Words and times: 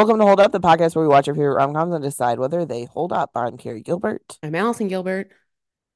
Welcome 0.00 0.18
to 0.20 0.24
Hold 0.24 0.40
Up, 0.40 0.50
the 0.50 0.60
podcast 0.60 0.96
where 0.96 1.02
we 1.02 1.10
watch 1.10 1.28
our 1.28 1.34
favorite 1.34 1.56
rom-coms 1.56 1.92
and 1.92 2.02
decide 2.02 2.38
whether 2.38 2.64
they 2.64 2.86
hold 2.86 3.12
up. 3.12 3.32
I'm 3.34 3.58
Carrie 3.58 3.82
Gilbert. 3.82 4.38
I'm 4.42 4.54
Allison 4.54 4.88
Gilbert. 4.88 5.30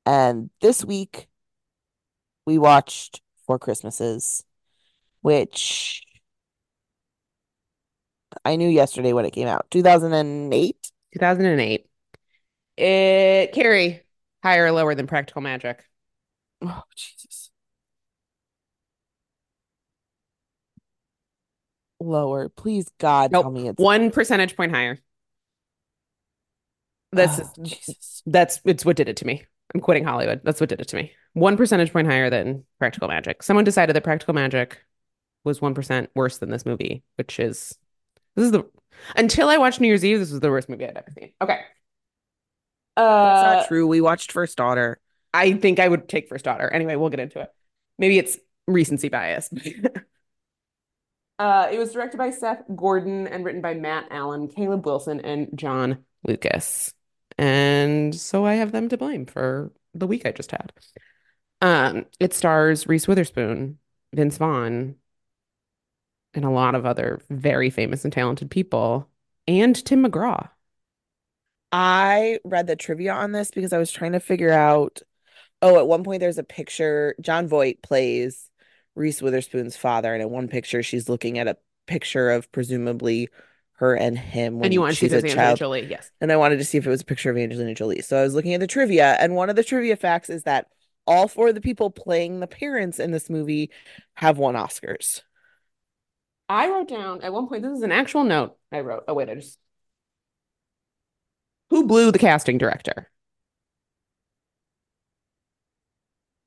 And 0.05 0.51
this 0.61 0.85
week 0.85 1.27
we 2.45 2.59
watched 2.59 3.23
Four 3.47 3.59
Christmases, 3.59 4.45
which 5.23 6.03
I 8.45 8.57
knew 8.57 8.69
yesterday 8.69 9.15
when 9.15 9.25
it 9.25 9.31
came 9.31 9.49
out. 9.49 9.71
2008? 9.71 10.93
2008. 11.15 11.87
It, 12.77 13.53
Carrie, 13.55 14.03
higher 14.43 14.67
or 14.67 14.73
lower 14.73 14.95
than 14.95 15.07
Practical 15.07 15.41
Magic? 15.41 15.83
Oh, 16.61 16.83
Jesus. 16.95 17.44
Lower. 22.05 22.49
Please, 22.51 22.91
God, 22.99 23.33
Nope. 23.33 23.45
tell 23.45 23.51
me 23.53 23.69
it's 23.69 23.81
One 23.81 24.11
percentage 24.11 24.57
point 24.57 24.73
higher. 24.73 24.99
This 27.13 27.39
Oh, 27.39 27.43
is 27.43 27.71
Jesus. 27.71 28.23
that's 28.27 28.61
it's 28.65 28.85
what 28.85 28.97
did 28.97 29.09
it 29.09 29.17
to 29.19 29.27
me. 29.27 29.45
I'm 29.75 29.81
quitting 29.81 30.05
Hollywood. 30.05 30.41
That's 30.45 30.61
what 30.61 30.69
did 30.69 30.81
it 30.81 30.89
to 30.89 30.97
me. 30.97 31.13
One 31.33 31.57
percentage 31.57 31.93
point 31.93 32.07
higher 32.07 32.31
than 32.31 32.65
Practical 32.79 33.09
Magic. 33.09 33.43
Someone 33.43 33.65
decided 33.65 33.95
that 33.97 34.05
Practical 34.05 34.35
Magic 34.35 34.85
was 35.45 35.61
one 35.63 35.75
percent 35.75 36.11
worse 36.15 36.39
than 36.39 36.51
this 36.51 36.67
movie, 36.67 37.03
which 37.17 37.39
is 37.39 37.77
this 38.35 38.47
is 38.47 38.51
the 38.53 38.65
until 39.17 39.49
I 39.49 39.59
watched 39.59 39.81
New 39.81 39.89
Year's 39.89 40.05
Eve, 40.05 40.19
this 40.21 40.31
was 40.31 40.41
the 40.41 40.51
worst 40.51 40.69
movie 40.69 40.85
I'd 40.87 40.97
ever 40.97 41.11
seen. 41.19 41.33
Okay. 41.41 41.61
That's 42.97 43.43
Uh, 43.43 43.55
not 43.57 43.69
true. 43.69 43.87
We 43.87 44.01
watched 44.01 44.33
First 44.33 44.57
Daughter. 44.57 45.01
I 45.33 45.55
think 45.55 45.81
I 45.81 45.89
would 45.89 46.09
take 46.09 46.29
First 46.29 46.45
Daughter. 46.45 46.69
Anyway, 46.73 46.95
we'll 46.97 47.11
get 47.11 47.21
into 47.21 47.41
it. 47.41 47.51
Maybe 47.99 48.19
it's 48.19 48.39
recency 48.67 49.09
bias. 49.09 49.51
uh, 51.39 51.69
it 51.73 51.79
was 51.79 51.93
directed 51.93 52.19
by 52.19 52.31
Seth 52.31 52.63
Gordon 52.75 53.27
and 53.27 53.45
written 53.45 53.61
by 53.61 53.75
Matt 53.75 54.07
Allen, 54.11 54.49
Caleb 54.49 54.87
Wilson, 54.87 55.21
and 55.21 55.49
Jon 55.55 56.05
Lucas. 56.27 56.93
And 57.39 58.15
so 58.15 58.47
I 58.47 58.55
have 58.55 58.73
them 58.73 58.89
to 58.89 58.97
blame 58.97 59.27
for 59.27 59.73
the 59.95 60.07
week 60.07 60.27
I 60.27 60.33
just 60.33 60.51
had. 60.51 60.73
Um, 61.61 62.07
it 62.21 62.35
stars 62.35 62.87
Reese 62.87 63.09
Witherspoon, 63.09 63.79
Vince 64.15 64.39
Vaughn, 64.39 64.97
and 66.35 66.45
a 66.45 66.51
lot 66.51 66.75
of 66.75 66.87
other 66.87 67.21
very 67.31 67.71
famous 67.71 68.05
and 68.05 68.13
talented 68.13 68.51
people, 68.51 69.09
and 69.49 69.75
Tim 69.85 70.05
McGraw. 70.05 70.49
I 71.73 72.39
read 72.45 72.67
the 72.67 72.77
trivia 72.77 73.13
on 73.13 73.33
this 73.33 73.51
because 73.51 73.73
I 73.73 73.79
was 73.79 73.91
trying 73.91 74.13
to 74.13 74.21
figure 74.21 74.53
out. 74.53 75.03
Oh, 75.63 75.79
at 75.79 75.89
one 75.89 76.05
point 76.05 76.21
there's 76.21 76.39
a 76.39 76.45
picture. 76.45 77.17
Jon 77.21 77.49
Voight 77.49 77.83
plays 77.83 78.51
Reese 78.95 79.21
Witherspoon's 79.23 79.77
father, 79.77 80.13
and 80.13 80.23
in 80.23 80.31
one 80.31 80.49
picture 80.49 80.83
she's 80.83 81.09
looking 81.09 81.39
at 81.39 81.49
a 81.49 81.57
picture 81.87 82.31
of 82.31 82.51
presumably 82.53 83.29
her 83.75 83.95
and 83.95 84.19
him 84.19 84.61
when 84.61 84.67
And 84.67 84.73
you 84.73 84.81
want 84.81 84.93
to 84.95 84.97
see 84.99 85.07
she's 85.07 85.13
a 85.13 85.21
there's 85.21 85.25
Angelina. 85.25 85.55
Jolie? 85.55 85.87
Yes. 85.87 86.11
And 86.21 86.31
I 86.33 86.37
wanted 86.37 86.59
to 86.59 86.65
see 86.65 86.79
if 86.79 86.87
it 86.87 86.91
was 86.91 87.03
a 87.03 87.05
picture 87.05 87.31
of 87.31 87.37
Angelina 87.37 87.75
Jolie. 87.75 88.03
So 88.03 88.17
I 88.19 88.23
was 88.23 88.35
looking 88.35 88.55
at 88.55 88.61
the 88.61 88.67
trivia, 88.67 89.17
and 89.21 89.35
one 89.35 89.51
of 89.51 89.57
the 89.57 89.65
trivia 89.65 89.97
facts 89.97 90.31
is 90.31 90.45
that 90.45 90.69
all 91.07 91.29
four 91.29 91.49
of 91.49 91.55
the 91.55 91.61
people 91.61 91.91
playing 91.91 92.41
the 92.41 92.47
parents 92.47 92.99
in 92.99 93.11
this 93.11 93.29
movie 93.29 93.71
have 94.15 94.39
won 94.39 94.55
Oscars. 94.55 95.23
I 96.49 96.69
wrote 96.69 96.89
down 96.89 97.21
at 97.23 97.33
one 97.33 97.49
point, 97.49 97.63
this 97.63 97.73
is 97.77 97.83
an 97.83 97.93
actual 97.93 98.25
note 98.25 98.57
I 98.73 98.81
wrote. 98.81 99.05
Oh, 99.09 99.15
wait, 99.15 99.29
I 99.29 99.35
just. 99.35 99.59
Who 101.69 101.87
blew 101.87 102.11
the 102.11 102.19
casting 102.19 102.57
director? 102.57 103.11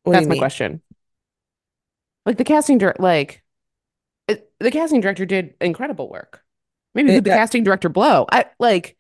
What 0.03 0.13
That's 0.13 0.27
my 0.29 0.35
mean? 0.35 0.39
question. 0.39 0.81
Like 2.27 2.37
the 2.37 2.43
casting 2.43 2.77
director, 2.77 3.01
like 3.01 3.41
it, 4.27 4.51
the 4.59 4.69
casting 4.69 5.01
director 5.01 5.25
did 5.25 5.53
incredible 5.61 6.09
work. 6.09 6.43
Maybe 6.93 7.13
It- 7.15 7.23
the 7.23 7.31
uh, 7.31 7.37
casting 7.37 7.63
director 7.63 7.87
blow? 7.89 8.25
I 8.31 8.45
like. 8.59 8.97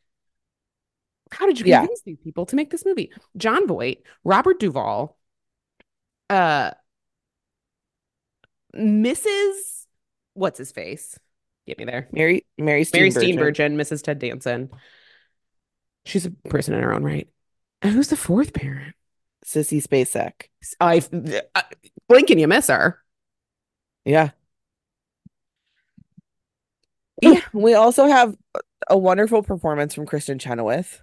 How 1.29 1.45
did 1.45 1.59
you 1.59 1.65
Yeah. 1.65 1.85
these 2.05 2.17
people 2.23 2.45
to 2.45 2.55
make 2.55 2.69
this 2.69 2.85
movie? 2.85 3.11
Jon 3.35 3.67
Voight, 3.67 3.97
Robert 4.23 4.61
Duvall, 4.61 5.17
uh, 6.29 6.71
Mrs. 8.75 9.85
What's 10.33 10.57
his 10.57 10.71
face? 10.71 11.19
Get 11.65 11.77
me 11.79 11.83
there. 11.85 12.07
Mary 12.13 12.45
Mary 12.57 12.85
Mary 12.93 13.09
Steenburgen. 13.09 13.35
Steenburgen, 13.35 13.75
Mrs. 13.75 14.03
Ted 14.03 14.19
Danson. 14.19 14.69
She's 16.05 16.25
a 16.25 16.31
person 16.31 16.73
in 16.73 16.81
her 16.81 16.93
own 16.93 17.03
right. 17.03 17.27
And 17.81 17.93
who's 17.93 18.07
the 18.07 18.15
fourth 18.15 18.53
parent? 18.53 18.95
Sissy 19.45 19.85
Spacek. 19.85 20.47
I, 20.79 21.01
I 21.55 21.63
blink 22.07 22.29
and 22.29 22.39
you 22.39 22.47
miss 22.47 22.67
her. 22.67 23.03
Yeah. 24.07 24.31
Yeah. 27.21 27.41
We 27.53 27.73
also 27.73 28.07
have 28.07 28.35
a 28.89 28.97
wonderful 28.97 29.43
performance 29.43 29.93
from 29.93 30.05
Kristin 30.05 30.39
Chenoweth. 30.39 31.01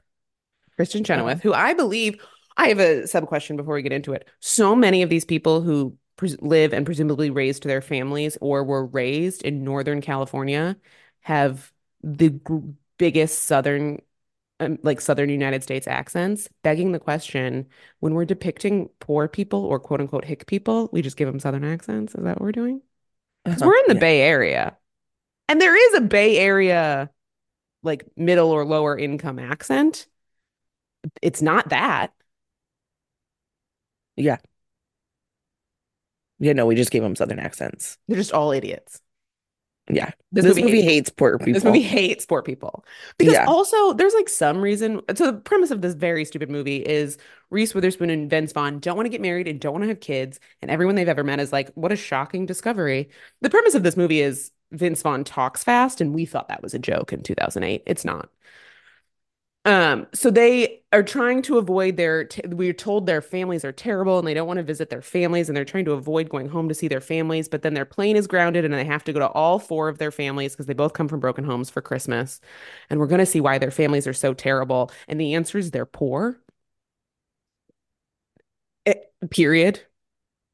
Kristin 0.78 1.04
Chenoweth, 1.04 1.42
who 1.42 1.52
I 1.52 1.74
believe 1.74 2.24
I 2.56 2.68
have 2.68 2.80
a 2.80 3.06
sub 3.06 3.26
question 3.26 3.56
before 3.56 3.74
we 3.74 3.82
get 3.82 3.92
into 3.92 4.12
it. 4.12 4.28
So 4.40 4.74
many 4.74 5.02
of 5.02 5.10
these 5.10 5.24
people 5.24 5.60
who 5.60 5.96
pres 6.16 6.40
live 6.40 6.72
and 6.72 6.86
presumably 6.86 7.30
raised 7.30 7.64
their 7.64 7.80
families 7.80 8.38
or 8.40 8.64
were 8.64 8.86
raised 8.86 9.42
in 9.42 9.64
Northern 9.64 10.00
California 10.00 10.76
have 11.22 11.72
the 12.02 12.30
gr 12.30 12.58
biggest 12.98 13.44
Southern, 13.44 14.00
um, 14.60 14.78
like 14.84 15.00
Southern 15.00 15.30
United 15.30 15.62
States 15.64 15.88
accents, 15.88 16.48
begging 16.62 16.92
the 16.92 17.00
question 17.00 17.66
when 18.00 18.14
we're 18.14 18.24
depicting 18.24 18.88
poor 19.00 19.28
people 19.28 19.64
or 19.64 19.80
quote 19.80 20.00
unquote 20.00 20.24
hick 20.24 20.46
people, 20.46 20.88
we 20.92 21.02
just 21.02 21.16
give 21.16 21.28
them 21.28 21.40
Southern 21.40 21.64
accents. 21.64 22.14
Is 22.14 22.24
that 22.24 22.36
what 22.36 22.42
we're 22.42 22.52
doing? 22.52 22.82
Because 23.44 23.62
uh-huh. 23.62 23.68
we're 23.68 23.76
in 23.78 23.84
the 23.88 23.94
Yeah. 23.94 24.00
Bay 24.00 24.20
Area. 24.22 24.76
And 25.48 25.60
there 25.60 25.76
is 25.76 25.94
a 25.94 26.00
Bay 26.00 26.38
Area, 26.38 27.10
like 27.82 28.04
middle 28.16 28.50
or 28.50 28.64
lower 28.64 28.96
income 28.96 29.38
accent. 29.38 30.06
It's 31.22 31.42
not 31.42 31.68
that. 31.68 32.12
Yeah. 34.16 34.38
Yeah, 36.38 36.52
no, 36.52 36.66
we 36.66 36.74
just 36.74 36.90
gave 36.90 37.02
them 37.02 37.16
Southern 37.16 37.38
accents. 37.38 37.98
They're 38.08 38.16
just 38.16 38.32
all 38.32 38.52
idiots. 38.52 39.00
Yeah. 39.90 40.12
This, 40.32 40.44
This, 40.44 40.56
movie, 40.56 40.62
movie 40.62 40.82
hates, 40.82 40.92
hates 40.94 41.10
poor 41.10 41.38
people. 41.38 41.52
this 41.52 41.64
movie 41.64 41.82
hates 41.82 42.24
poor 42.24 42.42
people. 42.42 42.84
Because 43.18 43.34
Yeah. 43.34 43.44
also 43.46 43.92
there's 43.92 44.14
like 44.14 44.28
some 44.30 44.60
reason. 44.62 45.02
So 45.14 45.26
the 45.30 45.38
premise 45.38 45.70
of 45.70 45.82
this 45.82 45.94
very 45.94 46.24
stupid 46.24 46.50
movie 46.50 46.78
is 46.78 47.18
Reese 47.50 47.74
Witherspoon 47.74 48.08
and 48.10 48.30
Vince 48.30 48.52
Vaughn 48.52 48.78
don't 48.78 48.96
want 48.96 49.06
to 49.06 49.10
get 49.10 49.20
married 49.20 49.46
and 49.46 49.60
don't 49.60 49.72
want 49.74 49.82
to 49.84 49.88
have 49.88 50.00
kids. 50.00 50.40
And 50.62 50.70
everyone 50.70 50.94
they've 50.94 51.08
ever 51.08 51.22
met 51.24 51.38
is 51.38 51.52
like, 51.52 51.70
what 51.74 51.92
a 51.92 51.96
shocking 51.96 52.46
discovery. 52.46 53.10
The 53.42 53.50
premise 53.50 53.74
of 53.74 53.82
this 53.82 53.96
movie 53.96 54.20
is 54.20 54.50
Vince 54.72 55.02
Vaughn 55.02 55.22
talks 55.22 55.62
fast, 55.62 56.00
and 56.00 56.14
we 56.14 56.24
thought 56.24 56.48
that 56.48 56.62
was 56.62 56.74
a 56.74 56.78
joke 56.78 57.12
in 57.12 57.22
2008. 57.22 57.82
It's 57.86 58.04
not. 58.04 58.30
Um, 59.66 60.06
so 60.12 60.30
they 60.30 60.82
are 60.92 61.02
trying 61.02 61.40
to 61.42 61.56
avoid 61.56 61.96
their, 61.96 62.24
t 62.26 62.42
we're 62.48 62.74
told 62.74 63.06
their 63.06 63.22
families 63.22 63.64
are 63.64 63.72
terrible 63.72 64.18
and 64.18 64.28
they 64.28 64.34
don't 64.34 64.46
want 64.46 64.58
to 64.58 64.62
visit 64.62 64.90
their 64.90 65.00
families 65.00 65.48
and 65.48 65.56
they're 65.56 65.64
trying 65.64 65.86
to 65.86 65.92
avoid 65.92 66.28
going 66.28 66.50
home 66.50 66.68
to 66.68 66.74
see 66.74 66.86
their 66.86 67.00
families, 67.00 67.48
but 67.48 67.62
then 67.62 67.72
their 67.72 67.86
plane 67.86 68.14
is 68.14 68.26
grounded 68.26 68.66
and 68.66 68.74
they 68.74 68.84
have 68.84 69.04
to 69.04 69.12
go 69.12 69.20
to 69.20 69.28
all 69.28 69.58
four 69.58 69.88
of 69.88 69.96
their 69.96 70.10
families 70.10 70.52
because 70.52 70.66
they 70.66 70.74
both 70.74 70.92
come 70.92 71.08
from 71.08 71.18
broken 71.18 71.44
homes 71.44 71.70
for 71.70 71.80
Christmas. 71.80 72.40
And 72.90 73.00
we're 73.00 73.06
going 73.06 73.20
to 73.20 73.26
see 73.26 73.40
why 73.40 73.56
their 73.56 73.70
families 73.70 74.06
are 74.06 74.12
so 74.12 74.34
terrible. 74.34 74.90
And 75.08 75.18
the 75.18 75.32
answer 75.34 75.56
is 75.56 75.70
they're 75.70 75.86
poor. 75.86 76.38
Eh, 78.86 78.94
period. 79.30 79.80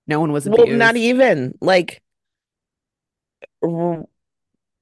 No 0.07 0.21
one 0.21 0.33
was 0.33 0.49
Well, 0.49 0.67
not 0.67 0.97
even 0.97 1.57
like 1.61 2.03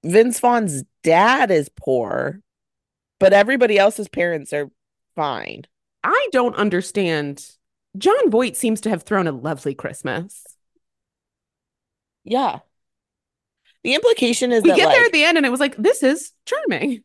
Vince 0.04 0.40
Vaughn's 0.40 0.84
dad 1.02 1.50
is 1.50 1.68
poor, 1.68 2.40
but 3.18 3.32
everybody 3.32 3.78
else's 3.78 4.08
parents 4.08 4.52
are 4.52 4.70
fine. 5.14 5.62
I 6.04 6.28
don't 6.32 6.56
understand. 6.56 7.44
Jon 7.96 8.30
Voight 8.30 8.56
seems 8.56 8.80
to 8.82 8.90
have 8.90 9.02
thrown 9.02 9.26
a 9.26 9.32
lovely 9.32 9.74
Christmas. 9.74 10.44
Yeah. 12.24 12.60
The 13.82 13.94
implication 13.94 14.52
is 14.52 14.62
We 14.62 14.74
get 14.74 14.90
there 14.90 15.04
at 15.04 15.12
the 15.12 15.24
end 15.24 15.36
and 15.36 15.46
it 15.46 15.50
was 15.50 15.60
like, 15.60 15.76
this 15.76 16.02
is 16.02 16.32
charming. 16.44 17.02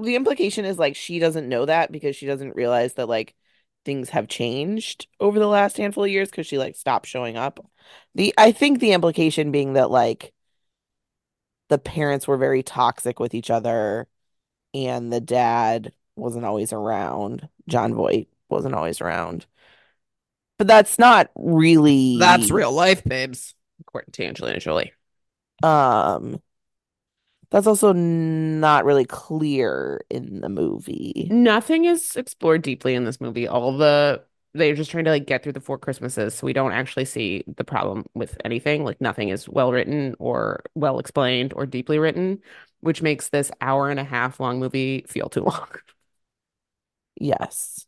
the 0.00 0.16
implication 0.16 0.64
is 0.64 0.78
like 0.78 0.96
she 0.96 1.18
doesn't 1.18 1.48
know 1.48 1.66
that 1.66 1.90
because 1.92 2.16
she 2.16 2.26
doesn't 2.26 2.56
realize 2.56 2.94
that 2.94 3.08
like 3.08 3.34
things 3.84 4.10
have 4.10 4.28
changed 4.28 5.06
over 5.18 5.38
the 5.38 5.46
last 5.46 5.76
handful 5.76 6.04
of 6.04 6.10
years 6.10 6.30
because 6.30 6.46
she 6.46 6.58
like 6.58 6.76
stopped 6.76 7.06
showing 7.06 7.36
up. 7.36 7.64
The 8.14 8.34
I 8.36 8.52
think 8.52 8.80
the 8.80 8.92
implication 8.92 9.50
being 9.50 9.74
that 9.74 9.90
like 9.90 10.32
the 11.68 11.78
parents 11.78 12.26
were 12.26 12.36
very 12.36 12.62
toxic 12.62 13.18
with 13.20 13.34
each 13.34 13.50
other 13.50 14.06
and 14.74 15.12
the 15.12 15.20
dad 15.20 15.92
wasn't 16.16 16.44
always 16.44 16.72
around. 16.72 17.48
Jon 17.68 17.94
Voight 17.94 18.28
wasn't 18.48 18.74
always 18.74 19.00
around. 19.00 19.46
But 20.58 20.66
that's 20.66 20.98
not 20.98 21.30
really 21.36 22.18
That's 22.18 22.50
real 22.50 22.72
life, 22.72 23.04
babes. 23.04 23.54
According 23.80 24.12
to 24.12 24.26
Angelina 24.26 24.58
Jolie. 24.58 24.92
um 25.62 26.40
that's 27.50 27.66
also 27.66 27.92
not 27.92 28.84
really 28.84 29.06
clear 29.06 30.02
in 30.10 30.40
the 30.40 30.50
movie. 30.50 31.28
Nothing 31.30 31.86
is 31.86 32.14
explored 32.14 32.62
deeply 32.62 32.94
in 32.94 33.04
this 33.04 33.20
movie. 33.20 33.48
All 33.48 33.76
the 33.76 34.22
they're 34.54 34.74
just 34.74 34.90
trying 34.90 35.04
to 35.04 35.10
like 35.10 35.26
get 35.26 35.42
through 35.42 35.52
the 35.52 35.60
four 35.60 35.78
Christmases, 35.78 36.34
so 36.34 36.46
we 36.46 36.52
don't 36.52 36.72
actually 36.72 37.04
see 37.04 37.44
the 37.56 37.64
problem 37.64 38.04
with 38.14 38.36
anything. 38.44 38.84
Like 38.84 39.00
nothing 39.00 39.30
is 39.30 39.48
well 39.48 39.72
written 39.72 40.14
or 40.18 40.62
well 40.74 40.98
explained 40.98 41.52
or 41.54 41.64
deeply 41.64 41.98
written. 41.98 42.40
Which 42.80 43.02
makes 43.02 43.28
this 43.28 43.50
hour 43.60 43.90
and 43.90 43.98
a 43.98 44.04
half 44.04 44.38
long 44.38 44.60
movie 44.60 45.04
feel 45.08 45.28
too 45.28 45.42
long. 45.44 45.68
Yes. 47.20 47.86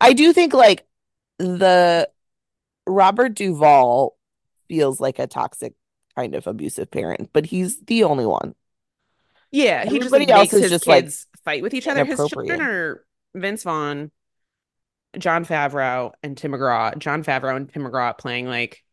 I 0.00 0.12
do 0.12 0.32
think 0.32 0.52
like 0.52 0.86
the 1.38 2.08
Robert 2.86 3.34
Duvall 3.34 4.16
feels 4.68 5.00
like 5.00 5.18
a 5.18 5.26
toxic 5.26 5.74
kind 6.16 6.34
of 6.34 6.46
abusive 6.46 6.90
parent, 6.90 7.30
but 7.32 7.46
he's 7.46 7.80
the 7.80 8.04
only 8.04 8.26
one. 8.26 8.54
Yeah, 9.50 9.84
he 9.84 9.98
just 9.98 10.12
like 10.12 10.22
Everybody 10.22 10.32
else 10.32 10.52
makes 10.52 10.54
is 10.54 10.62
his 10.62 10.70
just, 10.70 10.86
like, 10.86 11.04
kids 11.04 11.26
fight 11.44 11.62
with 11.62 11.74
each 11.74 11.88
other. 11.88 12.04
His 12.04 12.24
children 12.26 12.60
are 12.60 13.04
Vince 13.34 13.62
Vaughn, 13.62 14.10
Jon 15.18 15.44
Favreau, 15.44 16.12
and 16.22 16.36
Tim 16.36 16.52
McGraw. 16.52 16.96
Jon 16.98 17.24
Favreau 17.24 17.56
and 17.56 17.72
Tim 17.72 17.82
McGraw 17.82 18.16
playing 18.16 18.46
like 18.46 18.84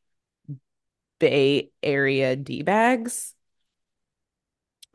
Bay 1.20 1.72
Area 1.84 2.36
D-bags. 2.36 3.34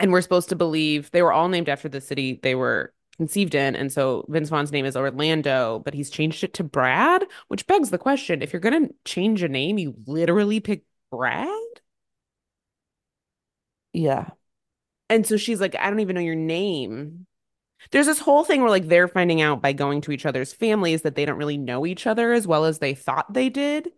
And 0.03 0.13
we're 0.13 0.21
supposed 0.21 0.51
to 0.51 0.57
believe 0.57 1.11
they 1.13 1.23
were 1.23 1.33
all 1.33 1.49
named 1.49 1.69
after 1.71 1.89
the 1.89 2.01
city 2.01 2.41
they 2.43 2.55
were 2.55 2.93
conceived 3.17 3.55
in. 3.55 3.77
And 3.77 3.93
so 3.93 4.27
Vince 4.29 4.49
Vaughn's 4.49 4.73
name 4.73 4.85
is 4.85 4.97
Orlando, 4.97 5.81
but 5.85 5.95
he's 5.95 6.11
changed 6.11 6.43
it 6.43 6.55
to 6.55 6.65
Brad, 6.65 7.25
which 7.49 7.67
begs 7.67 7.91
the 7.91 7.99
question, 7.99 8.43
if 8.43 8.53
you're 8.53 8.61
gonna 8.61 8.89
change 9.05 9.43
a 9.43 9.49
name, 9.49 9.79
you 9.79 9.95
literally 10.07 10.61
pick 10.61 10.83
Brad? 11.11 11.49
Yeah. 13.93 14.31
And 15.09 15.27
so 15.27 15.37
she's 15.37 15.61
like, 15.61 15.77
I 15.77 15.91
don't 15.91 16.01
even 16.01 16.15
know 16.17 16.23
your 16.23 16.35
name. 16.35 17.27
There's 17.91 18.07
this 18.07 18.19
whole 18.19 18.45
thing 18.45 18.61
where 18.61 18.71
like 18.71 18.89
they're 18.89 19.09
finding 19.09 19.41
out 19.41 19.63
by 19.63 19.73
going 19.73 20.01
to 20.03 20.13
each 20.13 20.27
other's 20.27 20.53
families 20.53 21.03
that 21.03 21.15
they 21.15 21.25
don't 21.25 21.39
really 21.39 21.59
know 21.59 21.87
each 21.87 22.07
other 22.07 22.33
as 22.33 22.47
well 22.47 22.65
as 22.65 22.79
they 22.79 22.95
thought 22.95 23.33
they 23.33 23.51
did, 23.51 23.91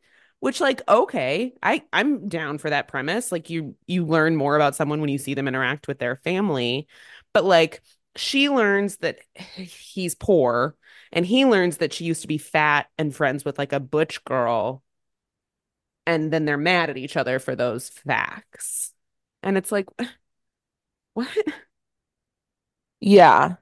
which 0.44 0.60
like 0.60 0.82
okay, 0.90 1.54
I 1.62 1.82
I'm 1.90 2.28
down 2.28 2.58
for 2.58 2.68
that 2.68 2.86
premise. 2.86 3.32
Like 3.32 3.48
you 3.48 3.76
you 3.86 4.04
learn 4.04 4.36
more 4.36 4.56
about 4.56 4.74
someone 4.76 5.00
when 5.00 5.08
you 5.08 5.16
see 5.16 5.32
them 5.32 5.48
interact 5.48 5.88
with 5.88 5.98
their 5.98 6.16
family. 6.16 6.86
But 7.32 7.44
like 7.46 7.80
she 8.16 8.50
learns 8.50 8.98
that 8.98 9.20
he's 9.56 10.14
poor 10.14 10.76
and 11.12 11.24
he 11.24 11.46
learns 11.46 11.78
that 11.78 11.94
she 11.94 12.04
used 12.04 12.20
to 12.22 12.28
be 12.28 12.36
fat 12.36 12.88
and 12.98 13.16
friends 13.16 13.42
with 13.42 13.56
like 13.58 13.72
a 13.72 13.80
butch 13.80 14.22
girl 14.24 14.82
and 16.06 16.32
then 16.32 16.44
they're 16.44 16.56
mad 16.58 16.90
at 16.90 16.96
each 16.96 17.16
other 17.16 17.38
for 17.38 17.56
those 17.56 17.88
facts. 17.88 18.92
And 19.42 19.56
it's 19.56 19.72
like 19.72 19.86
what? 21.14 21.28
Yeah. 23.00 23.56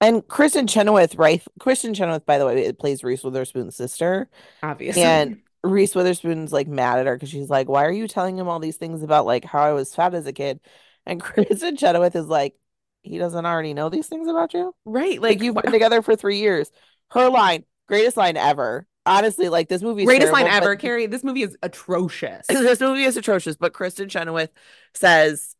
And 0.00 0.22
Kristin 0.22 0.68
Chenoweth, 0.68 1.16
right? 1.16 1.42
Kristin 1.58 1.94
Chenoweth, 1.94 2.24
by 2.24 2.38
the 2.38 2.46
way, 2.46 2.64
it 2.64 2.78
plays 2.78 3.02
Reese 3.02 3.24
Witherspoon's 3.24 3.76
sister. 3.76 4.28
Obviously. 4.62 5.02
And 5.02 5.40
Reese 5.64 5.94
Witherspoon's 5.94 6.52
like 6.52 6.68
mad 6.68 7.00
at 7.00 7.06
her 7.06 7.16
because 7.16 7.30
she's 7.30 7.50
like, 7.50 7.68
Why 7.68 7.84
are 7.84 7.92
you 7.92 8.06
telling 8.06 8.38
him 8.38 8.48
all 8.48 8.60
these 8.60 8.76
things 8.76 9.02
about 9.02 9.26
like 9.26 9.44
how 9.44 9.62
I 9.62 9.72
was 9.72 9.94
fat 9.94 10.14
as 10.14 10.26
a 10.26 10.32
kid? 10.32 10.60
And 11.04 11.20
Kristin 11.22 11.78
Chenoweth 11.78 12.14
is 12.14 12.26
like, 12.26 12.54
He 13.02 13.18
doesn't 13.18 13.44
already 13.44 13.74
know 13.74 13.88
these 13.88 14.06
things 14.06 14.28
about 14.28 14.54
you? 14.54 14.72
Right. 14.84 15.20
Like 15.20 15.38
Like 15.38 15.42
you've 15.42 15.56
been 15.56 15.72
together 15.72 16.00
for 16.02 16.14
three 16.14 16.38
years. 16.38 16.70
Her 17.10 17.28
line, 17.28 17.64
greatest 17.88 18.16
line 18.16 18.36
ever. 18.36 18.86
Honestly, 19.04 19.48
like 19.48 19.68
this 19.68 19.82
movie 19.82 20.02
is 20.02 20.06
greatest 20.06 20.32
line 20.32 20.46
ever, 20.46 20.76
Carrie. 20.76 21.06
This 21.06 21.24
movie 21.24 21.42
is 21.42 21.56
atrocious. 21.62 22.46
this 22.48 22.78
movie 22.78 23.04
is 23.04 23.16
atrocious. 23.16 23.56
But 23.56 23.72
Kristin 23.72 24.10
Chenoweth 24.10 24.50
says, 24.94 25.56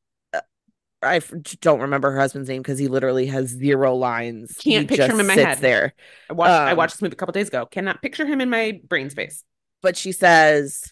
I 1.03 1.21
don't 1.61 1.81
remember 1.81 2.11
her 2.11 2.19
husband's 2.19 2.49
name 2.49 2.61
because 2.63 2.79
he 2.79 2.89
literally 2.89 3.27
has 3.27 3.49
zero 3.49 3.95
lines. 3.95 4.57
Can't 4.59 4.89
picture 4.89 5.07
just 5.07 5.15
him 5.15 5.21
in 5.21 5.27
my 5.27 5.35
head. 5.35 5.59
there. 5.59 5.95
I 6.29 6.33
watched 6.33 6.51
I 6.53 6.73
Um, 6.73 6.77
watched 6.77 6.95
this 6.95 7.03
movie 7.03 7.13
a 7.13 7.17
couple 7.17 7.33
days 7.33 7.49
ago. 7.49 7.67
Cannot 7.67 8.03
picture 8.03 8.27
him 8.27 8.41
in 8.41 8.51
my 8.51 8.81
brain 8.89 9.09
space. 9.11 9.45
But 9.81 9.97
she 9.97 10.11
says, 10.13 10.83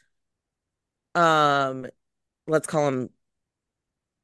um, 1.14 1.86
let's 2.46 2.66
call 2.66 2.88
him 2.88 3.10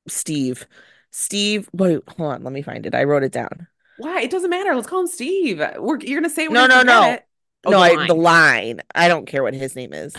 Steve. 0.08 0.66
Steve, 1.10 1.68
wait, 1.72 2.00
hold 2.08 2.32
on, 2.32 2.42
let 2.44 2.52
me 2.52 2.62
find 2.62 2.86
it. 2.86 2.94
I 2.94 3.04
wrote 3.04 3.22
it 3.22 3.32
down. 3.32 3.66
Why? 3.98 4.22
It 4.22 4.30
doesn't 4.30 4.50
matter. 4.50 4.74
Let's 4.74 4.86
call 4.86 5.00
him 5.00 5.06
Steve. 5.06 5.58
We're 5.78 5.98
you're 6.00 6.20
gonna 6.20 6.30
say 6.32 6.44
it 6.44 6.50
when 6.50 6.60
No, 6.60 6.66
no, 6.66 6.82
no. 6.82 7.18
Oh, 7.64 7.70
no, 7.70 7.76
the 7.78 7.82
I 7.84 7.92
line. 7.94 8.08
the 8.08 8.14
line. 8.14 8.80
I 8.94 9.08
don't 9.08 9.26
care 9.26 9.42
what 9.42 9.54
his 9.54 9.76
name 9.76 9.92
is. 9.92 10.14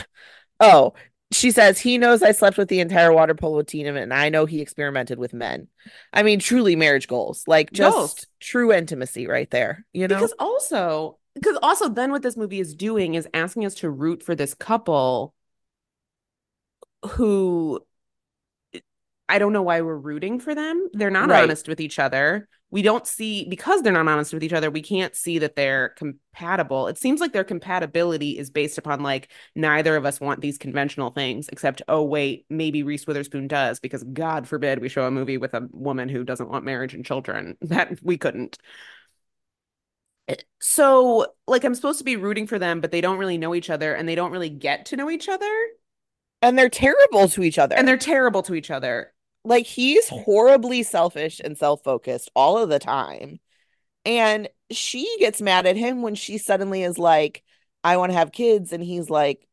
Oh, 0.60 0.94
she 1.34 1.52
says 1.52 1.80
he 1.80 1.98
knows 1.98 2.24
I 2.24 2.32
slept 2.32 2.58
with 2.58 2.70
the 2.70 2.80
entire 2.80 3.12
water 3.12 3.34
polo 3.36 3.62
team 3.62 3.96
and 3.96 4.14
I 4.14 4.30
know 4.30 4.46
he 4.46 4.62
experimented 4.62 5.18
with 5.20 5.34
men. 5.34 5.68
I 6.12 6.24
mean, 6.24 6.40
truly 6.40 6.76
marriage 6.76 7.08
goals. 7.08 7.44
Like 7.48 7.72
just 7.74 8.28
true 8.40 8.74
intimacy 8.74 9.28
right 9.28 9.50
there, 9.50 9.86
you 9.94 10.08
know? 10.08 10.16
Because 10.16 10.34
also, 10.40 11.20
because 11.36 11.58
also 11.62 11.90
then 11.90 12.12
what 12.12 12.22
this 12.22 12.38
movie 12.38 12.60
is 12.60 12.76
doing 12.76 13.16
is 13.16 13.28
asking 13.34 13.66
us 13.66 13.76
to 13.76 13.90
root 13.90 14.24
for 14.24 14.36
this 14.36 14.54
couple 14.54 15.34
who 17.12 17.80
I 19.30 19.40
don't 19.40 19.54
know 19.54 19.62
why 19.62 19.82
we're 19.82 19.98
rooting 19.98 20.40
for 20.40 20.54
them. 20.54 20.90
They're 20.94 21.10
not 21.10 21.30
Right. 21.30 21.44
honest 21.44 21.68
with 21.68 21.80
each 21.80 21.98
other. 22.00 22.48
We 22.74 22.82
don't 22.82 23.06
see 23.06 23.46
because 23.48 23.84
they're 23.84 23.94
not 23.94 24.08
honest 24.08 24.34
with 24.34 24.44
each 24.44 24.52
other, 24.52 24.72
we 24.72 24.82
can't 24.82 25.16
see 25.16 25.38
that 25.38 25.56
they're 25.56 25.90
compatible. 25.90 26.88
It 26.88 26.98
seems 26.98 27.22
like 27.22 27.32
their 27.32 27.44
compatibility 27.44 28.32
is 28.40 28.50
based 28.50 28.80
upon 28.80 29.04
like 29.04 29.30
neither 29.56 29.96
of 29.96 30.08
us 30.08 30.20
want 30.20 30.42
these 30.42 30.58
conventional 30.58 31.12
things, 31.12 31.50
except 31.50 31.84
oh 31.88 32.02
wait, 32.02 32.48
maybe 32.50 32.82
Reese 32.82 33.06
Witherspoon 33.06 33.48
does, 33.48 33.80
because 33.80 34.04
God 34.04 34.48
forbid 34.48 34.82
we 34.82 34.90
show 34.90 35.06
a 35.06 35.12
movie 35.12 35.38
with 35.38 35.54
a 35.54 35.70
woman 35.72 36.10
who 36.10 36.24
doesn't 36.24 36.50
want 36.50 36.66
marriage 36.66 36.96
and 36.96 37.06
children. 37.06 37.58
That 37.62 38.00
we 38.02 38.18
couldn't. 38.18 38.58
Eh, 40.28 40.38
so, 40.60 41.28
like, 41.46 41.64
I'm 41.64 41.76
supposed 41.76 42.00
to 42.00 42.04
be 42.04 42.16
rooting 42.16 42.48
for 42.48 42.58
them, 42.58 42.82
but 42.82 42.90
they 42.90 43.02
don't 43.02 43.20
really 43.20 43.38
know 43.38 43.54
each 43.54 43.70
other 43.70 43.94
and 43.94 44.10
they 44.10 44.16
don't 44.16 44.32
really 44.32 44.50
get 44.50 44.88
to 44.88 44.96
know 44.98 45.12
each 45.12 45.30
other. 45.30 45.52
And 46.42 46.58
they're 46.58 46.70
terrible 46.70 47.28
to 47.30 47.44
each 47.44 47.60
other. 47.60 47.76
And 47.76 47.88
they're 47.88 47.98
terrible 47.98 48.42
to 48.44 48.56
each 48.56 48.72
other. 48.72 49.14
Like 49.44 49.66
he's 49.66 50.08
horribly 50.10 50.84
selfish 50.84 51.42
and 51.44 51.58
self-focused 51.58 52.32
all 52.36 52.58
of 52.58 52.70
the 52.70 52.80
time. 52.80 53.40
And 54.06 54.50
she 54.72 55.18
gets 55.20 55.42
mad 55.42 55.66
at 55.66 55.78
him 55.78 56.02
when 56.02 56.16
she 56.16 56.38
suddenly 56.38 56.84
is 56.84 56.98
like, 56.98 57.44
I 57.84 57.98
want 57.98 58.12
to 58.12 58.18
have 58.18 58.32
kids. 58.32 58.74
And 58.74 58.84
he's 58.84 59.10
like, 59.10 59.48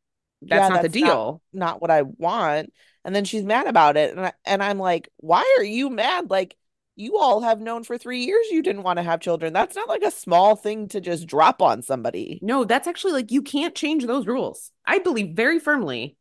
That's 0.48 0.68
yeah, 0.68 0.68
not 0.68 0.82
the 0.82 0.88
that's 0.88 0.94
deal. 0.94 1.42
not 1.52 1.80
what 1.80 1.90
I 1.90 2.02
want. 2.02 2.72
And 3.04 3.14
then 3.14 3.24
she's 3.24 3.44
mad 3.44 3.66
about 3.66 3.96
it. 3.96 4.16
And 4.16 4.26
I, 4.26 4.32
and 4.44 4.62
I'm 4.62 4.78
like, 4.78 5.08
why 5.18 5.56
are 5.58 5.64
you 5.64 5.90
mad? 5.90 6.30
Like 6.30 6.56
you 6.96 7.18
all 7.18 7.40
have 7.40 7.60
known 7.60 7.84
for 7.84 7.96
three 7.96 8.24
years 8.24 8.46
you 8.50 8.62
didn't 8.62 8.82
want 8.82 8.98
to 8.98 9.02
have 9.02 9.20
children. 9.20 9.52
That's 9.52 9.76
not 9.76 9.88
like 9.88 10.02
a 10.02 10.10
small 10.10 10.56
thing 10.56 10.88
to 10.88 11.00
just 11.00 11.26
drop 11.26 11.62
on 11.62 11.82
somebody. 11.82 12.38
No, 12.42 12.64
that's 12.64 12.86
actually 12.88 13.14
like 13.14 13.30
you 13.30 13.42
can't 13.42 13.74
change 13.74 14.04
those 14.04 14.26
rules. 14.26 14.70
I 14.86 14.98
believe 14.98 15.34
very 15.34 15.58
firmly 15.58 16.16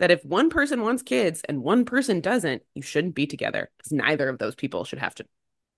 that 0.00 0.10
if 0.10 0.24
one 0.24 0.50
person 0.50 0.82
wants 0.82 1.02
kids 1.02 1.42
and 1.48 1.62
one 1.62 1.84
person 1.84 2.20
doesn't, 2.20 2.62
you 2.74 2.82
shouldn't 2.82 3.14
be 3.14 3.26
together 3.26 3.70
because 3.76 3.92
neither 3.92 4.28
of 4.28 4.38
those 4.38 4.54
people 4.56 4.84
should 4.84 4.98
have 4.98 5.14
to 5.14 5.26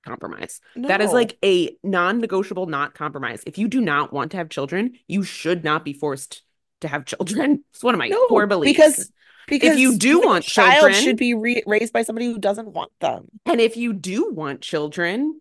compromise. 0.07 0.61
That 0.77 1.01
is 1.01 1.13
like 1.13 1.37
a 1.45 1.77
non-negotiable 1.85 2.67
not 2.67 2.95
compromise. 2.95 3.43
If 3.47 3.59
you 3.59 3.69
do 3.69 3.81
not 3.81 4.13
want 4.13 4.31
to 4.31 4.37
have 4.39 4.49
children, 4.49 4.95
you 5.07 5.23
should 5.23 5.63
not 5.65 5.85
be 5.85 5.93
forced 5.93 6.43
to 6.81 6.89
have 6.89 7.05
children. 7.05 7.65
It's 7.75 7.85
one 7.85 7.95
of 7.95 7.99
my 7.99 8.09
No, 8.09 8.27
core 8.27 8.47
beliefs. 8.47 8.73
because 8.77 9.13
because 9.49 9.79
you 9.79 9.99
do 9.99 10.21
want 10.21 10.45
child 10.45 10.75
children- 10.81 10.95
should 11.03 11.17
be 11.17 11.35
re- 11.35 11.63
raised 11.67 11.93
by 11.93 12.03
somebody 12.03 12.27
who 12.27 12.39
doesn't 12.39 12.69
want 12.69 12.93
them. 13.01 13.27
And 13.45 13.61
if 13.61 13.77
you 13.77 13.93
do 13.93 14.31
want 14.33 14.61
children, 14.61 15.41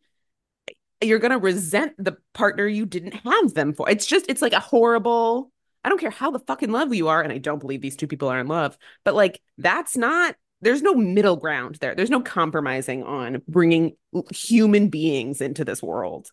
you're 1.03 1.19
going 1.19 1.31
to 1.31 1.37
resent 1.37 1.93
the 1.97 2.17
partner 2.33 2.65
you 2.67 2.85
didn't 2.85 3.13
have 3.13 3.53
them 3.53 3.73
for. 3.73 3.89
It's 3.89 4.05
just, 4.05 4.25
it's 4.29 4.41
like 4.41 4.53
a 4.53 4.59
horrible, 4.59 5.50
I 5.83 5.89
don't 5.89 5.99
care 5.99 6.11
how 6.11 6.31
the 6.31 6.39
fuck 6.39 6.63
in 6.63 6.71
love 6.71 6.93
you 6.93 7.07
are. 7.07 7.21
And 7.21 7.33
I 7.33 7.37
don't 7.37 7.59
believe 7.59 7.81
these 7.81 7.95
two 7.95 8.07
people 8.07 8.29
are 8.29 8.39
in 8.39 8.47
love, 8.47 8.77
but 9.03 9.15
like, 9.15 9.41
that's 9.57 9.97
not, 9.97 10.35
there's 10.61 10.81
no 10.83 10.93
middle 10.93 11.37
ground 11.37 11.75
there. 11.81 11.95
There's 11.95 12.09
no 12.09 12.21
compromising 12.21 13.03
on 13.03 13.41
bringing 13.47 13.95
human 14.31 14.89
beings 14.89 15.41
into 15.41 15.65
this 15.65 15.81
world. 15.81 16.29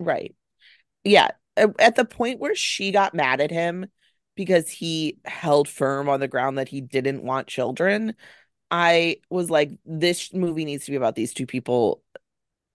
Right. 0.00 0.34
Yeah. 1.04 1.28
At 1.56 1.96
the 1.96 2.04
point 2.04 2.40
where 2.40 2.54
she 2.54 2.90
got 2.90 3.14
mad 3.14 3.40
at 3.40 3.50
him 3.50 3.86
because 4.34 4.68
he 4.68 5.18
held 5.24 5.68
firm 5.68 6.08
on 6.08 6.20
the 6.20 6.28
ground 6.28 6.58
that 6.58 6.68
he 6.68 6.80
didn't 6.80 7.22
want 7.22 7.46
children, 7.48 8.14
I 8.70 9.18
was 9.30 9.50
like, 9.50 9.72
this 9.84 10.32
movie 10.32 10.64
needs 10.64 10.86
to 10.86 10.90
be 10.90 10.96
about 10.96 11.14
these 11.14 11.32
two 11.32 11.46
people 11.46 12.02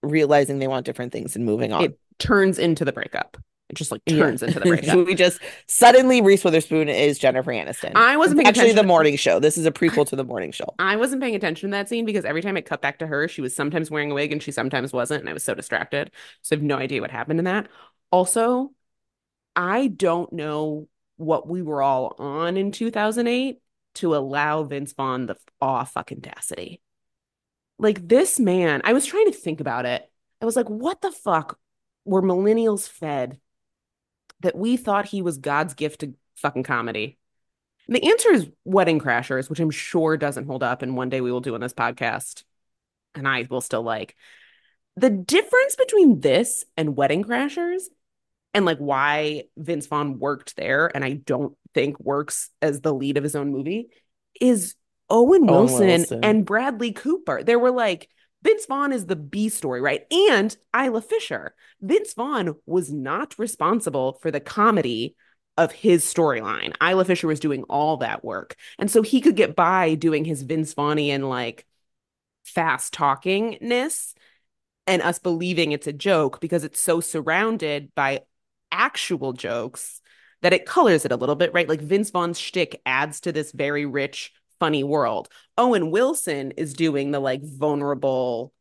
realizing 0.02 0.58
they 0.58 0.68
want 0.68 0.86
different 0.86 1.12
things 1.12 1.36
and 1.36 1.44
moving 1.44 1.72
on. 1.72 1.84
It 1.84 1.98
turns 2.18 2.58
into 2.58 2.84
the 2.84 2.92
breakup. 2.92 3.36
It 3.72 3.76
just 3.76 3.90
like 3.90 4.04
turns 4.04 4.42
Yeah. 4.42 4.48
into 4.48 4.60
the 4.60 4.66
breakup. 4.68 5.06
we 5.06 5.14
just 5.14 5.40
suddenly 5.66 6.20
Reese 6.20 6.44
Witherspoon 6.44 6.90
is 6.90 7.18
Jennifer 7.18 7.50
Aniston. 7.50 7.92
I 7.96 8.18
wasn't 8.18 8.38
It's 8.40 8.44
paying 8.44 8.48
actually 8.48 8.64
the 8.66 8.70
attention. 8.72 8.86
morning 8.88 9.16
show. 9.16 9.40
This 9.40 9.56
is 9.56 9.64
a 9.64 9.72
prequel 9.72 10.06
to 10.08 10.16
the 10.16 10.24
morning 10.24 10.52
show. 10.52 10.74
I 10.78 10.96
wasn't 10.96 11.22
paying 11.22 11.34
attention 11.34 11.70
to 11.70 11.74
that 11.76 11.88
scene 11.88 12.04
because 12.04 12.26
every 12.26 12.42
time 12.42 12.56
it 12.58 12.66
cut 12.66 12.82
back 12.82 12.98
to 12.98 13.06
her, 13.06 13.26
she 13.28 13.40
was 13.40 13.56
sometimes 13.56 13.90
wearing 13.90 14.10
a 14.10 14.14
wig 14.14 14.30
and 14.30 14.42
she 14.42 14.52
sometimes 14.52 14.92
wasn't. 14.92 15.20
And 15.20 15.28
I 15.30 15.32
was 15.32 15.42
so 15.42 15.54
distracted. 15.54 16.10
So 16.42 16.54
I 16.54 16.58
have 16.58 16.62
no 16.62 16.76
idea 16.76 17.00
what 17.00 17.10
happened 17.10 17.38
in 17.38 17.46
that. 17.46 17.68
Also, 18.10 18.72
I 19.56 19.86
don't 19.86 20.30
know 20.34 20.86
what 21.16 21.48
we 21.48 21.62
were 21.62 21.80
all 21.82 22.14
on 22.18 22.58
in 22.58 22.72
2008 22.72 23.58
to 23.94 24.14
allow 24.14 24.64
Vince 24.64 24.92
Vaughn 24.92 25.24
the 25.26 25.36
awe 25.62 25.84
fucking 25.84 26.18
audacity. 26.18 26.82
Like 27.78 28.06
this 28.06 28.38
man, 28.38 28.82
I 28.84 28.92
was 28.92 29.06
trying 29.06 29.26
to 29.26 29.32
think 29.32 29.60
about 29.60 29.86
it. 29.86 30.06
I 30.42 30.44
was 30.44 30.56
like, 30.56 30.68
what 30.68 31.00
the 31.00 31.10
fuck 31.12 31.58
were 32.04 32.20
millennials 32.22 32.88
fed 32.88 33.38
that 34.42 34.56
we 34.56 34.76
thought 34.76 35.06
he 35.06 35.22
was 35.22 35.38
God's 35.38 35.74
gift 35.74 36.00
to 36.00 36.14
fucking 36.36 36.62
comedy? 36.64 37.18
The 37.88 38.08
answer 38.08 38.32
is 38.32 38.48
Wedding 38.64 39.00
Crashers, 39.00 39.50
which 39.50 39.60
I'm 39.60 39.70
sure 39.70 40.16
doesn't 40.16 40.46
hold 40.46 40.62
up, 40.62 40.82
and 40.82 40.96
one 40.96 41.08
day 41.08 41.20
we 41.20 41.32
will 41.32 41.40
do 41.40 41.54
on 41.54 41.60
this 41.60 41.74
podcast, 41.74 42.44
and 43.14 43.26
I 43.26 43.46
will 43.50 43.60
still 43.60 43.82
like. 43.82 44.16
The 44.96 45.10
difference 45.10 45.76
between 45.76 46.20
this 46.20 46.64
and 46.76 46.96
Wedding 46.96 47.24
Crashers 47.24 47.82
and 48.54 48.64
like 48.64 48.78
why 48.78 49.44
Vince 49.56 49.86
Vaughn 49.86 50.18
worked 50.18 50.56
there 50.56 50.90
and 50.94 51.04
I 51.04 51.14
don't 51.14 51.56
think 51.74 51.98
works 51.98 52.50
as 52.60 52.80
the 52.80 52.92
lead 52.92 53.16
of 53.16 53.24
his 53.24 53.34
own 53.34 53.50
movie 53.50 53.88
is 54.40 54.74
Owen 55.08 55.42
Owen 55.42 55.46
Wilson, 55.46 55.86
Wilson. 55.86 56.24
and 56.24 56.44
Bradley 56.44 56.92
Cooper. 56.92 57.42
There 57.42 57.58
were 57.58 57.70
like 57.70 58.08
Vince 58.42 58.66
Vaughn 58.66 58.92
is 58.92 59.06
the 59.06 59.16
B 59.16 59.48
story, 59.48 59.80
right? 59.80 60.04
And 60.12 60.56
Isla 60.76 61.02
Fisher. 61.02 61.54
Vince 61.80 62.14
Vaughn 62.14 62.54
was 62.66 62.92
not 62.92 63.38
responsible 63.38 64.14
for 64.14 64.30
the 64.30 64.40
comedy 64.40 65.16
of 65.56 65.72
his 65.72 66.04
storyline. 66.04 66.74
Isla 66.82 67.04
Fisher 67.04 67.26
was 67.26 67.40
doing 67.40 67.62
all 67.64 67.98
that 67.98 68.24
work. 68.24 68.56
And 68.78 68.90
so 68.90 69.02
he 69.02 69.20
could 69.20 69.36
get 69.36 69.54
by 69.54 69.94
doing 69.94 70.24
his 70.24 70.42
Vince 70.42 70.74
Vaughnian 70.74 71.28
like 71.28 71.66
fast 72.44 72.94
talkingness 72.94 74.14
and 74.86 75.02
us 75.02 75.18
believing 75.18 75.72
it's 75.72 75.86
a 75.86 75.92
joke 75.92 76.40
because 76.40 76.64
it's 76.64 76.80
so 76.80 77.00
surrounded 77.00 77.94
by 77.94 78.22
actual 78.70 79.32
jokes 79.32 80.00
that 80.40 80.52
it 80.52 80.66
colors 80.66 81.04
it 81.04 81.12
a 81.12 81.16
little 81.16 81.36
bit, 81.36 81.52
right? 81.54 81.68
Like 81.68 81.80
Vince 81.80 82.10
Vaughn's 82.10 82.38
shtick 82.38 82.80
adds 82.84 83.20
to 83.20 83.32
this 83.32 83.52
very 83.52 83.86
rich, 83.86 84.32
funny 84.62 84.84
world. 84.84 85.28
Owen 85.58 85.90
Wilson 85.90 86.52
is 86.52 86.72
doing 86.72 87.10
the 87.10 87.18
like 87.18 87.42
vulnerable 87.42 88.52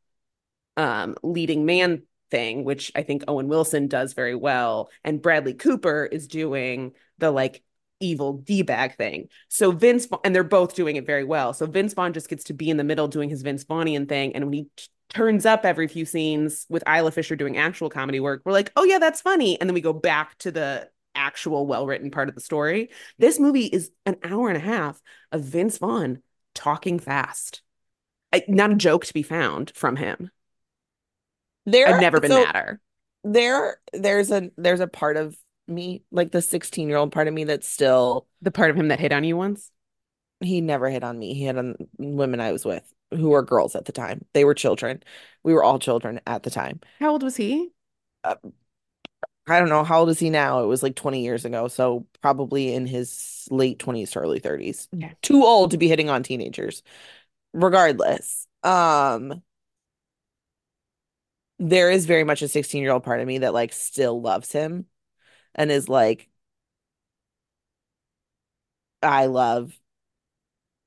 um 0.78 1.16
leading 1.22 1.64
man 1.64 2.02
thing, 2.32 2.64
which 2.64 2.92
I 2.96 3.04
think 3.04 3.24
Owen 3.28 3.48
Wilson 3.48 3.88
does 3.88 4.14
very 4.14 4.34
well. 4.34 4.90
And 5.04 5.22
Bradley 5.22 5.54
Cooper 5.54 6.10
is 6.12 6.28
doing 6.28 6.94
the 7.20 7.30
like 7.30 7.62
evil 8.00 8.34
D-bag 8.34 8.98
thing. 8.98 9.28
So 9.48 9.72
Vince 9.72 10.08
and 10.24 10.34
they're 10.34 10.44
both 10.44 10.74
doing 10.74 10.96
it 10.96 11.06
very 11.06 11.24
well. 11.24 11.54
So 11.54 11.68
Vince 11.68 11.94
Vaughn 11.94 12.14
just 12.14 12.30
gets 12.30 12.46
to 12.46 12.54
be 12.54 12.72
in 12.72 12.78
the 12.78 12.84
middle 12.84 13.08
doing 13.08 13.30
his 13.30 13.44
Vince 13.44 13.64
Vaughnian 13.64 14.10
thing. 14.10 14.34
And 14.34 14.46
when 14.46 14.54
he 14.54 14.64
t- 14.76 14.88
turns 15.10 15.46
up 15.46 15.66
every 15.66 15.88
few 15.88 16.06
scenes 16.06 16.66
with 16.68 16.84
Isla 16.88 17.12
Fisher 17.12 17.36
doing 17.36 17.58
actual 17.58 17.92
comedy 17.92 18.20
work, 18.20 18.42
we're 18.44 18.54
like, 18.54 18.72
oh 18.76 18.86
yeah, 18.86 18.98
that's 18.98 19.22
funny. 19.22 19.60
And 19.60 19.70
then 19.70 19.76
we 19.76 19.82
go 19.82 19.94
back 19.94 20.36
to 20.40 20.52
the 20.52 20.90
actual 21.16 21.66
well-written 21.68 22.12
part 22.12 22.30
of 22.30 22.36
the 22.36 22.42
story. 22.42 22.90
This 23.18 23.40
movie 23.40 23.66
is 23.66 23.92
an 24.06 24.18
hour 24.24 24.50
and 24.50 24.58
a 24.58 24.62
half 24.62 25.02
of 25.32 25.44
Vince 25.44 25.78
Vaughn 25.78 26.22
talking 26.56 27.00
fast. 27.00 27.62
I, 28.34 28.44
not 28.48 28.72
a 28.72 28.76
joke 28.76 29.06
to 29.06 29.14
be 29.14 29.24
found 29.24 29.72
from 29.76 29.98
him. 29.98 30.32
There, 31.66 31.88
I've 31.88 31.98
never 32.02 32.20
been 32.20 32.32
so 32.32 32.44
madder. 32.44 32.80
there, 33.24 33.78
there's 33.94 34.32
a 34.32 34.52
there's 34.58 34.80
a 34.80 34.88
part 34.88 35.18
of 35.18 35.38
me, 35.68 36.04
like 36.12 36.32
the 36.32 36.42
16 36.42 36.88
year 36.90 36.98
old 36.98 37.12
part 37.12 37.28
of 37.28 37.34
me, 37.34 37.44
that's 37.44 37.68
still 37.68 38.28
The 38.42 38.52
part 38.52 38.72
of 38.72 38.78
him 38.78 38.90
that 38.90 39.00
hit 39.00 39.12
on 39.14 39.24
you 39.24 39.38
once. 39.38 39.72
he 40.40 40.62
never 40.62 40.90
hit 40.90 41.04
on 41.04 41.18
me. 41.20 41.34
He 41.34 41.46
hit 41.46 41.58
on 41.58 41.76
women 41.98 42.40
I 42.40 42.52
was 42.52 42.66
with 42.66 42.92
who 43.12 43.30
were 43.30 43.44
girls 43.44 43.76
at 43.76 43.86
the 43.86 43.92
time. 43.92 44.26
They 44.34 44.46
were 44.46 44.54
children. 44.54 45.04
We 45.44 45.54
were 45.54 45.64
all 45.64 45.80
children 45.80 46.22
at 46.26 46.44
the 46.44 46.50
time. 46.50 46.80
How 47.00 47.12
old 47.12 47.24
was 47.24 47.36
he? 47.36 47.72
Uh, 48.24 48.36
I 49.52 49.60
don't 49.60 49.70
know 49.70 49.84
how 49.84 50.00
old 50.02 50.10
is 50.10 50.20
he 50.20 50.30
now? 50.30 50.64
It 50.64 50.68
was 50.68 50.84
like 50.84 50.96
20 50.96 51.22
years 51.24 51.46
ago, 51.46 51.68
so 51.68 52.06
probably 52.22 52.74
in 52.74 52.86
his 52.88 53.48
late 53.52 53.80
20s 53.80 54.12
to 54.12 54.20
early 54.20 54.40
30s. 54.40 54.88
Okay. 54.94 55.14
Too 55.22 55.44
old 55.44 55.72
to 55.72 55.78
be 55.78 55.88
hitting 55.88 56.10
on 56.10 56.24
teenagers. 56.24 56.84
Regardless, 57.54 58.48
um 58.64 59.42
there 61.60 61.92
is 61.92 62.06
very 62.06 62.24
much 62.24 62.42
a 62.42 62.48
16 62.48 62.82
year 62.82 62.92
old 62.92 63.04
part 63.04 63.20
of 63.22 63.28
me 63.28 63.40
that 63.40 63.54
like 63.54 63.74
still 63.74 64.22
loves 64.22 64.52
him 64.52 64.86
and 65.56 65.72
is 65.72 65.90
like 65.90 66.30
I 69.04 69.28
love 69.28 69.80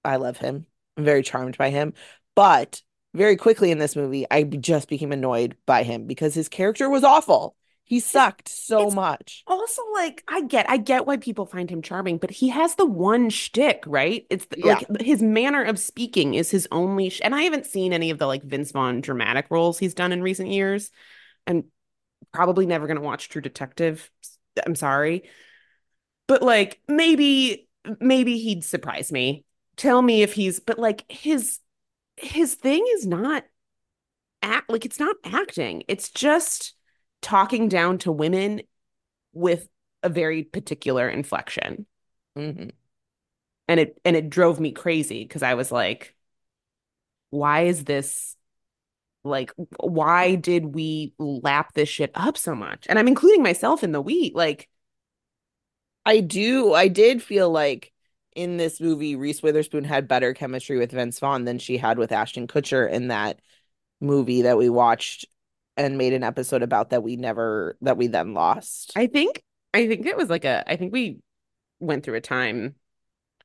I 0.04 0.16
love 0.16 0.36
him. 0.38 0.66
I'm 0.96 1.04
very 1.04 1.22
charmed 1.22 1.56
by 1.58 1.70
him. 1.70 1.94
But 2.34 2.82
very 3.14 3.36
quickly 3.36 3.70
in 3.70 3.78
this 3.78 3.96
movie, 3.96 4.26
I 4.30 4.42
just 4.44 4.88
became 4.88 5.12
annoyed 5.12 5.56
by 5.66 5.82
him 5.82 6.06
because 6.06 6.34
his 6.34 6.48
character 6.48 6.88
was 6.90 7.04
awful. 7.04 7.56
He 7.84 8.00
sucked 8.00 8.48
so 8.48 8.88
It's 8.88 8.94
much. 8.94 9.46
also 9.46 9.82
like 9.92 10.24
I 10.28 10.42
get 10.42 10.68
I 10.70 10.78
get 10.78 11.06
why 11.06 11.16
people 11.18 11.46
find 11.46 11.68
him 11.70 11.82
charming, 11.82 12.18
but 12.18 12.30
he 12.30 12.48
has 12.48 12.74
the 12.76 12.86
one 12.86 13.30
shtick, 13.30 13.84
right? 13.86 14.26
It's 14.30 14.46
the, 14.46 14.58
Yeah. 14.60 14.80
like 14.90 15.02
his 15.02 15.22
manner 15.22 15.62
of 15.62 15.78
speaking 15.78 16.34
is 16.34 16.50
his 16.50 16.66
only 16.72 17.10
sh 17.10 17.20
and 17.22 17.34
I 17.34 17.42
haven't 17.42 17.66
seen 17.66 17.92
any 17.92 18.10
of 18.10 18.18
the 18.18 18.26
like 18.26 18.42
Vince 18.42 18.72
Vaughn 18.72 19.00
dramatic 19.00 19.46
roles 19.50 19.78
he's 19.78 19.94
done 19.94 20.12
in 20.12 20.22
recent 20.22 20.48
years. 20.50 20.90
and 21.46 21.64
probably 22.32 22.66
never 22.66 22.86
gonna 22.88 23.00
watch 23.02 23.28
True 23.28 23.42
Detective. 23.42 24.10
I'm 24.66 24.76
sorry. 24.76 25.24
But 26.26 26.42
like 26.42 26.80
maybe 26.88 27.68
maybe 28.00 28.38
he'd 28.38 28.64
surprise 28.64 29.12
me. 29.12 29.44
Tell 29.76 30.00
me 30.02 30.22
if 30.22 30.32
he's 30.34 30.60
but 30.60 30.78
like 30.78 31.04
his 31.10 31.60
his 32.16 32.54
thing 32.54 32.84
is 32.94 33.06
not 33.06 33.44
act 34.42 34.70
like 34.70 34.84
it's 34.84 35.00
not 35.00 35.16
acting. 35.24 35.84
It's 35.88 36.10
just 36.10 36.74
talking 37.24 37.68
down 37.68 37.98
to 37.98 38.12
women 38.12 38.62
with 39.32 39.68
a 40.02 40.08
very 40.08 40.44
particular 40.44 41.08
inflection. 41.08 41.86
Mhm. 42.36 42.72
And 43.68 43.80
it 43.80 44.00
and 44.04 44.16
it 44.16 44.30
drove 44.30 44.60
me 44.60 44.72
crazy 44.72 45.24
because 45.24 45.42
I 45.42 45.54
was 45.54 45.72
like, 45.72 46.14
why 47.30 47.62
is 47.62 47.84
this 47.84 48.36
like 49.24 49.52
why 49.80 50.34
did 50.34 50.74
we 50.74 51.14
lap 51.18 51.72
this 51.74 51.88
shit 51.88 52.10
up 52.14 52.36
so 52.36 52.54
much? 52.54 52.86
And 52.88 52.98
I'm 52.98 53.08
including 53.08 53.42
myself 53.42 53.82
in 53.82 53.92
the 53.92 54.02
we 54.02 54.32
like 54.34 54.68
I 56.06 56.20
do. 56.20 56.74
I 56.74 56.88
did 56.88 57.22
feel 57.22 57.50
like 57.50 57.92
in 58.34 58.56
this 58.56 58.80
movie, 58.80 59.16
Reese 59.16 59.42
Witherspoon 59.42 59.84
had 59.84 60.08
better 60.08 60.34
chemistry 60.34 60.78
with 60.78 60.92
Vince 60.92 61.18
Vaughn 61.18 61.44
than 61.44 61.58
she 61.58 61.78
had 61.78 61.98
with 61.98 62.12
Ashton 62.12 62.46
Kutcher 62.46 62.90
in 62.90 63.08
that 63.08 63.40
movie 64.00 64.42
that 64.42 64.58
we 64.58 64.68
watched 64.68 65.24
and 65.76 65.98
made 65.98 66.12
an 66.12 66.22
episode 66.22 66.62
about 66.62 66.90
that 66.90 67.02
we 67.02 67.16
never 67.16 67.76
that 67.82 67.96
we 67.96 68.06
then 68.08 68.34
lost. 68.34 68.92
I 68.96 69.06
think 69.06 69.42
I 69.72 69.86
think 69.88 70.06
it 70.06 70.16
was 70.16 70.30
like 70.30 70.44
a 70.44 70.64
I 70.70 70.76
think 70.76 70.92
we 70.92 71.18
went 71.80 72.04
through 72.04 72.16
a 72.16 72.20
time. 72.20 72.76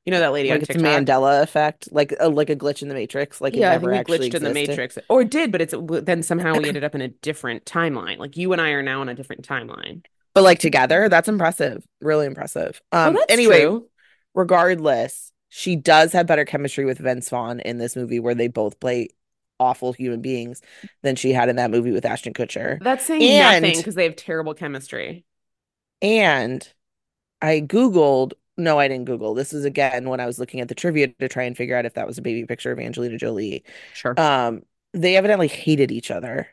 You 0.06 0.12
know 0.12 0.20
that 0.20 0.32
lady 0.32 0.50
Like 0.50 0.60
on 0.60 0.62
TikTok? 0.62 1.06
Mandela 1.06 1.42
effect, 1.42 1.88
like 1.92 2.14
a, 2.18 2.28
like 2.28 2.50
a 2.50 2.56
glitch 2.56 2.82
in 2.82 2.88
the 2.88 2.94
Matrix, 2.94 3.40
like 3.40 3.56
it 3.56 3.60
Yeah, 3.60 3.70
I 3.72 3.76
never 3.76 3.90
think 3.90 3.90
we 3.90 3.98
actually 3.98 4.30
glitched 4.30 4.34
in 4.34 4.42
the. 4.42 4.50
Matrix, 4.50 4.98
or 5.08 5.24
did, 5.24 5.52
but 5.52 5.60
it's 5.60 5.74
then 5.78 6.22
somehow 6.22 6.56
we 6.56 6.64
ended 6.68 6.84
up 6.84 6.94
in 6.94 7.00
a 7.00 7.08
different 7.08 7.64
timeline. 7.64 8.18
Like 8.18 8.36
you 8.36 8.52
and 8.52 8.60
I 8.60 8.70
are 8.70 8.82
now 8.82 9.02
in 9.02 9.08
a 9.08 9.14
different 9.14 9.46
timeline. 9.46 10.04
But 10.34 10.42
like 10.44 10.58
together, 10.60 11.08
that's 11.08 11.28
impressive. 11.28 11.84
Really 12.00 12.26
impressive. 12.26 12.80
Oh, 12.92 13.08
Um, 13.08 13.14
that's 13.14 13.32
anyway, 13.32 13.60
true. 13.62 13.88
regardless, 14.34 15.32
she 15.48 15.76
does 15.76 16.12
have 16.12 16.26
better 16.26 16.44
chemistry 16.44 16.84
with 16.84 16.98
Vince 16.98 17.28
Vaughn 17.28 17.60
in 17.60 17.78
this 17.78 17.96
movie 17.96 18.20
where 18.20 18.34
they 18.34 18.48
both 18.48 18.78
play 18.80 19.08
awful 19.60 19.92
human 19.92 20.20
beings 20.20 20.62
than 21.02 21.14
she 21.14 21.32
had 21.32 21.48
in 21.48 21.56
that 21.56 21.70
movie 21.70 21.92
with 21.92 22.04
Ashton 22.04 22.32
Kutcher. 22.32 22.82
That's 22.82 23.04
saying 23.06 23.22
And- 23.22 23.62
nothing 23.62 23.78
because 23.78 23.94
they 23.94 24.04
have 24.04 24.16
terrible 24.16 24.54
chemistry. 24.54 25.24
And 26.02 26.66
I 27.42 27.60
Googled, 27.60 28.32
no, 28.56 28.78
I 28.78 28.88
didn't 28.88 29.04
Google. 29.04 29.34
This 29.34 29.52
is 29.52 29.64
again 29.64 30.08
when 30.08 30.18
I 30.18 30.26
was 30.26 30.38
looking 30.38 30.60
at 30.60 30.68
the 30.68 30.74
trivia 30.74 31.08
to 31.08 31.28
try 31.28 31.44
and 31.44 31.56
figure 31.56 31.76
out 31.76 31.86
if 31.86 31.94
that 31.94 32.06
was 32.06 32.18
a 32.18 32.22
baby 32.22 32.46
picture 32.46 32.72
of 32.72 32.78
Angelina 32.78 33.18
Jolie. 33.18 33.64
Sure. 33.94 34.18
Um, 34.18 34.62
they 34.92 35.16
evidently 35.16 35.46
hated 35.48 35.92
each 35.92 36.10
other. 36.10 36.48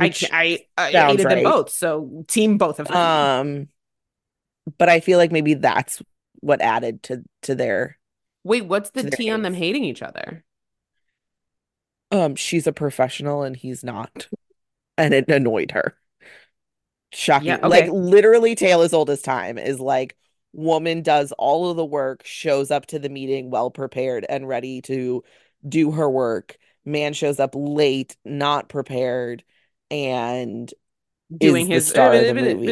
I 0.00 0.14
I, 0.32 0.66
I 0.78 0.92
sounds 0.92 1.10
hated 1.12 1.30
them 1.30 1.42
both, 1.42 1.70
so 1.70 2.24
team 2.28 2.58
both 2.58 2.78
of 2.78 2.86
them. 2.86 2.96
um, 2.96 3.68
but 4.78 4.88
I 4.88 5.00
feel 5.00 5.18
like 5.18 5.32
maybe 5.32 5.54
that's 5.54 6.00
what 6.40 6.60
added 6.60 7.02
to 7.04 7.24
to 7.42 7.56
their 7.56 7.98
Wait, 8.44 8.64
what's 8.64 8.90
the 8.90 9.10
tea 9.10 9.30
on 9.30 9.42
them 9.42 9.52
hating 9.52 9.84
each 9.84 10.00
other? 10.00 10.44
Um 12.10 12.34
she's 12.36 12.66
a 12.66 12.72
professional 12.72 13.42
and 13.42 13.56
he's 13.56 13.84
not. 13.84 14.28
And 14.96 15.14
it 15.14 15.28
annoyed 15.28 15.70
her. 15.72 15.96
Shocking. 17.12 17.48
Yeah, 17.48 17.66
Like 17.66 17.90
literally 17.90 18.54
tale 18.54 18.82
as 18.82 18.92
old 18.92 19.10
as 19.10 19.22
time 19.22 19.58
is 19.58 19.80
like 19.80 20.16
woman 20.52 21.02
does 21.02 21.32
all 21.38 21.70
of 21.70 21.76
the 21.76 21.84
work, 21.84 22.22
shows 22.24 22.70
up 22.70 22.86
to 22.86 22.98
the 22.98 23.08
meeting 23.08 23.50
well 23.50 23.70
prepared 23.70 24.24
and 24.28 24.46
ready 24.48 24.80
to 24.82 25.24
do 25.68 25.90
her 25.92 26.08
work. 26.08 26.56
Man 26.84 27.12
shows 27.12 27.40
up 27.40 27.50
late, 27.54 28.16
not 28.24 28.68
prepared, 28.68 29.44
and 29.90 30.72
Doing 31.36 31.66
his 31.66 31.86
star 31.86 32.12
of 32.12 32.20
the 32.26 32.34
movie. 32.56 32.66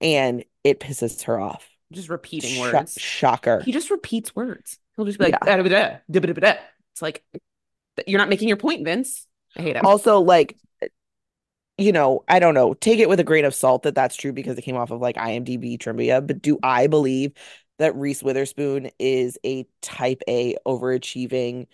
and 0.00 0.44
it 0.64 0.80
pisses 0.80 1.22
her 1.24 1.38
off. 1.40 1.66
just 1.92 2.08
repeating 2.08 2.60
words. 2.60 2.72
shocker. 3.00 3.60
He 3.62 3.72
just 3.72 3.90
repeats 3.90 4.34
words. 4.36 4.78
He'll 4.96 5.04
just 5.06 5.18
be 5.18 5.26
like. 5.32 5.40
It's 6.92 7.02
like 7.02 7.24
you're 8.06 8.18
not 8.18 8.28
making 8.28 8.48
your 8.48 8.56
point, 8.56 8.84
Vince. 8.84 9.26
I 9.56 9.62
hate 9.62 9.76
him. 9.76 9.86
Also, 9.86 10.20
like, 10.20 10.56
you 11.78 11.92
know, 11.92 12.24
I 12.28 12.38
don't 12.38 12.54
know, 12.54 12.74
take 12.74 13.00
it 13.00 13.08
with 13.08 13.20
a 13.20 13.24
grain 13.24 13.44
of 13.44 13.54
salt 13.54 13.82
that 13.82 13.94
that's 13.94 14.16
true 14.16 14.32
because 14.32 14.56
it 14.56 14.62
came 14.62 14.76
off 14.76 14.90
of 14.90 15.00
like 15.00 15.16
IMDb 15.16 15.78
trivia, 15.78 16.20
but 16.20 16.40
do 16.40 16.58
I 16.62 16.86
believe 16.86 17.32
that 17.78 17.94
Reese 17.94 18.22
Witherspoon 18.22 18.90
is 18.98 19.38
a 19.44 19.66
type 19.82 20.22
A 20.28 20.56
overachieving, 20.66 21.66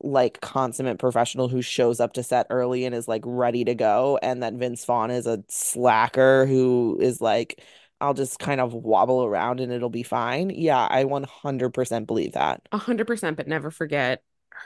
like 0.00 0.40
consummate 0.42 0.98
professional 0.98 1.48
who 1.48 1.62
shows 1.62 2.00
up 2.00 2.12
to 2.14 2.22
set 2.22 2.46
early 2.50 2.84
and 2.84 2.94
is 2.94 3.08
like 3.08 3.22
ready 3.24 3.64
to 3.64 3.74
go, 3.74 4.18
and 4.22 4.42
that 4.42 4.54
Vince 4.54 4.84
Vaughn 4.84 5.10
is 5.10 5.26
a 5.26 5.42
slacker 5.48 6.44
who 6.44 6.98
is 7.00 7.22
like, 7.22 7.62
I'll 8.02 8.12
just 8.12 8.38
kind 8.38 8.60
of 8.60 8.74
wobble 8.74 9.24
around 9.24 9.60
and 9.60 9.72
it'll 9.72 9.88
be 9.88 10.02
fine. 10.02 10.50
Yeah, 10.50 10.86
I 10.90 11.04
100% 11.04 12.06
believe 12.06 12.32
that. 12.32 12.60
Hundred 12.70 13.06
percent, 13.06 13.38
but 13.38 13.48
never 13.48 13.70
forget 13.70 14.22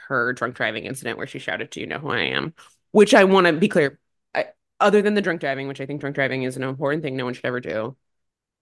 her 0.07 0.33
drunk 0.33 0.55
driving 0.55 0.85
incident 0.85 1.17
where 1.17 1.27
she 1.27 1.39
shouted, 1.39 1.69
"Do 1.69 1.79
you 1.81 1.87
know 1.87 1.99
who 1.99 2.09
I 2.09 2.19
am?" 2.21 2.53
Which 2.91 3.13
I 3.13 3.23
want 3.25 3.47
to 3.47 3.53
be 3.53 3.67
clear. 3.67 3.99
I, 4.35 4.45
other 4.79 5.01
than 5.01 5.13
the 5.15 5.21
drunk 5.21 5.41
driving, 5.41 5.67
which 5.67 5.81
I 5.81 5.85
think 5.85 6.01
drunk 6.01 6.15
driving 6.15 6.43
is 6.43 6.57
an 6.57 6.63
important 6.63 7.03
thing 7.03 7.15
no 7.15 7.25
one 7.25 7.33
should 7.33 7.45
ever 7.45 7.59
do. 7.59 7.95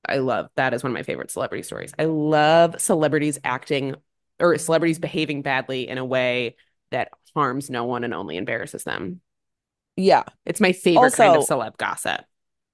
I 0.07 0.17
love 0.17 0.49
that 0.55 0.73
is 0.73 0.83
one 0.83 0.91
of 0.91 0.95
my 0.95 1.03
favorite 1.03 1.31
celebrity 1.31 1.63
stories. 1.63 1.93
I 1.99 2.05
love 2.05 2.79
celebrities 2.81 3.39
acting 3.43 3.95
or 4.39 4.57
celebrities 4.57 4.99
behaving 4.99 5.41
badly 5.41 5.87
in 5.87 5.97
a 5.97 6.05
way 6.05 6.55
that 6.91 7.09
harms 7.35 7.69
no 7.69 7.85
one 7.85 8.03
and 8.03 8.13
only 8.13 8.37
embarrasses 8.37 8.83
them. 8.83 9.21
Yeah. 9.95 10.23
It's 10.45 10.61
my 10.61 10.71
favorite 10.73 11.13
kind 11.13 11.35
of 11.35 11.43
celeb 11.43 11.77
gossip. 11.77 12.21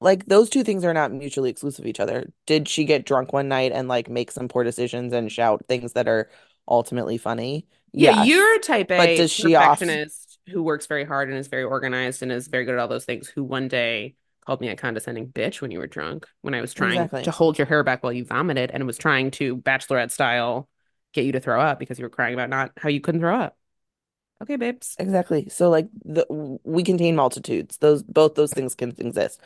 like 0.01 0.25
those 0.25 0.49
two 0.49 0.63
things 0.63 0.83
are 0.83 0.93
not 0.93 1.11
mutually 1.11 1.49
exclusive 1.49 1.85
of 1.85 1.89
each 1.89 1.99
other. 1.99 2.31
Did 2.45 2.67
she 2.67 2.85
get 2.85 3.05
drunk 3.05 3.31
one 3.33 3.47
night 3.47 3.71
and 3.71 3.87
like 3.87 4.09
make 4.09 4.31
some 4.31 4.47
poor 4.47 4.63
decisions 4.63 5.13
and 5.13 5.31
shout 5.31 5.65
things 5.67 5.93
that 5.93 6.07
are 6.07 6.29
ultimately 6.67 7.17
funny? 7.17 7.67
Yeah, 7.93 8.23
Yes. 8.23 8.27
you're 8.27 8.55
a 8.55 8.59
type 8.59 8.87
But 8.87 9.09
A 9.09 9.17
does 9.17 9.31
she 9.31 9.55
off 9.55 9.79
perfectionist 9.79 10.39
who 10.49 10.63
works 10.63 10.87
very 10.87 11.05
hard 11.05 11.29
and 11.29 11.37
is 11.37 11.47
very 11.47 11.63
organized 11.63 12.21
and 12.21 12.31
is 12.31 12.47
very 12.47 12.65
good 12.65 12.73
at 12.73 12.79
all 12.79 12.87
those 12.87 13.05
things, 13.05 13.27
who 13.29 13.43
one 13.43 13.67
day 13.67 14.15
called 14.45 14.59
me 14.59 14.67
a 14.67 14.75
condescending 14.75 15.27
bitch 15.27 15.61
when 15.61 15.71
you 15.71 15.79
were 15.79 15.87
drunk, 15.87 16.27
when 16.41 16.53
I 16.53 16.61
was 16.61 16.73
trying 16.73 17.07
to 17.09 17.31
hold 17.31 17.57
your 17.57 17.65
hair 17.65 17.83
back 17.83 18.03
while 18.03 18.11
you 18.11 18.25
vomited 18.25 18.71
and 18.71 18.85
was 18.85 18.97
trying 18.97 19.31
to 19.31 19.55
bachelorette 19.57 20.11
style 20.11 20.67
get 21.13 21.25
you 21.25 21.31
to 21.31 21.39
throw 21.39 21.61
up 21.61 21.79
because 21.79 21.99
you 21.99 22.03
were 22.03 22.09
crying 22.09 22.33
about 22.33 22.49
not 22.49 22.71
how 22.77 22.89
you 22.89 22.99
couldn't 22.99 23.21
throw 23.21 23.37
up. 23.37 23.55
Okay, 24.41 24.57
babes. 24.57 24.95
Exactly. 24.99 25.47
So 25.49 25.69
like 25.69 25.87
the 26.03 26.25
we 26.63 26.83
contain 26.83 27.15
multitudes. 27.15 27.77
Those 27.77 28.03
both 28.03 28.35
those 28.35 28.51
things 28.51 28.75
can 28.75 28.93
exist. 28.97 29.39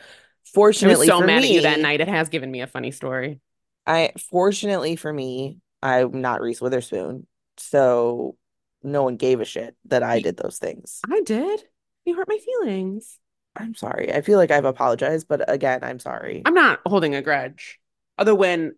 Fortunately 0.54 1.08
so 1.08 1.20
for 1.20 1.27
mad 1.27 1.44
at 1.44 1.50
you 1.50 1.62
that 1.62 1.80
night. 1.80 2.01
It 2.01 2.08
has 2.08 2.30
given 2.30 2.50
me 2.50 2.62
a 2.62 2.68
funny 2.68 2.92
story. 2.92 3.39
I 3.86 4.13
fortunately 4.32 4.96
for 4.96 5.13
me, 5.13 5.60
I'm 5.84 6.22
not 6.22 6.42
Reese 6.42 6.62
Witherspoon. 6.62 7.27
So 7.58 8.38
no 8.84 9.04
one 9.04 9.18
gave 9.18 9.42
a 9.42 9.46
shit 9.46 9.76
that 9.86 10.04
I 10.04 10.20
did 10.20 10.38
those 10.38 10.58
things. 10.58 11.02
I 11.12 11.22
did. 11.22 11.64
You 12.06 12.16
hurt 12.16 12.30
my 12.30 12.38
feelings. 12.38 13.20
I'm 13.56 13.76
sorry. 13.76 14.14
I 14.14 14.22
feel 14.22 14.38
like 14.38 14.52
I've 14.52 14.66
apologized, 14.66 15.28
but 15.28 15.52
again, 15.52 15.84
I'm 15.84 16.00
sorry. 16.00 16.44
I'm 16.46 16.54
not 16.54 16.80
holding 16.86 17.16
a 17.16 17.22
grudge. 17.22 17.80
Although 18.18 18.36
when 18.36 18.76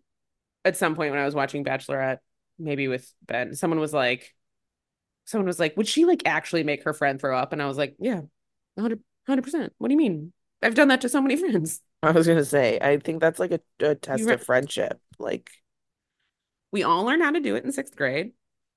at 0.64 0.76
some 0.76 0.94
point 0.94 1.10
when 1.10 1.20
I 1.20 1.24
was 1.24 1.34
watching 1.34 1.64
Bachelorette, 1.64 2.18
maybe 2.58 2.88
with 2.88 3.12
Ben, 3.26 3.54
someone 3.54 3.78
was 3.80 3.92
like, 3.92 4.34
someone 5.26 5.46
was 5.46 5.60
like, 5.60 5.76
would 5.76 5.86
she 5.88 6.04
like 6.04 6.22
actually 6.24 6.64
make 6.64 6.84
her 6.84 6.94
friend 6.94 7.20
throw 7.20 7.36
up? 7.36 7.52
And 7.52 7.62
I 7.62 7.66
was 7.66 7.76
like, 7.76 7.96
yeah, 8.00 8.22
100, 8.74 9.00
percent 9.42 9.72
What 9.78 9.88
do 9.88 9.94
you 9.94 9.98
mean? 9.98 10.32
I've 10.62 10.74
done 10.74 10.88
that 10.88 11.02
to 11.02 11.08
so 11.08 11.20
many 11.20 11.36
friends. 11.36 11.80
I 12.02 12.10
was 12.12 12.26
gonna 12.26 12.44
say, 12.44 12.78
I 12.80 12.98
think 12.98 13.20
that's 13.20 13.38
like 13.38 13.52
a, 13.52 13.60
a 13.80 13.94
test 13.94 14.24
re- 14.24 14.34
of 14.34 14.42
friendship. 14.42 14.98
Like 15.18 15.50
we 16.72 16.82
all 16.82 17.04
learn 17.04 17.20
how 17.20 17.30
to 17.30 17.40
do 17.40 17.56
it 17.56 17.64
in 17.64 17.72
sixth 17.72 17.96
grade. 17.96 18.32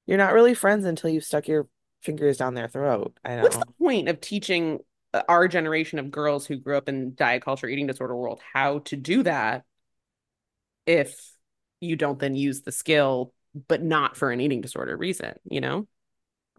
You're 0.06 0.18
not 0.18 0.34
really 0.34 0.54
friends 0.54 0.86
until 0.86 1.10
you've 1.10 1.24
stuck 1.24 1.48
your 1.48 1.68
fingers 2.02 2.38
down 2.38 2.54
their 2.54 2.68
throat. 2.68 3.18
I 3.24 3.38
What's 3.38 3.58
the 3.58 3.66
point 3.80 4.10
of 4.10 4.20
teaching 4.20 4.80
uh, 5.14 5.24
our 5.30 5.48
generation 5.48 6.00
of 6.00 6.12
girls 6.12 6.46
who 6.46 6.58
grew 6.58 6.78
up 6.78 6.90
in 6.90 7.16
diet 7.16 7.44
culture, 7.44 7.68
eating 7.68 7.88
disorder 7.88 8.16
world 8.16 8.42
how 8.54 8.80
to 8.80 8.96
do 8.96 9.24
that 9.24 9.64
if 10.86 11.16
you 11.80 11.96
don't 11.96 12.20
then 12.20 12.36
use 12.36 12.62
the 12.62 12.72
skill, 12.72 13.34
but 13.68 13.82
not 13.82 14.18
for 14.18 14.32
an 14.32 14.42
eating 14.42 14.62
disorder 14.62 14.96
reason, 14.98 15.34
you 15.50 15.62
know? 15.62 15.88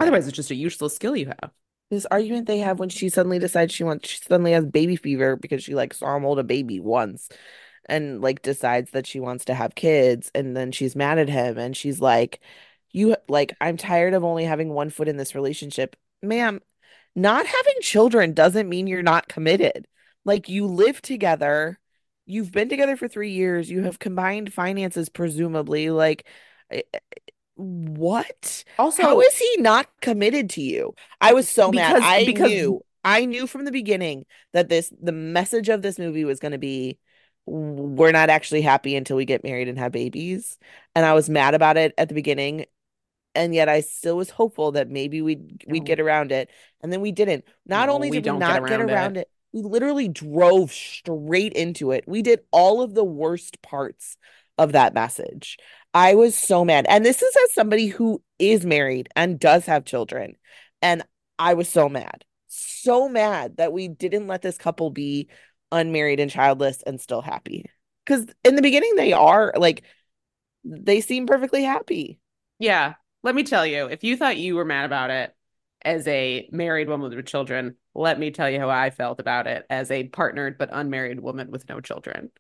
Otherwise, 0.00 0.26
it's 0.26 0.36
just 0.36 0.50
a 0.50 0.54
useless 0.54 0.94
skill 0.94 1.16
you 1.16 1.26
have. 1.26 1.50
This 1.90 2.06
argument 2.06 2.46
they 2.46 2.58
have 2.58 2.78
when 2.78 2.88
she 2.88 3.08
suddenly 3.08 3.38
decides 3.38 3.72
she 3.72 3.84
wants, 3.84 4.08
she 4.08 4.18
suddenly 4.18 4.52
has 4.52 4.64
baby 4.64 4.96
fever 4.96 5.36
because 5.36 5.62
she 5.62 5.74
like 5.74 5.94
saw 5.94 6.16
him 6.16 6.22
hold 6.22 6.38
a 6.38 6.44
baby 6.44 6.80
once 6.80 7.28
and 7.86 8.20
like 8.22 8.42
decides 8.42 8.90
that 8.92 9.06
she 9.06 9.20
wants 9.20 9.44
to 9.46 9.54
have 9.54 9.74
kids 9.74 10.30
and 10.34 10.56
then 10.56 10.72
she's 10.72 10.96
mad 10.96 11.18
at 11.18 11.28
him 11.28 11.58
and 11.58 11.76
she's 11.76 12.00
like, 12.00 12.40
you 12.94 13.16
like, 13.28 13.54
I'm 13.60 13.76
tired 13.76 14.14
of 14.14 14.24
only 14.24 14.44
having 14.44 14.68
one 14.70 14.88
foot 14.88 15.08
in 15.08 15.16
this 15.16 15.34
relationship. 15.34 15.96
Ma'am, 16.22 16.60
not 17.16 17.44
having 17.44 17.74
children 17.80 18.32
doesn't 18.32 18.68
mean 18.68 18.86
you're 18.86 19.02
not 19.02 19.28
committed. 19.28 19.86
Like 20.24 20.48
you 20.48 20.66
live 20.66 21.02
together, 21.02 21.80
you've 22.24 22.52
been 22.52 22.68
together 22.68 22.96
for 22.96 23.08
three 23.08 23.32
years, 23.32 23.68
you 23.68 23.82
have 23.82 23.98
combined 23.98 24.52
finances, 24.52 25.08
presumably. 25.08 25.90
Like, 25.90 26.24
eh, 26.70 26.82
what? 27.56 28.62
Also, 28.78 29.02
how 29.02 29.20
is 29.20 29.36
he 29.36 29.56
not 29.58 29.88
committed 30.00 30.50
to 30.50 30.62
you? 30.62 30.94
I 31.20 31.32
was 31.32 31.50
so 31.50 31.72
mad. 31.72 32.00
I 32.00 32.24
because 32.24 32.48
knew, 32.48 32.80
I 33.04 33.24
knew 33.24 33.48
from 33.48 33.64
the 33.64 33.72
beginning 33.72 34.24
that 34.52 34.68
this, 34.68 34.92
the 35.02 35.12
message 35.12 35.68
of 35.68 35.82
this 35.82 35.98
movie 35.98 36.24
was 36.24 36.38
going 36.38 36.52
to 36.52 36.58
be, 36.58 36.98
we're 37.44 38.12
not 38.12 38.30
actually 38.30 38.62
happy 38.62 38.94
until 38.94 39.16
we 39.16 39.24
get 39.24 39.42
married 39.42 39.68
and 39.68 39.78
have 39.78 39.90
babies. 39.90 40.58
And 40.94 41.04
I 41.04 41.12
was 41.14 41.28
mad 41.28 41.54
about 41.54 41.76
it 41.76 41.92
at 41.98 42.08
the 42.08 42.14
beginning 42.14 42.66
and 43.34 43.54
yet 43.54 43.68
I 43.68 43.80
still 43.80 44.16
was 44.16 44.30
hopeful 44.30 44.72
that 44.72 44.88
maybe 44.88 45.22
we'd 45.22 45.64
we'd 45.66 45.84
get 45.84 46.00
around 46.00 46.32
it, 46.32 46.50
and 46.80 46.92
then 46.92 47.00
we 47.00 47.12
didn't. 47.12 47.44
Not 47.66 47.88
no, 47.88 47.94
only 47.94 48.10
did 48.10 48.16
we 48.16 48.22
get 48.22 48.38
not 48.38 48.66
get 48.66 48.80
around 48.80 48.90
it. 48.90 48.92
around 48.92 49.16
it, 49.16 49.28
we 49.52 49.62
literally 49.62 50.08
drove 50.08 50.72
straight 50.72 51.52
into 51.52 51.92
it. 51.92 52.04
We 52.06 52.22
did 52.22 52.40
all 52.50 52.82
of 52.82 52.94
the 52.94 53.04
worst 53.04 53.62
parts 53.62 54.16
of 54.58 54.72
that 54.72 54.94
message. 54.94 55.58
I 55.94 56.16
was 56.16 56.36
so 56.36 56.64
mad. 56.64 56.86
And 56.88 57.04
this 57.04 57.22
is 57.22 57.36
as 57.44 57.54
somebody 57.54 57.86
who 57.86 58.20
is 58.40 58.66
married 58.66 59.08
and 59.14 59.38
does 59.38 59.66
have 59.66 59.84
children. 59.84 60.34
And 60.82 61.04
I 61.38 61.54
was 61.54 61.68
so 61.68 61.88
mad. 61.88 62.24
So 62.48 63.08
mad 63.08 63.58
that 63.58 63.72
we 63.72 63.86
didn't 63.88 64.26
let 64.26 64.42
this 64.42 64.58
couple 64.58 64.90
be 64.90 65.28
unmarried 65.70 66.20
and 66.20 66.30
childless 66.30 66.82
and 66.82 67.00
still 67.00 67.22
happy. 67.22 67.70
Because 68.04 68.26
in 68.44 68.56
the 68.56 68.62
beginning, 68.62 68.96
they 68.96 69.12
are 69.12 69.54
like, 69.56 69.84
they 70.64 71.00
seem 71.00 71.26
perfectly 71.26 71.62
happy. 71.62 72.18
Yeah, 72.58 72.94
let 73.24 73.34
me 73.34 73.42
tell 73.42 73.66
you, 73.66 73.86
if 73.86 74.04
you 74.04 74.16
thought 74.16 74.36
you 74.36 74.54
were 74.54 74.64
mad 74.64 74.84
about 74.84 75.10
it 75.10 75.34
as 75.82 76.06
a 76.06 76.48
married 76.52 76.88
woman 76.88 77.14
with 77.14 77.26
children, 77.26 77.76
let 77.94 78.18
me 78.18 78.30
tell 78.30 78.48
you 78.48 78.60
how 78.60 78.70
I 78.70 78.90
felt 78.90 79.18
about 79.18 79.46
it 79.46 79.66
as 79.70 79.90
a 79.90 80.04
partnered 80.04 80.58
but 80.58 80.68
unmarried 80.72 81.18
woman 81.20 81.50
with 81.50 81.68
no 81.68 81.80
children. 81.80 82.30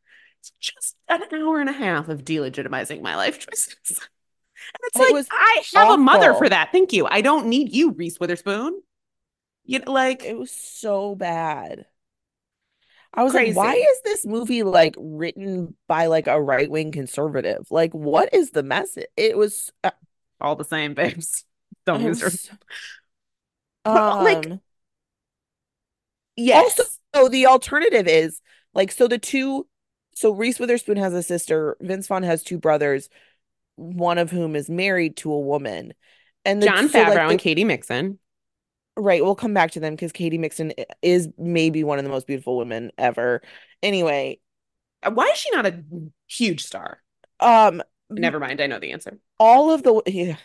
It's 0.40 0.52
just 0.60 0.96
an 1.08 1.22
hour 1.32 1.60
and 1.60 1.70
a 1.70 1.72
half 1.72 2.08
of 2.08 2.24
delegitimizing 2.24 3.00
my 3.00 3.16
life 3.16 3.38
choices. 3.46 3.98
And 3.98 4.80
it's 4.84 4.96
It 4.96 5.00
like, 5.00 5.12
was 5.14 5.26
I 5.30 5.62
have 5.74 5.90
a 5.90 5.96
mother 5.96 6.34
for 6.34 6.48
that. 6.48 6.70
Thank 6.70 6.92
you. 6.92 7.06
I 7.06 7.22
don't 7.22 7.46
need 7.46 7.74
you, 7.74 7.92
Reese 7.92 8.20
Witherspoon. 8.20 8.80
You 9.64 9.78
know, 9.80 9.90
like 9.92 10.22
It 10.22 10.36
was 10.38 10.50
so 10.50 11.14
bad. 11.14 11.86
I 13.16 13.22
was 13.22 13.32
like, 13.32 13.54
why 13.54 13.74
is 13.74 14.00
this 14.02 14.26
movie 14.26 14.64
like 14.64 14.96
written 14.98 15.76
by 15.86 16.06
like 16.06 16.26
a 16.26 16.40
right-wing 16.40 16.90
conservative? 16.90 17.66
Like, 17.70 17.92
what 17.92 18.34
is 18.34 18.50
the 18.50 18.64
message? 18.64 19.06
It 19.16 19.36
was, 19.36 19.72
uh, 19.84 19.90
All 20.44 20.56
the 20.56 20.64
same, 20.64 20.92
babes. 20.92 21.44
Don't 21.86 22.02
use 22.02 22.20
her. 22.20 22.30
was, 22.30 22.50
But 23.84 24.20
like, 24.20 24.46
um, 24.46 24.60
also 26.52 26.82
yes, 26.82 26.98
the 27.30 27.46
alternative 27.46 28.06
is 28.06 28.40
like, 28.74 28.92
so 28.92 29.08
the 29.08 29.18
two, 29.18 29.66
so 30.14 30.32
Reese 30.32 30.58
Witherspoon 30.58 30.96
has 30.98 31.14
a 31.14 31.22
sister, 31.22 31.76
Vince 31.80 32.06
Vaughn 32.06 32.22
has 32.22 32.42
two 32.42 32.58
brothers, 32.58 33.08
one 33.76 34.18
of 34.18 34.30
whom 34.30 34.54
is 34.56 34.68
married 34.68 35.16
to 35.18 35.32
a 35.32 35.40
woman. 35.40 35.94
And 36.44 36.62
the, 36.62 36.66
John 36.66 36.88
so 36.88 36.98
like 37.00 37.14
Favreau 37.14 37.30
and 37.30 37.38
Katy 37.40 37.64
Mixon. 37.64 38.18
right, 38.96 39.24
we'll 39.24 39.34
come 39.34 39.54
back 39.54 39.72
to 39.72 39.80
them 39.80 39.94
because 39.94 40.12
Katy 40.12 40.38
Mixon 40.38 40.72
is 41.02 41.28
maybe 41.38 41.84
one 41.84 41.98
of 41.98 42.04
the 42.04 42.10
most 42.10 42.26
beautiful 42.26 42.56
women 42.56 42.92
ever. 42.98 43.42
Anyway, 43.82 44.40
Why 45.08 45.26
is 45.26 45.38
she 45.38 45.50
not 45.50 45.66
a 45.66 45.82
huge 46.26 46.64
star? 46.64 47.00
um, 47.40 47.82
Never 48.10 48.38
mind. 48.38 48.60
I 48.60 48.66
know 48.66 48.78
the 48.78 48.92
answer. 48.92 49.18
all 49.38 49.72
of 49.72 49.82
the, 49.82 50.02
yeah, 50.06 50.36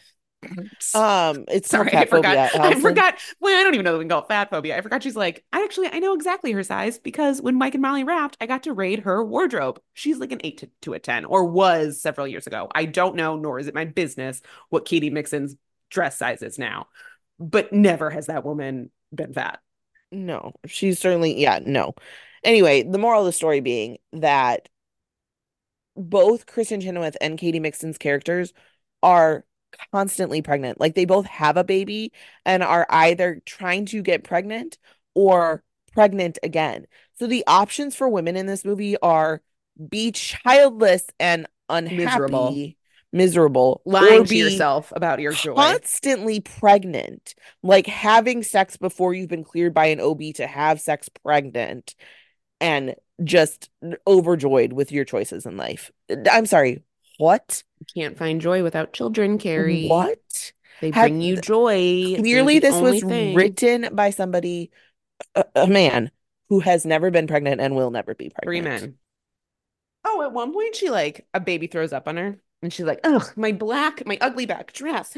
Um, 0.94 1.46
it's 1.50 1.70
Sorry, 1.70 1.94
I 1.94 2.06
forgot. 2.06 2.56
I 2.56 2.80
forgot. 2.80 3.16
Well, 3.40 3.60
I 3.60 3.64
don't 3.64 3.74
even 3.74 3.84
know 3.84 3.92
that 3.92 3.98
we 3.98 4.06
can 4.06 4.10
call 4.10 4.22
it 4.22 4.28
fat 4.28 4.50
phobia. 4.50 4.78
I 4.78 4.82
forgot 4.82 5.04
she's 5.04 5.16
like, 5.16 5.44
I 5.52 5.64
actually 5.64 5.90
I 5.92 6.00
know 6.00 6.14
exactly 6.14 6.52
her 6.54 6.64
size 6.64 6.98
because 6.98 7.42
when 7.42 7.56
Mike 7.56 7.76
and 7.76 7.82
Molly 7.82 8.04
wrapped, 8.04 8.38
I 8.40 8.46
got 8.46 8.64
to 8.64 8.74
raid 8.74 9.00
her 9.00 9.24
wardrobe. 9.24 9.82
She's 9.94 10.18
like 10.18 10.32
an 10.32 10.40
eight 10.44 10.60
to, 10.60 10.70
to 10.84 10.94
a 10.94 11.00
10, 11.00 11.26
or 11.26 11.46
was 11.46 12.02
several 12.02 12.28
years 12.28 12.48
ago. 12.48 12.70
I 12.74 12.86
don't 12.86 13.16
know, 13.16 13.36
nor 13.36 13.60
is 13.60 13.68
it 13.68 13.76
my 13.76 13.86
business 13.86 14.42
what 14.70 14.86
Katy 14.86 15.10
Mixon's 15.10 15.56
dress 15.90 16.18
size 16.18 16.42
is 16.42 16.58
now. 16.58 16.88
But 17.38 17.74
never 17.74 18.10
has 18.10 18.28
that 18.28 18.46
woman 18.46 18.92
been 19.14 19.34
fat. 19.34 19.60
No, 20.12 20.54
she's 20.66 21.00
certainly, 21.00 21.40
yeah, 21.40 21.60
no. 21.66 21.94
Anyway, 22.44 22.84
the 22.84 22.98
moral 22.98 23.22
of 23.22 23.26
the 23.26 23.32
story 23.32 23.60
being 23.60 23.98
that 24.14 24.70
both 26.00 26.46
Kristin 26.46 26.82
Chenoweth 26.82 27.18
and 27.22 27.38
Katy 27.38 27.60
Mixon's 27.60 27.98
characters 27.98 28.54
are 29.04 29.46
constantly 29.92 30.42
pregnant. 30.42 30.80
Like 30.80 30.96
they 30.96 31.06
both 31.06 31.26
have 31.28 31.58
a 31.58 31.64
baby 31.64 32.12
and 32.46 32.64
are 32.64 32.88
either 32.90 33.42
trying 33.46 33.86
to 33.88 34.02
get 34.02 34.24
pregnant 34.24 34.78
or 35.14 35.64
pregnant 35.94 36.40
again. 36.44 36.88
So 37.20 37.28
the 37.28 37.44
options 37.46 37.96
for 37.96 38.08
women 38.10 38.36
in 38.36 38.46
this 38.46 38.66
movie 38.66 38.98
are 38.98 39.42
be 39.90 40.12
childless 40.12 41.06
and 41.20 41.48
Miserable. 41.70 42.48
unhappy, 42.48 42.78
miserable, 43.14 43.82
or 43.86 43.94
Lying 43.94 44.26
to 44.26 44.36
yourself 44.36 44.92
about 44.96 45.20
your 45.20 45.34
joy. 45.34 45.54
constantly 45.54 46.40
pregnant, 46.40 47.36
like 47.62 47.86
having 47.86 48.44
sex 48.44 48.76
before 48.78 49.14
you've 49.14 49.30
been 49.30 49.44
cleared 49.44 49.74
by 49.74 49.88
an 49.88 50.00
OB 50.00 50.34
to 50.36 50.48
have 50.48 50.82
sex 50.82 51.10
pregnant 51.10 51.96
and 52.60 52.96
just 53.24 53.70
overjoyed 54.08 54.74
with 54.74 54.92
your 54.92 55.06
choices 55.06 55.46
in 55.46 55.58
life. 55.58 55.92
I'm 56.32 56.46
sorry. 56.46 56.84
What? 57.18 57.64
You 57.80 58.04
can't 58.04 58.18
find 58.18 58.40
joy 58.42 58.64
without 58.64 58.94
children, 58.94 59.38
Carrie. 59.38 59.88
What? 59.88 60.54
They 60.82 60.92
Had 60.92 61.10
bring 61.10 61.22
you 61.22 61.38
joy. 61.38 62.16
Clearly 62.18 62.60
this 62.60 62.76
was 62.76 63.02
thing. 63.02 63.36
written 63.36 63.94
by 63.94 64.12
somebody, 64.12 64.72
a, 65.36 65.46
a 65.56 65.68
man 65.68 66.12
who 66.48 66.60
has 66.62 66.86
never 66.86 67.12
been 67.12 67.28
pregnant 67.28 67.60
and 67.62 67.76
will 67.76 67.92
never 67.92 68.16
be 68.16 68.32
Three 68.44 68.62
pregnant. 68.62 68.82
men. 68.84 68.98
Oh, 70.06 70.22
at 70.22 70.32
one 70.32 70.54
point 70.54 70.76
she 70.76 70.90
like 70.90 71.28
a 71.34 71.40
baby 71.40 71.68
throws 71.68 71.92
up 71.92 72.08
on 72.08 72.16
her 72.18 72.40
and 72.62 72.72
she's 72.72 72.86
like, 72.86 73.02
"Ugh, 73.04 73.26
my 73.36 73.52
black, 73.52 74.06
my 74.06 74.18
ugly 74.22 74.46
back 74.46 74.72
dress." 74.72 75.14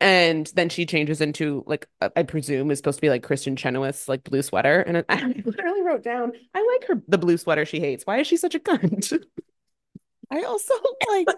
And 0.00 0.50
then 0.54 0.68
she 0.68 0.84
changes 0.84 1.20
into 1.20 1.64
like 1.66 1.88
I 2.00 2.22
presume 2.22 2.70
is 2.70 2.78
supposed 2.78 2.98
to 2.98 3.02
be 3.02 3.08
like 3.08 3.26
Kristin 3.26 3.56
Chenoweth's 3.56 4.08
like 4.08 4.24
blue 4.24 4.42
sweater. 4.42 4.80
And 4.80 4.98
I 5.08 5.42
literally 5.44 5.82
wrote 5.82 6.02
down, 6.02 6.32
I 6.54 6.78
like 6.78 6.88
her 6.88 7.02
the 7.08 7.18
blue 7.18 7.38
sweater 7.38 7.64
she 7.64 7.80
hates. 7.80 8.04
Why 8.04 8.18
is 8.18 8.26
she 8.26 8.36
such 8.36 8.54
a 8.54 8.58
cunt? 8.58 9.12
I 10.30 10.42
also 10.42 10.74
like, 11.08 11.28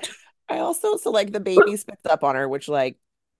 I 0.49 0.59
also, 0.59 0.97
so 0.97 1.11
like 1.11 1.33
the 1.33 1.41
baby 1.41 1.77
spits 1.77 2.07
up 2.07 2.25
on 2.25 2.35
her, 2.35 2.49
which 2.49 2.69
like, 2.69 2.97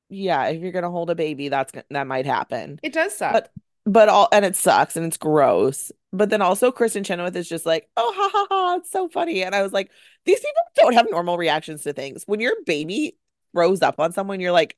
yeah, 0.09 0.47
if 0.49 0.63
you're 0.63 0.73
gonna 0.73 0.91
hold 0.91 1.11
a 1.11 1.15
baby, 1.15 1.49
that's 1.49 1.73
that 1.91 2.07
might 2.07 2.27
happen. 2.27 2.79
It 2.83 2.93
does 2.93 3.17
suck. 3.17 3.33
But 3.33 3.53
but 3.87 4.09
all 4.09 4.29
and 4.31 4.45
it 4.45 4.55
sucks 4.55 4.97
and 4.97 5.05
it's 5.07 5.17
gross. 5.17 5.91
But 6.13 6.31
then 6.31 6.43
also 6.43 6.71
Kristin 6.71 7.05
Chenoweth 7.05 7.35
is 7.35 7.49
just 7.49 7.67
like, 7.67 7.89
oh 7.97 8.13
ha 8.17 8.31
ha 8.33 8.47
ha, 8.49 8.77
it's 8.77 8.91
so 8.91 9.09
funny. 9.09 9.43
And 9.43 9.55
I 9.55 9.63
was 9.63 9.73
like, 9.73 9.91
these 10.27 10.39
people 10.39 10.63
don't 10.77 10.95
have 10.95 11.11
normal 11.11 11.37
reactions 11.37 11.83
to 11.83 11.93
things. 11.93 12.23
When 12.27 12.41
your 12.41 12.55
baby 12.67 13.17
throws 13.53 13.83
up 13.83 13.99
on 14.01 14.13
someone, 14.13 14.41
you're 14.41 14.53
like 14.53 14.77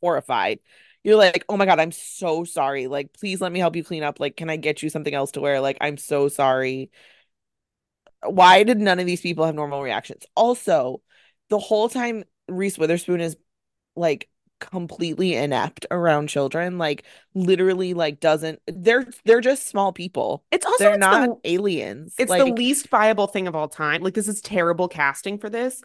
horrified. 0.00 0.60
You're 1.04 1.16
like, 1.16 1.44
oh 1.48 1.56
my 1.56 1.66
God, 1.66 1.78
I'm 1.78 1.92
so 1.92 2.44
sorry. 2.44 2.88
Like, 2.88 3.12
please 3.12 3.40
let 3.40 3.52
me 3.52 3.60
help 3.60 3.76
you 3.76 3.84
clean 3.84 4.02
up. 4.02 4.18
Like, 4.18 4.36
can 4.36 4.50
I 4.50 4.56
get 4.56 4.82
you 4.82 4.90
something 4.90 5.14
else 5.14 5.32
to 5.32 5.40
wear? 5.40 5.60
Like, 5.60 5.78
I'm 5.80 5.96
so 5.98 6.28
sorry. 6.28 6.90
Why 8.24 8.64
did 8.64 8.80
none 8.80 8.98
of 8.98 9.06
these 9.06 9.20
people 9.20 9.44
have 9.44 9.54
normal 9.54 9.82
reactions? 9.82 10.24
Also, 10.34 11.02
the 11.48 11.58
whole 11.58 11.88
time 11.88 12.24
Reese 12.48 12.78
Witherspoon 12.78 13.20
is 13.20 13.36
like 13.94 14.28
completely 14.58 15.34
inept 15.34 15.86
around 15.90 16.28
children, 16.28 16.78
like 16.78 17.04
literally 17.34 17.94
like 17.94 18.20
doesn't 18.20 18.60
they're 18.66 19.06
they're 19.24 19.40
just 19.40 19.68
small 19.68 19.92
people. 19.92 20.44
it's 20.50 20.66
also 20.66 20.84
They're 20.84 20.94
it's 20.94 21.00
not 21.00 21.42
the 21.42 21.50
aliens. 21.52 22.14
it's 22.18 22.32
the 22.32 22.46
least 22.46 22.88
viable 22.88 23.26
thing 23.26 23.46
of 23.46 23.54
all 23.54 23.68
time. 23.68 24.02
Like 24.02 24.14
this 24.14 24.28
is 24.28 24.40
terrible 24.40 24.88
casting 24.88 25.38
for 25.38 25.50
this 25.50 25.82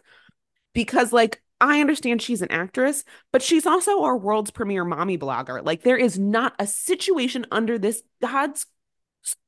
because 0.72 1.12
like 1.12 1.42
I 1.62 1.80
understand 1.80 2.20
she's 2.20 2.42
an 2.42 2.50
actress, 2.50 3.04
but 3.30 3.40
she's 3.40 3.66
also 3.66 4.02
our 4.02 4.16
world's 4.16 4.50
premier 4.50 4.84
mommy 4.84 5.16
blogger. 5.16 5.64
Like 5.64 5.82
there 5.82 5.96
is 5.96 6.18
not 6.18 6.54
a 6.58 6.66
situation 6.66 7.46
under 7.52 7.78
this 7.78 8.02
God's 8.20 8.66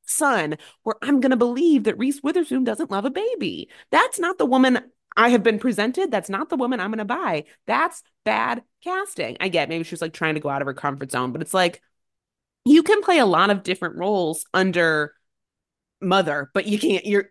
sun 0.07 0.57
where 0.85 0.95
I'm 1.03 1.19
going 1.21 1.31
to 1.31 1.37
believe 1.37 1.85
that 1.85 1.99
Reese 1.99 2.23
Witherspoon 2.23 2.63
doesn't 2.63 2.93
love 2.93 3.05
a 3.05 3.11
baby. 3.11 3.69
That's 3.91 4.21
not 4.21 4.39
the 4.39 4.47
woman 4.47 4.79
I 5.17 5.31
have 5.31 5.43
been 5.43 5.59
presented. 5.59 6.13
That's 6.13 6.31
not 6.31 6.51
the 6.51 6.57
woman 6.57 6.79
I'm 6.79 6.91
going 6.91 6.99
to 6.99 7.05
buy. 7.05 7.47
That's 7.67 8.05
bad 8.25 8.63
casting. 8.85 9.37
I 9.41 9.49
get 9.49 9.69
maybe 9.69 9.83
she 9.83 9.95
was 9.95 10.03
like 10.03 10.13
trying 10.13 10.35
to 10.35 10.41
go 10.41 10.49
out 10.49 10.63
of 10.63 10.67
her 10.67 10.75
comfort 10.75 11.11
zone, 11.11 11.33
but 11.33 11.43
it's 11.43 11.55
like 11.55 11.83
you 12.65 12.85
can 12.85 13.03
play 13.03 13.19
a 13.19 13.27
lot 13.27 13.51
of 13.51 13.65
different 13.65 13.97
roles 13.97 14.47
under 14.55 15.15
mother, 16.01 16.49
but 16.55 16.67
you 16.67 16.79
can't 16.79 17.05
you're 17.05 17.31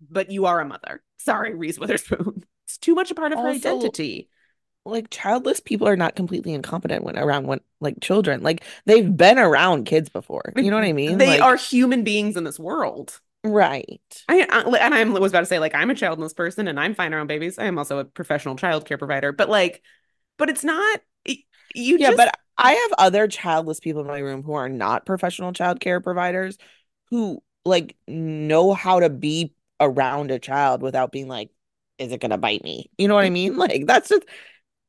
but 0.00 0.30
you 0.30 0.46
are 0.46 0.58
a 0.58 0.64
mother. 0.64 1.02
Sorry, 1.18 1.54
Reese 1.54 1.78
Witherspoon. 1.78 2.44
Too 2.80 2.94
much 2.94 3.10
a 3.10 3.14
part 3.14 3.32
of 3.32 3.40
her 3.40 3.48
identity. 3.50 4.28
like 4.84 5.10
childless 5.10 5.60
people 5.60 5.86
are 5.86 5.96
not 5.96 6.16
completely 6.16 6.54
incompetent 6.54 7.04
when 7.04 7.18
around 7.18 7.46
when 7.46 7.60
like 7.80 8.00
children. 8.00 8.42
Like 8.42 8.64
they've 8.86 9.14
been 9.16 9.38
around 9.38 9.84
kids 9.84 10.08
before. 10.08 10.52
You 10.56 10.70
know 10.70 10.76
what 10.76 10.84
I 10.84 10.92
mean? 10.92 11.18
They 11.18 11.26
Like, 11.26 11.40
are 11.40 11.56
human 11.56 12.04
beings 12.04 12.36
in 12.36 12.44
this 12.44 12.58
world. 12.58 13.20
right. 13.44 14.26
I, 14.28 14.46
I 14.48 14.78
and 14.78 14.94
I 14.94 15.04
was 15.04 15.32
about 15.32 15.40
to 15.40 15.46
say 15.46 15.58
like 15.58 15.74
I'm 15.74 15.90
a 15.90 15.94
childless 15.94 16.32
person 16.32 16.68
and 16.68 16.78
I'm 16.78 16.94
fine 16.94 17.12
around 17.12 17.26
babies. 17.26 17.58
I 17.58 17.64
am 17.64 17.78
also 17.78 17.98
a 17.98 18.04
professional 18.04 18.56
childcare 18.56 18.98
provider, 18.98 19.32
but 19.32 19.48
like, 19.48 19.82
but 20.38 20.50
it's 20.50 20.64
not 20.64 21.00
you 21.74 21.98
Yeah, 21.98 22.12
just 22.12 22.12
but 22.12 22.34
I 22.56 22.72
have 22.72 22.90
other 22.98 23.28
childless 23.28 23.80
people 23.80 24.00
in 24.02 24.06
my 24.06 24.18
room 24.18 24.42
who 24.42 24.52
are 24.54 24.68
not 24.68 25.06
professional 25.06 25.52
childcare 25.52 26.02
providers 26.02 26.58
who 27.10 27.42
like 27.64 27.96
know 28.08 28.72
how 28.72 29.00
to 29.00 29.10
be 29.10 29.54
around 29.80 30.30
a 30.30 30.38
child 30.38 30.82
without 30.82 31.12
being 31.12 31.28
like, 31.28 31.50
is 32.00 32.12
it 32.12 32.20
gonna 32.20 32.38
bite 32.38 32.64
me? 32.64 32.90
You 32.98 33.06
know 33.06 33.14
what 33.14 33.24
I 33.24 33.28
mm-hmm. 33.28 33.34
mean? 33.34 33.56
Like 33.60 33.86
that's 33.86 34.08
just 34.08 34.24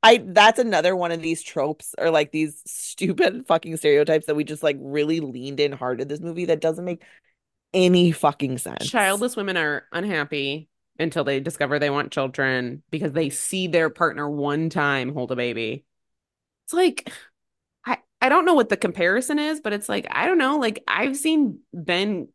I 0.02 0.24
that's 0.26 0.60
another 0.60 0.96
one 0.96 1.12
of 1.12 1.22
these 1.22 1.44
tropes 1.44 1.94
or 1.98 2.10
like 2.10 2.32
these 2.32 2.62
stupid 2.66 3.46
fucking 3.48 3.78
stereotypes 3.78 4.26
that 4.26 4.36
we 4.36 4.44
just 4.44 4.64
like 4.64 4.78
really 4.80 5.20
leaned 5.20 5.60
in 5.60 5.72
hard 5.72 6.02
in 6.02 6.08
this 6.08 6.22
movie 6.22 6.46
that 6.46 6.62
doesn't 6.62 6.86
make 6.86 7.04
any 7.74 8.12
fucking 8.12 8.58
sense. 8.58 8.90
childless 8.90 9.36
women 9.36 9.58
are 9.58 9.86
unhappy 9.92 10.68
until 11.00 11.24
they 11.24 11.40
discover 11.40 11.80
they 11.80 11.90
want 11.90 12.12
children 12.12 12.84
because 12.92 13.12
they 13.12 13.30
see 13.30 13.68
their 13.68 13.90
partner 13.90 14.30
one 14.30 14.70
time 14.70 15.14
hold 15.14 15.32
a 15.32 15.36
baby. 15.36 15.86
It's 16.66 16.74
like 16.74 17.12
I 17.86 17.98
I 18.22 18.30
don't 18.30 18.46
know 18.46 18.54
what 18.54 18.70
the 18.70 18.78
comparison 18.78 19.38
is, 19.38 19.62
but 19.62 19.74
it's 19.74 19.90
like 19.90 20.08
I 20.10 20.26
don't 20.26 20.38
know. 20.38 20.58
Like 20.58 20.84
I've 20.88 21.18
seen 21.18 21.60
Ben, 21.74 22.30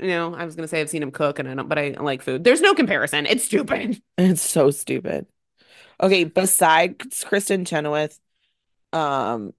you 0.00 0.08
know, 0.08 0.34
I 0.34 0.44
was 0.44 0.56
gonna 0.56 0.68
say 0.68 0.80
I've 0.80 0.90
seen 0.90 1.02
him 1.02 1.10
cook, 1.10 1.38
and 1.38 1.48
I 1.48 1.54
don't, 1.54 1.68
but 1.68 1.78
I 1.78 1.90
like 1.98 2.22
food. 2.22 2.44
There's 2.44 2.60
no 2.60 2.74
comparison. 2.74 3.26
It's 3.26 3.44
stupid. 3.44 4.00
It's 4.18 4.42
so 4.42 4.70
stupid. 4.70 5.26
Okay, 6.02 6.24
besides 6.24 7.24
Kristin 7.24 7.66
Chenoweth, 7.66 8.18
um, 8.92 9.52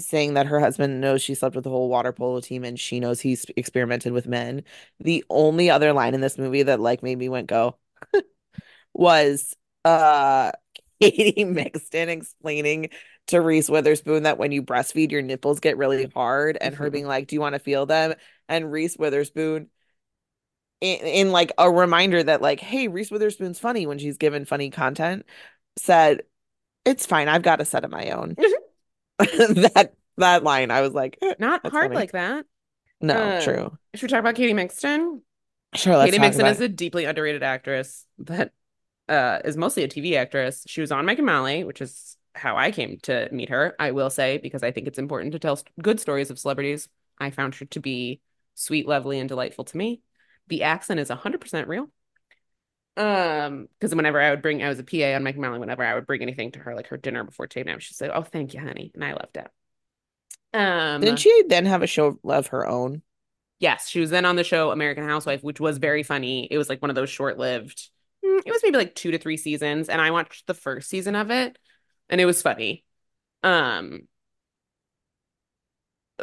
saying 0.00 0.34
that 0.34 0.46
her 0.46 0.60
husband 0.60 1.00
knows 1.00 1.22
she 1.22 1.34
slept 1.34 1.54
with 1.56 1.64
the 1.64 1.70
whole 1.70 1.88
water 1.88 2.12
polo 2.12 2.40
team 2.40 2.64
and 2.64 2.78
she 2.78 3.00
knows 3.00 3.20
he's 3.20 3.46
experimented 3.56 4.12
with 4.12 4.26
men, 4.26 4.62
the 5.00 5.24
only 5.30 5.70
other 5.70 5.92
line 5.92 6.14
in 6.14 6.20
this 6.20 6.38
movie 6.38 6.62
that 6.62 6.80
like 6.80 7.02
made 7.02 7.18
me 7.18 7.28
went 7.28 7.48
go 7.48 7.76
was 8.92 9.56
uh 9.84 10.52
Katy 11.00 11.44
Mixon 11.44 12.08
explaining 12.08 12.90
to 13.28 13.40
Reese 13.40 13.68
Witherspoon 13.70 14.24
that 14.24 14.38
when 14.38 14.52
you 14.52 14.62
breastfeed, 14.62 15.12
your 15.12 15.22
nipples 15.22 15.60
get 15.60 15.76
really 15.78 16.06
hard, 16.14 16.58
and 16.60 16.74
her 16.76 16.88
Mhm. 16.88 16.92
being 16.92 17.06
like, 17.06 17.28
"Do 17.28 17.36
you 17.36 17.40
want 17.40 17.54
to 17.54 17.58
feel 17.60 17.86
them?" 17.86 18.14
And 18.48 18.72
Reese 18.72 18.96
Witherspoon 18.98 19.70
in, 20.80 20.98
in 21.00 21.32
like 21.32 21.52
a 21.58 21.70
reminder 21.70 22.22
that 22.22 22.42
like, 22.42 22.60
hey, 22.60 22.88
Reese 22.88 23.10
Witherspoon's 23.10 23.58
funny 23.58 23.86
when 23.86 23.98
she's 23.98 24.16
given 24.16 24.44
funny 24.44 24.70
content, 24.70 25.26
said, 25.78 26.22
"It's 26.84 27.06
fine. 27.06 27.28
I've 27.28 27.42
got 27.42 27.62
a 27.62 27.66
set 27.66 27.84
of 27.84 27.90
my 27.92 28.10
own." 28.10 28.36
that 29.18 29.94
that 30.18 30.44
line, 30.44 30.70
I 30.70 30.82
was 30.82 30.94
like, 30.94 31.18
eh, 31.22 31.34
Not 31.38 31.66
hard 31.66 31.90
funny. 31.90 31.96
like 31.96 32.12
that. 32.12 32.46
no, 33.00 33.14
Uh, 33.14 33.40
true. 33.40 33.78
Should 33.94 34.02
we 34.02 34.08
talk 34.08 34.20
about 34.20 34.34
Katy 34.34 34.54
Mixon? 34.54 35.22
Sure, 35.74 35.96
let's 35.96 36.12
Katie 36.12 36.40
about 36.40 36.52
is 36.52 36.60
a 36.60 36.68
deeply 36.68 37.04
underrated 37.04 37.42
actress 37.42 38.06
that 38.20 38.52
uh, 39.08 39.40
is 39.44 39.56
mostly 39.56 39.84
a 39.84 39.88
TV 39.88 40.16
actress. 40.16 40.64
She 40.66 40.82
was 40.82 40.92
on 40.92 41.06
Mike 41.06 41.18
and 41.18 41.26
Molly, 41.26 41.64
which 41.64 41.80
is 41.80 42.17
how 42.38 42.56
I 42.56 42.70
came 42.72 42.98
to 43.04 43.28
meet 43.32 43.50
her. 43.50 43.74
I 43.78 43.92
will 43.92 44.10
say 44.10 44.38
because 44.38 44.62
I 44.62 44.72
think 44.72 44.86
it's 44.88 44.98
important 44.98 45.32
to 45.32 45.38
tell 45.38 45.60
good 45.82 46.00
stories 46.00 46.30
of 46.30 46.38
celebrities. 46.38 46.88
I 47.18 47.30
found 47.30 47.54
her 47.56 47.66
to 47.66 47.80
be 47.80 48.20
sweet, 48.54 48.86
lovely, 48.88 49.18
and 49.18 49.28
delightful 49.28 49.64
to 49.66 49.76
me. 49.76 50.02
The 50.48 50.62
accent 50.64 51.00
is 51.00 51.10
100% 51.10 51.68
real. 51.68 51.90
Um, 52.96 53.68
because 53.78 53.94
whenever 53.94 54.20
I 54.20 54.30
would 54.30 54.42
bring, 54.42 54.62
I 54.62 54.68
was 54.68 54.80
a 54.80 54.84
PA 54.84 55.14
on 55.14 55.22
Mike 55.22 55.36
Molly. 55.36 55.58
Whenever 55.60 55.84
I 55.84 55.94
would 55.94 56.06
bring 56.06 56.22
anything 56.22 56.50
to 56.52 56.58
her, 56.60 56.74
like 56.74 56.88
her 56.88 56.96
dinner 56.96 57.22
before 57.24 57.46
tape 57.46 57.66
night, 57.66 57.82
she'd 57.82 57.94
say, 57.94 58.08
"Oh, 58.08 58.22
thank 58.22 58.54
you, 58.54 58.60
honey," 58.60 58.90
and 58.94 59.04
I 59.04 59.12
loved 59.12 59.36
it. 59.36 59.48
Um, 60.52 61.00
Didn't 61.00 61.18
she 61.18 61.42
then 61.48 61.66
have 61.66 61.82
a 61.82 61.88
show 61.88 62.20
of 62.24 62.46
her 62.48 62.64
own? 62.64 63.02
Yes, 63.60 63.88
she 63.88 64.00
was 64.00 64.10
then 64.10 64.24
on 64.24 64.36
the 64.36 64.44
show 64.44 64.70
American 64.70 65.04
Housewife, 65.04 65.42
which 65.42 65.58
was 65.60 65.78
very 65.78 66.02
funny. 66.02 66.46
It 66.50 66.58
was 66.58 66.68
like 66.68 66.80
one 66.80 66.90
of 66.90 66.94
those 66.94 67.10
short-lived. 67.10 67.90
mm, 68.24 68.42
It 68.44 68.52
was 68.52 68.62
maybe 68.62 68.76
like 68.76 68.94
two 68.94 69.10
to 69.10 69.18
three 69.18 69.36
seasons, 69.36 69.88
and 69.88 70.00
I 70.00 70.10
watched 70.12 70.46
the 70.46 70.54
first 70.54 70.88
season 70.88 71.16
of 71.16 71.30
it, 71.30 71.58
and 72.10 72.20
it 72.20 72.26
was 72.26 72.42
funny. 72.42 72.84
Um, 73.42 74.08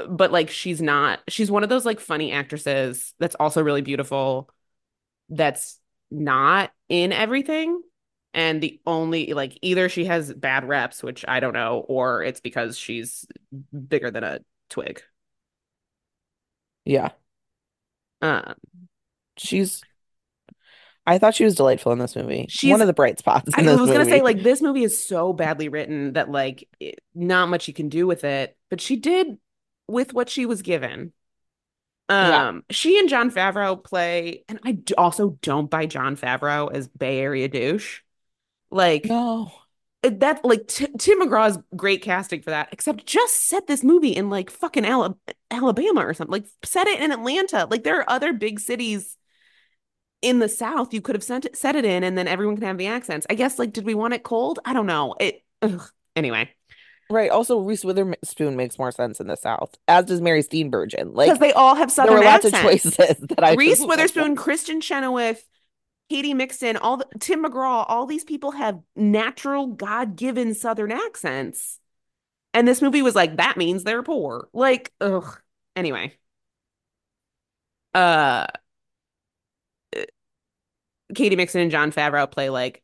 but 0.10 0.32
like 0.32 0.50
she's 0.50 0.82
not. 0.82 1.20
She's 1.30 1.50
one 1.52 1.64
of 1.64 1.70
those 1.70 1.86
like 1.86 2.00
funny 2.00 2.32
actresses 2.32 3.14
that's 3.20 3.36
also 3.36 3.62
really 3.64 3.82
beautiful. 3.82 4.50
That's 5.30 5.80
not 6.12 6.72
in 6.90 7.14
everything. 7.14 7.82
And 8.34 8.62
the 8.62 8.82
only 8.88 9.34
like 9.34 9.58
either 9.62 9.90
she 9.90 10.06
has 10.06 10.34
bad 10.34 10.68
reps, 10.68 11.04
which 11.04 11.26
I 11.28 11.40
don't 11.40 11.54
know, 11.54 11.86
or 11.88 12.24
it's 12.24 12.42
because 12.42 12.78
she's 12.78 13.26
bigger 13.90 14.12
than 14.12 14.24
a 14.24 14.40
twig. 14.70 15.02
Yeah, 16.86 17.12
Um, 18.22 18.56
she's. 19.38 19.86
I 21.08 21.18
thought 21.20 21.36
she 21.36 21.44
was 21.46 21.56
delightful 21.56 21.92
in 21.92 22.00
this 22.00 22.16
movie. 22.16 22.48
She's- 22.50 22.72
One 22.72 22.82
of 22.82 22.88
the 22.88 22.94
bright 22.94 23.20
spots 23.20 23.52
I 23.56 23.60
in 23.60 23.66
this 23.68 23.80
was 23.80 23.92
gonna 23.92 24.06
say 24.06 24.22
like 24.22 24.42
this 24.42 24.62
movie 24.62 24.84
is 24.84 25.04
so 25.04 25.34
badly 25.34 25.70
written 25.70 26.14
that 26.14 26.30
like 26.32 26.68
it, 26.80 27.00
not 27.14 27.50
much 27.50 27.68
you 27.68 27.74
can 27.74 27.90
do 27.90 28.08
with 28.08 28.24
it, 28.24 28.58
but 28.70 28.82
she 28.82 28.96
did 28.96 29.38
with 29.88 30.14
what 30.14 30.30
she 30.30 30.46
was 30.46 30.62
given. 30.62 31.14
Yeah. 32.10 32.50
Um, 32.50 32.64
she 32.70 33.00
and 33.00 33.10
Jon 33.10 33.32
Favreau 33.32 33.84
play, 33.84 34.44
and 34.48 34.60
I 34.64 34.74
d- 34.74 34.94
also 34.96 35.38
don't 35.42 35.70
buy 35.70 35.86
Jon 35.88 36.16
Favreau 36.16 36.72
as 36.72 36.88
Bay 36.88 37.20
Area 37.20 37.48
douche. 37.48 38.02
Like 38.72 39.06
no, 39.06 39.52
that 40.04 40.44
like 40.46 40.68
T 40.68 40.88
Tim 41.00 41.22
McGraw's 41.22 41.58
great 41.76 42.02
casting 42.04 42.42
for 42.42 42.52
that, 42.52 42.70
except 42.72 43.06
just 43.06 43.48
set 43.48 43.66
this 43.68 43.84
movie 43.84 44.16
in 44.16 44.30
like 44.30 44.50
fucking 44.52 44.86
Ala 44.86 45.16
Alabama 45.50 46.06
or 46.06 46.14
something. 46.14 46.32
Like 46.32 46.46
set 46.64 46.88
it 46.88 47.00
in 47.00 47.12
Atlanta. 47.12 47.68
Like 47.70 47.84
there 47.84 48.00
are 48.00 48.10
other 48.10 48.34
big 48.34 48.60
cities 48.60 49.18
in 50.26 50.40
the 50.40 50.50
South 50.50 50.94
you 50.94 51.02
could 51.02 51.16
have 51.16 51.24
sent 51.24 51.46
it, 51.46 51.56
set 51.56 51.76
it 51.76 51.86
in, 51.86 52.04
and 52.04 52.18
then 52.18 52.28
everyone 52.28 52.56
can 52.56 52.66
have 52.66 52.78
the 52.78 52.88
accents. 52.88 53.28
I 53.30 53.36
guess 53.36 53.60
like 53.60 53.72
did 53.74 53.86
we 53.86 53.94
want 53.94 54.14
it 54.16 54.24
cold? 54.24 54.60
I 54.66 54.74
don't 54.74 54.88
know. 54.88 55.16
It 55.20 55.44
ugh. 55.62 55.90
anyway. 56.16 56.50
Right. 57.10 57.30
Also, 57.30 57.60
Reese 57.60 57.86
Witherspoon 57.86 58.56
makes 58.56 58.80
more 58.80 58.92
sense 58.92 59.20
in 59.20 59.28
the 59.28 59.36
South, 59.38 59.76
as 59.88 60.06
does 60.06 60.22
Mary 60.22 60.42
Steenburgen. 60.42 61.14
Like 61.14 61.28
Because 61.28 61.40
they 61.40 61.54
all 61.54 61.76
have 61.76 61.92
Southern. 61.92 62.16
there 62.16 62.20
were 62.24 62.26
lots 62.26 62.46
accents. 62.46 62.86
of 62.86 62.98
choices 62.98 63.18
that 63.28 63.44
I 63.44 63.54
Reese 63.54 63.80
Witherspoon, 63.86 64.36
Kristin 64.36 64.82
Chenoweth, 64.82 65.48
Katy 66.10 66.34
Mixon, 66.34 66.78
all 66.78 66.98
the 66.98 67.08
Tim 67.20 67.44
McGraw, 67.46 67.86
all 67.88 68.08
these 68.08 68.24
people 68.24 68.52
have 68.52 68.80
natural 68.96 69.68
God-given 69.68 70.56
Southern 70.56 70.92
accents. 70.92 71.80
And 72.56 72.68
this 72.68 72.82
movie 72.82 73.02
was 73.04 73.16
like, 73.16 73.38
that 73.38 73.58
means 73.58 73.84
they're 73.84 74.02
poor. 74.04 74.48
Like, 74.54 74.92
ugh. 75.00 75.40
Anyway. 75.76 76.14
Uh 77.94 78.48
Katy 81.14 81.36
Mixon 81.36 81.62
and 81.62 81.72
Jon 81.72 81.92
Favreau 81.92 82.30
play 82.30 82.50
like 82.50 82.82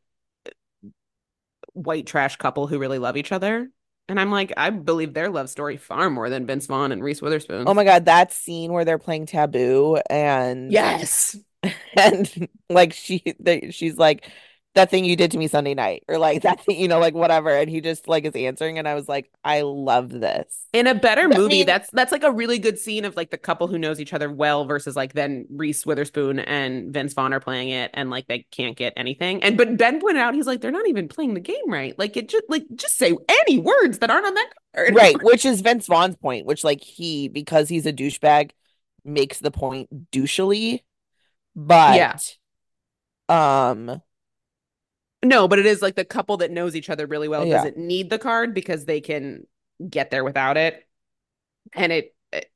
white 1.73 2.05
trash 2.05 2.35
couple 2.35 2.67
who 2.67 2.79
really 2.79 2.99
love 2.99 3.17
each 3.17 3.31
other. 3.31 3.69
And 4.07 4.19
I'm 4.19 4.31
like, 4.31 4.51
I 4.57 4.69
believe 4.71 5.13
their 5.13 5.29
love 5.29 5.49
story 5.49 5.77
far 5.77 6.09
more 6.09 6.29
than 6.29 6.45
Vince 6.45 6.65
Vaughn 6.67 6.91
and 6.91 7.03
Reese 7.03 7.21
Witherspoon. 7.21 7.63
Oh 7.67 7.73
my 7.73 7.85
God, 7.85 8.05
that 8.05 8.33
scene 8.33 8.73
where 8.73 8.83
they're 8.83 8.97
playing 8.97 9.25
Taboo 9.25 9.99
and 10.09 10.71
yes. 10.71 11.37
and 11.95 12.49
like 12.69 12.93
she 12.93 13.23
they, 13.39 13.71
she's 13.71 13.97
like 13.97 14.29
that 14.73 14.89
thing 14.89 15.03
you 15.03 15.17
did 15.17 15.31
to 15.31 15.37
me 15.37 15.47
Sunday 15.47 15.73
night 15.73 16.03
or 16.07 16.17
like 16.17 16.41
that 16.43 16.63
thing, 16.63 16.79
you 16.79 16.87
know, 16.87 16.99
like 16.99 17.13
whatever. 17.13 17.49
And 17.49 17.69
he 17.69 17.81
just 17.81 18.07
like 18.07 18.23
is 18.25 18.33
answering 18.35 18.77
and 18.79 18.87
I 18.87 18.93
was 18.93 19.09
like, 19.09 19.29
I 19.43 19.61
love 19.61 20.09
this. 20.09 20.65
In 20.71 20.87
a 20.87 20.95
better 20.95 21.23
I 21.23 21.27
movie, 21.37 21.47
mean- 21.57 21.65
that's 21.65 21.89
that's 21.91 22.11
like 22.11 22.23
a 22.23 22.31
really 22.31 22.57
good 22.57 22.79
scene 22.79 23.03
of 23.03 23.15
like 23.17 23.31
the 23.31 23.37
couple 23.37 23.67
who 23.67 23.77
knows 23.77 23.99
each 23.99 24.13
other 24.13 24.31
well 24.31 24.63
versus 24.65 24.95
like 24.95 25.13
then 25.13 25.45
Reese 25.49 25.85
Witherspoon 25.85 26.39
and 26.39 26.93
Vince 26.93 27.13
Vaughn 27.13 27.33
are 27.33 27.41
playing 27.41 27.69
it 27.69 27.91
and 27.93 28.09
like 28.09 28.27
they 28.27 28.45
can't 28.51 28.77
get 28.77 28.93
anything. 28.95 29.43
And 29.43 29.57
but 29.57 29.75
Ben 29.77 29.99
pointed 29.99 30.21
out 30.21 30.33
he's 30.35 30.47
like 30.47 30.61
they're 30.61 30.71
not 30.71 30.87
even 30.87 31.07
playing 31.09 31.33
the 31.33 31.41
game 31.41 31.67
right. 31.69 31.97
Like 31.99 32.15
it 32.15 32.29
just 32.29 32.45
like 32.47 32.63
just 32.75 32.97
say 32.97 33.13
any 33.27 33.57
words 33.57 33.99
that 33.99 34.09
aren't 34.09 34.25
on 34.25 34.33
that 34.35 34.49
card. 34.75 34.95
Right, 34.95 35.21
which 35.21 35.43
is 35.45 35.59
Vince 35.61 35.87
Vaughn's 35.87 36.15
point, 36.15 36.45
which 36.45 36.63
like 36.63 36.81
he 36.81 37.27
because 37.27 37.67
he's 37.67 37.85
a 37.85 37.91
douchebag 37.93 38.51
makes 39.03 39.39
the 39.39 39.51
point 39.51 40.11
douchily, 40.11 40.83
but 41.55 41.95
Yeah. 41.97 42.17
um 43.29 44.01
No, 45.23 45.47
but 45.47 45.59
it 45.59 45.65
is 45.65 45.81
like 45.81 45.95
the 45.95 46.05
couple 46.05 46.37
that 46.37 46.51
knows 46.51 46.75
each 46.75 46.89
other 46.89 47.05
really 47.05 47.27
well 47.27 47.45
Yeah. 47.45 47.57
doesn't 47.57 47.77
need 47.77 48.09
the 48.09 48.17
card 48.19 48.53
because 48.53 48.85
they 48.85 49.01
can 49.01 49.45
get 49.87 50.09
there 50.11 50.23
without 50.23 50.57
it. 50.57 50.87
And 51.73 51.91
it, 51.91 52.15
it- 52.33 52.51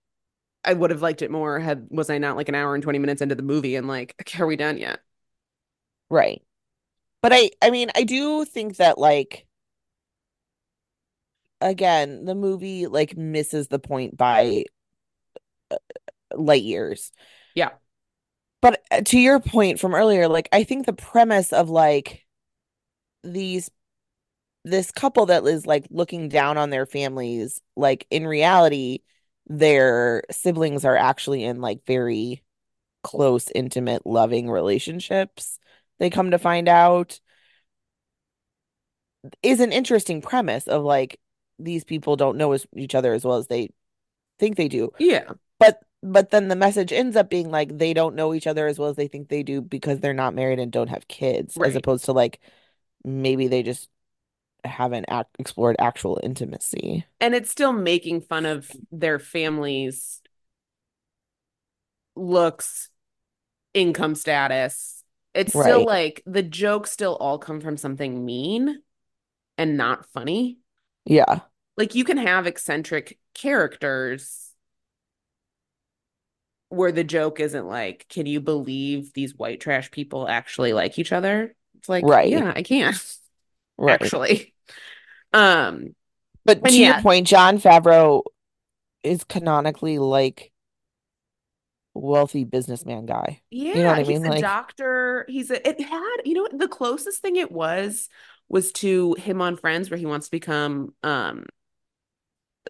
I 0.65 0.73
would 0.73 0.91
have 0.91 1.01
liked 1.01 1.21
it 1.23 1.32
more 1.32 1.60
had 1.60 1.88
was 1.91 2.10
I 2.10 2.17
not 2.19 2.38
like 2.38 2.49
an 2.49 2.56
hour 2.56 2.75
and 2.75 2.84
20 2.84 2.99
minutes 2.99 3.21
into 3.21 3.36
the 3.36 3.43
movie 3.43 3.75
and 3.75 3.88
like, 3.88 4.15
okay, 4.21 4.39
are 4.43 4.47
we 4.47 4.58
done 4.58 4.78
yet? 4.80 4.99
right. 6.10 6.41
But 7.21 7.34
I 7.34 7.51
I 7.62 7.71
mean 7.71 7.89
I 7.95 8.04
do 8.04 8.45
think 8.45 8.78
that 8.78 8.97
like 8.97 9.47
again, 11.62 12.25
the 12.25 12.36
movie 12.36 12.88
like 12.88 13.17
misses 13.17 13.67
the 13.67 13.80
point 13.80 14.15
by 14.17 14.65
uh, 15.71 15.78
light 16.36 16.63
years. 16.63 17.12
Yeah. 17.56 17.71
But 18.62 18.84
uh, 18.91 19.01
to 19.01 19.19
your 19.19 19.39
point 19.39 19.80
from 19.80 19.93
earlier, 19.93 20.28
like 20.28 20.49
I 20.51 20.63
think 20.63 20.86
the 20.86 20.93
premise 20.93 21.54
of 21.54 21.69
like 21.69 22.25
these 23.26 23.70
this 24.64 24.92
couple 24.92 25.28
that 25.28 25.46
is 25.46 25.68
like 25.68 25.86
looking 25.92 26.28
down 26.28 26.58
on 26.58 26.72
their 26.72 26.86
families, 26.86 27.62
like 27.76 28.08
in 28.10 28.26
reality, 28.26 29.00
their 29.48 30.24
siblings 30.32 30.84
are 30.86 30.98
actually 30.98 31.44
in 31.44 31.62
like 31.62 31.86
very 31.86 32.44
close, 33.04 33.50
intimate, 33.54 34.06
loving 34.06 34.50
relationships. 34.50 35.60
They 36.00 36.10
come 36.10 36.32
to 36.32 36.40
find 36.40 36.68
out 36.68 37.20
is 39.44 39.60
an 39.60 39.72
interesting 39.72 40.22
premise 40.22 40.68
of 40.68 40.84
like 40.84 41.20
these 41.60 41.84
people 41.84 42.16
don't 42.16 42.38
know 42.38 42.58
each 42.76 42.96
other 42.96 43.14
as 43.14 43.24
well 43.24 43.38
as 43.38 43.48
they 43.48 43.70
think 44.40 44.58
they 44.58 44.68
do. 44.68 44.92
Yeah. 45.00 45.32
But 45.60 45.80
but 46.02 46.32
then 46.32 46.48
the 46.48 46.56
message 46.56 46.92
ends 46.92 47.16
up 47.16 47.30
being 47.30 47.50
like 47.50 47.78
they 47.78 47.94
don't 47.94 48.16
know 48.16 48.34
each 48.34 48.48
other 48.48 48.68
as 48.68 48.78
well 48.78 48.90
as 48.90 48.96
they 48.96 49.08
think 49.08 49.30
they 49.30 49.44
do 49.44 49.62
because 49.62 50.00
they're 50.00 50.14
not 50.14 50.36
married 50.36 50.60
and 50.60 50.72
don't 50.72 50.90
have 50.90 51.08
kids, 51.08 51.58
as 51.58 51.76
opposed 51.76 52.06
to 52.06 52.12
like 52.12 52.40
maybe 53.06 53.48
they 53.48 53.63
just 53.63 53.89
haven't 54.63 55.06
ac 55.10 55.26
explored 55.39 55.76
actual 55.80 56.20
intimacy. 56.24 57.06
And 57.22 57.36
it's 57.36 57.52
still 57.52 57.72
making 57.72 58.22
fun 58.22 58.46
of 58.46 58.72
their 58.91 59.20
families' 59.20 60.22
looks, 62.15 62.89
income 63.74 64.15
status. 64.15 65.04
It's 65.34 65.52
still 65.52 65.86
like 65.86 66.24
the 66.26 66.44
jokes 66.44 66.91
still 66.91 67.15
all 67.15 67.38
come 67.38 67.60
from 67.62 67.78
something 67.78 68.26
mean 68.26 68.82
and 69.58 69.78
not 69.78 70.06
funny. 70.08 70.60
Yeah. 71.06 71.41
Like 71.78 71.94
you 71.94 72.06
can 72.06 72.18
have 72.18 72.48
eccentric 72.48 73.20
characters 73.34 74.52
where 76.70 76.91
the 76.91 77.04
joke 77.04 77.39
isn't 77.39 77.68
like, 77.68 78.06
can 78.10 78.26
you 78.26 78.39
believe 78.41 79.13
these 79.13 79.36
white 79.36 79.60
trash 79.60 79.91
people 79.91 80.28
actually 80.28 80.74
like 80.74 80.98
each 80.98 81.12
other? 81.12 81.56
It's 81.86 81.89
like, 81.89 82.04
Right. 82.04 82.30
yeah, 82.30 82.52
I 82.56 82.63
can 82.63 82.95
Right. 83.78 84.02
actually. 84.02 84.54
Um, 85.34 85.93
But 86.45 86.63
to 86.65 86.74
yeah. 86.74 86.93
your 86.95 87.02
point, 87.04 87.28
Jon 87.28 87.60
Favreau 87.60 88.24
is 89.04 89.24
canonically 89.24 90.00
like 90.00 90.52
wealthy 91.93 92.43
businessman 92.43 93.06
guy. 93.06 93.41
yeah, 93.52 93.74
know 93.76 93.84
what 93.86 93.95
I 93.95 94.00
he's 94.00 94.08
mean? 94.08 94.26
a 94.26 94.30
Like- 94.30 94.41
doctor. 94.41 95.26
He's 95.30 95.52
a, 95.52 95.67
it 95.67 95.80
had, 95.80 96.15
you 96.26 96.34
know, 96.34 96.48
the 96.52 96.67
closest 96.67 97.21
thing 97.21 97.36
it 97.36 97.52
was 97.52 98.10
was 98.50 98.71
to 98.74 99.13
him 99.19 99.41
on 99.41 99.58
Friends, 99.58 99.91
where 99.91 99.98
he 100.00 100.08
wants 100.08 100.26
to 100.28 100.32
become 100.32 100.95
um 101.04 101.45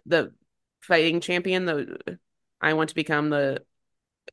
the 0.04 0.34
fighting 0.82 1.20
champion. 1.20 1.64
The 1.64 2.18
I 2.60 2.74
want 2.74 2.90
to 2.90 2.94
become 2.94 3.30
the 3.30 3.62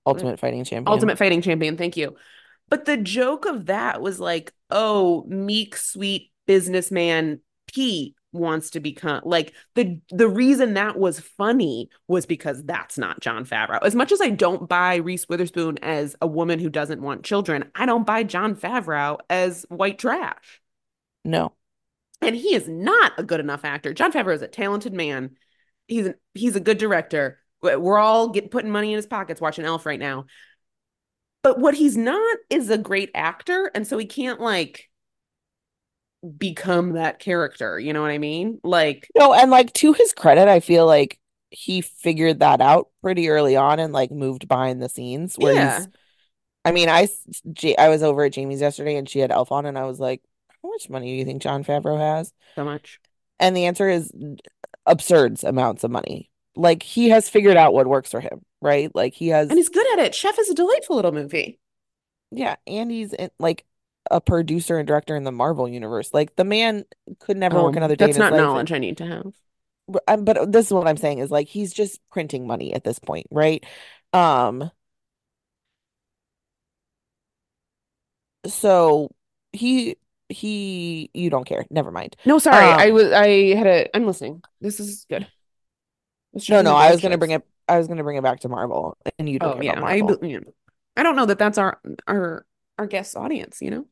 Ultimate 0.05 0.39
fighting 0.41 0.65
champion. 0.65 0.91
Ultimate 0.93 1.17
Fighting 1.17 1.41
Champion, 1.41 1.77
thank 1.77 1.95
you. 1.95 2.17
But 2.69 2.85
the 2.85 2.97
joke 2.97 3.45
of 3.45 3.67
that 3.67 4.01
was 4.01 4.19
like, 4.19 4.53
oh, 4.69 5.23
meek, 5.27 5.75
sweet 5.75 6.31
businessman 6.45 7.39
Pete 7.67 8.15
wants 8.33 8.71
to 8.71 8.79
become 8.79 9.21
like 9.25 9.53
the 9.75 9.99
the 10.09 10.27
reason 10.27 10.73
that 10.73 10.97
was 10.97 11.19
funny 11.19 11.89
was 12.07 12.25
because 12.25 12.63
that's 12.63 12.97
not 12.97 13.19
Jon 13.19 13.45
Favreau. 13.45 13.79
As 13.83 13.95
much 13.95 14.11
as 14.11 14.21
I 14.21 14.29
don't 14.29 14.67
buy 14.67 14.95
Reese 14.95 15.29
Witherspoon 15.29 15.77
as 15.81 16.15
a 16.19 16.27
woman 16.27 16.59
who 16.59 16.69
doesn't 16.69 17.01
want 17.01 17.23
children, 17.23 17.71
I 17.75 17.85
don't 17.85 18.05
buy 18.05 18.23
Jon 18.23 18.55
Favreau 18.55 19.19
as 19.29 19.65
white 19.69 19.99
trash. 19.99 20.61
No. 21.23 21.53
And 22.21 22.35
he 22.35 22.55
is 22.55 22.67
not 22.67 23.13
a 23.17 23.23
good 23.23 23.39
enough 23.39 23.65
actor. 23.65 23.93
Jon 23.93 24.11
Favreau 24.11 24.33
is 24.33 24.41
a 24.41 24.47
talented 24.47 24.93
man. 24.93 25.31
He's 25.87 26.07
a, 26.07 26.15
he's 26.33 26.55
a 26.55 26.61
good 26.61 26.77
director. 26.77 27.39
We're 27.61 27.97
all 27.97 28.29
get 28.29 28.51
putting 28.51 28.71
money 28.71 28.91
in 28.91 28.97
his 28.97 29.05
pockets 29.05 29.41
watching 29.41 29.65
Elf 29.65 29.85
right 29.85 29.99
now. 29.99 30.25
But 31.43 31.59
what 31.59 31.75
he's 31.75 31.97
not 31.97 32.37
is 32.49 32.69
a 32.69 32.77
great 32.77 33.11
actor, 33.13 33.69
and 33.75 33.85
so 33.85 33.97
he 33.97 34.05
can't 34.05 34.39
like 34.39 34.89
become 36.37 36.93
that 36.93 37.19
character. 37.19 37.79
You 37.79 37.93
know 37.93 38.01
what 38.01 38.11
I 38.11 38.17
mean? 38.17 38.59
Like, 38.63 39.09
No, 39.15 39.33
and 39.33 39.51
like 39.51 39.73
to 39.73 39.93
his 39.93 40.13
credit, 40.13 40.47
I 40.47 40.59
feel 40.59 40.85
like 40.85 41.19
he 41.49 41.81
figured 41.81 42.39
that 42.39 42.61
out 42.61 42.89
pretty 43.01 43.29
early 43.29 43.55
on 43.55 43.79
and 43.79 43.93
like 43.93 44.11
moved 44.11 44.47
behind 44.47 44.81
the 44.81 44.89
scenes 44.89 45.35
where 45.35 45.53
yeah, 45.53 45.79
he's 45.79 45.87
I 46.65 46.71
mean, 46.71 46.89
I 46.89 47.07
I 47.77 47.89
was 47.89 48.03
over 48.03 48.23
at 48.23 48.33
Jamie's 48.33 48.61
yesterday 48.61 48.95
and 48.95 49.07
she 49.07 49.19
had 49.19 49.31
Elf 49.31 49.51
on 49.51 49.65
and 49.65 49.77
I 49.77 49.83
was 49.83 49.99
like, 49.99 50.21
how 50.61 50.69
much 50.69 50.89
money 50.89 51.11
do 51.11 51.17
you 51.17 51.25
think 51.25 51.41
Jon 51.41 51.63
Favreau 51.63 51.99
has? 51.99 52.33
so 52.55 52.63
much. 52.63 52.99
And 53.39 53.55
the 53.55 53.65
answer 53.65 53.89
is 53.89 54.11
absurd 54.85 55.43
amounts 55.43 55.83
of 55.83 55.91
money. 55.91 56.29
Like 56.55 56.83
he 56.83 57.09
has 57.09 57.29
figured 57.29 57.57
out 57.57 57.73
what 57.73 57.87
works 57.87 58.11
for 58.11 58.19
him, 58.19 58.43
right? 58.61 58.93
Like 58.95 59.13
he 59.13 59.29
has 59.29 59.49
And 59.49 59.57
he's 59.57 59.69
good 59.69 59.91
at 59.93 59.99
it. 60.05 60.15
Chef 60.15 60.37
is 60.39 60.49
a 60.49 60.55
delightful 60.55 60.95
little 60.95 61.11
movie. 61.11 61.59
yeah, 62.31 62.55
and 62.67 62.91
he's 62.91 63.13
in, 63.13 63.29
like 63.39 63.65
a 64.11 64.19
producer 64.19 64.77
and 64.77 64.87
director 64.87 65.15
in 65.15 65.23
the 65.23 65.31
Marvel 65.31 65.67
universe. 65.67 66.13
Like 66.13 66.35
the 66.35 66.43
man 66.43 66.85
could 67.19 67.37
never 67.37 67.61
work 67.61 67.75
Um, 67.75 67.77
another 67.77 67.95
day 67.95 68.05
in 68.05 68.09
that's 68.09 68.17
not 68.17 68.31
life. 68.31 68.41
knowledge 68.41 68.71
I 68.71 68.77
need 68.79 68.97
to 68.97 69.05
have. 69.05 69.33
But 69.87 70.03
um, 70.07 70.23
but 70.25 70.51
this 70.51 70.67
is 70.67 70.73
what 70.73 70.87
I'm 70.87 70.97
saying 70.97 71.19
is 71.19 71.29
like 71.31 71.47
he's 71.47 71.73
just 71.73 71.99
printing 72.09 72.47
money 72.47 72.73
at 72.73 72.83
this 72.83 72.99
point, 72.99 73.27
right? 73.31 73.63
Um, 74.13 74.71
so 78.47 79.09
he 79.51 79.97
he 80.29 81.09
you 81.13 81.29
don't 81.29 81.45
care. 81.45 81.65
Never 81.69 81.91
mind. 81.91 82.15
No, 82.25 82.39
sorry. 82.39 82.65
Um, 82.65 82.79
I 82.79 82.91
was 82.91 83.11
I 83.11 83.53
had 83.55 83.67
a 83.67 83.95
I'm 83.95 84.05
listening. 84.05 84.41
This 84.61 84.79
is 84.79 85.05
good. 85.09 85.27
Let's 86.33 86.49
No, 86.49 86.61
no, 86.61 86.75
I 86.75 86.91
was 86.91 87.01
gonna 87.01 87.17
bring 87.17 87.31
it 87.31 87.45
I 87.67 87.77
was 87.77 87.87
gonna 87.87 88.03
bring 88.03 88.17
it 88.17 88.23
back 88.23 88.41
to 88.41 88.49
Marvel 88.49 88.97
and 89.17 89.29
you 89.29 89.39
don't 89.39 89.57
Oh 89.57 89.61
yeah, 89.61 89.73
about 89.73 89.85
I 89.85 90.01
Marvel. 90.01 90.21
know, 90.21 90.39
I 90.97 91.03
don't 91.03 91.15
know 91.15 91.25
that 91.25 91.39
that's 91.39 91.57
our 91.57 91.79
our 92.07 92.45
our 92.77 92.87
guest 92.87 93.15
audience. 93.15 93.61
You 93.61 93.71
know, 93.71 93.85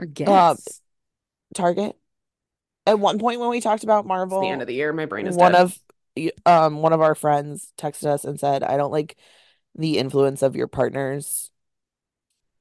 our 0.00 0.06
Um, 0.26 0.58
guests. 0.58 0.80
Target. 1.54 1.96
at 2.86 2.98
one 2.98 3.18
point 3.18 3.40
when 3.40 3.50
we 3.50 3.60
talked 3.60 3.84
about 3.84 4.06
Marvel, 4.06 4.38
It's 4.38 4.46
the 4.46 4.52
end 4.52 4.62
of 4.62 4.66
the 4.68 4.74
year. 4.74 4.92
My 4.92 5.06
brain 5.06 5.26
is 5.26 5.36
one 5.36 5.52
dead. 5.52 5.60
of 5.60 5.78
um 6.46 6.82
one 6.82 6.92
of 6.92 7.00
our 7.00 7.14
friends 7.14 7.72
texted 7.78 8.06
us 8.06 8.24
and 8.24 8.38
said, 8.38 8.62
"I 8.62 8.76
don't 8.76 8.92
like 8.92 9.16
the 9.76 9.98
influence 9.98 10.42
of 10.42 10.56
your 10.56 10.68
partners 10.68 11.50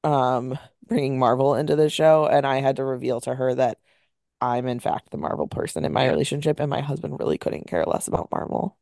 um 0.04 0.58
bringing 0.88 1.20
Marvel 1.20 1.56
into 1.56 1.76
the 1.76 1.90
show," 1.90 2.28
and 2.28 2.46
I 2.46 2.60
had 2.62 2.78
to 2.78 2.84
reveal 2.84 3.22
to 3.22 3.36
her 3.36 3.54
that 3.56 3.80
I'm 4.42 4.68
in 4.68 4.80
fact 4.82 5.12
the 5.12 5.18
Marvel 5.18 5.48
person 5.48 5.86
in 5.86 5.94
my 5.94 6.08
relationship, 6.10 6.60
and 6.60 6.70
my 6.70 6.82
husband 6.82 7.20
really 7.20 7.38
couldn't 7.38 7.68
care 7.68 7.86
less 7.86 8.08
about 8.08 8.30
Marvel. 8.32 8.78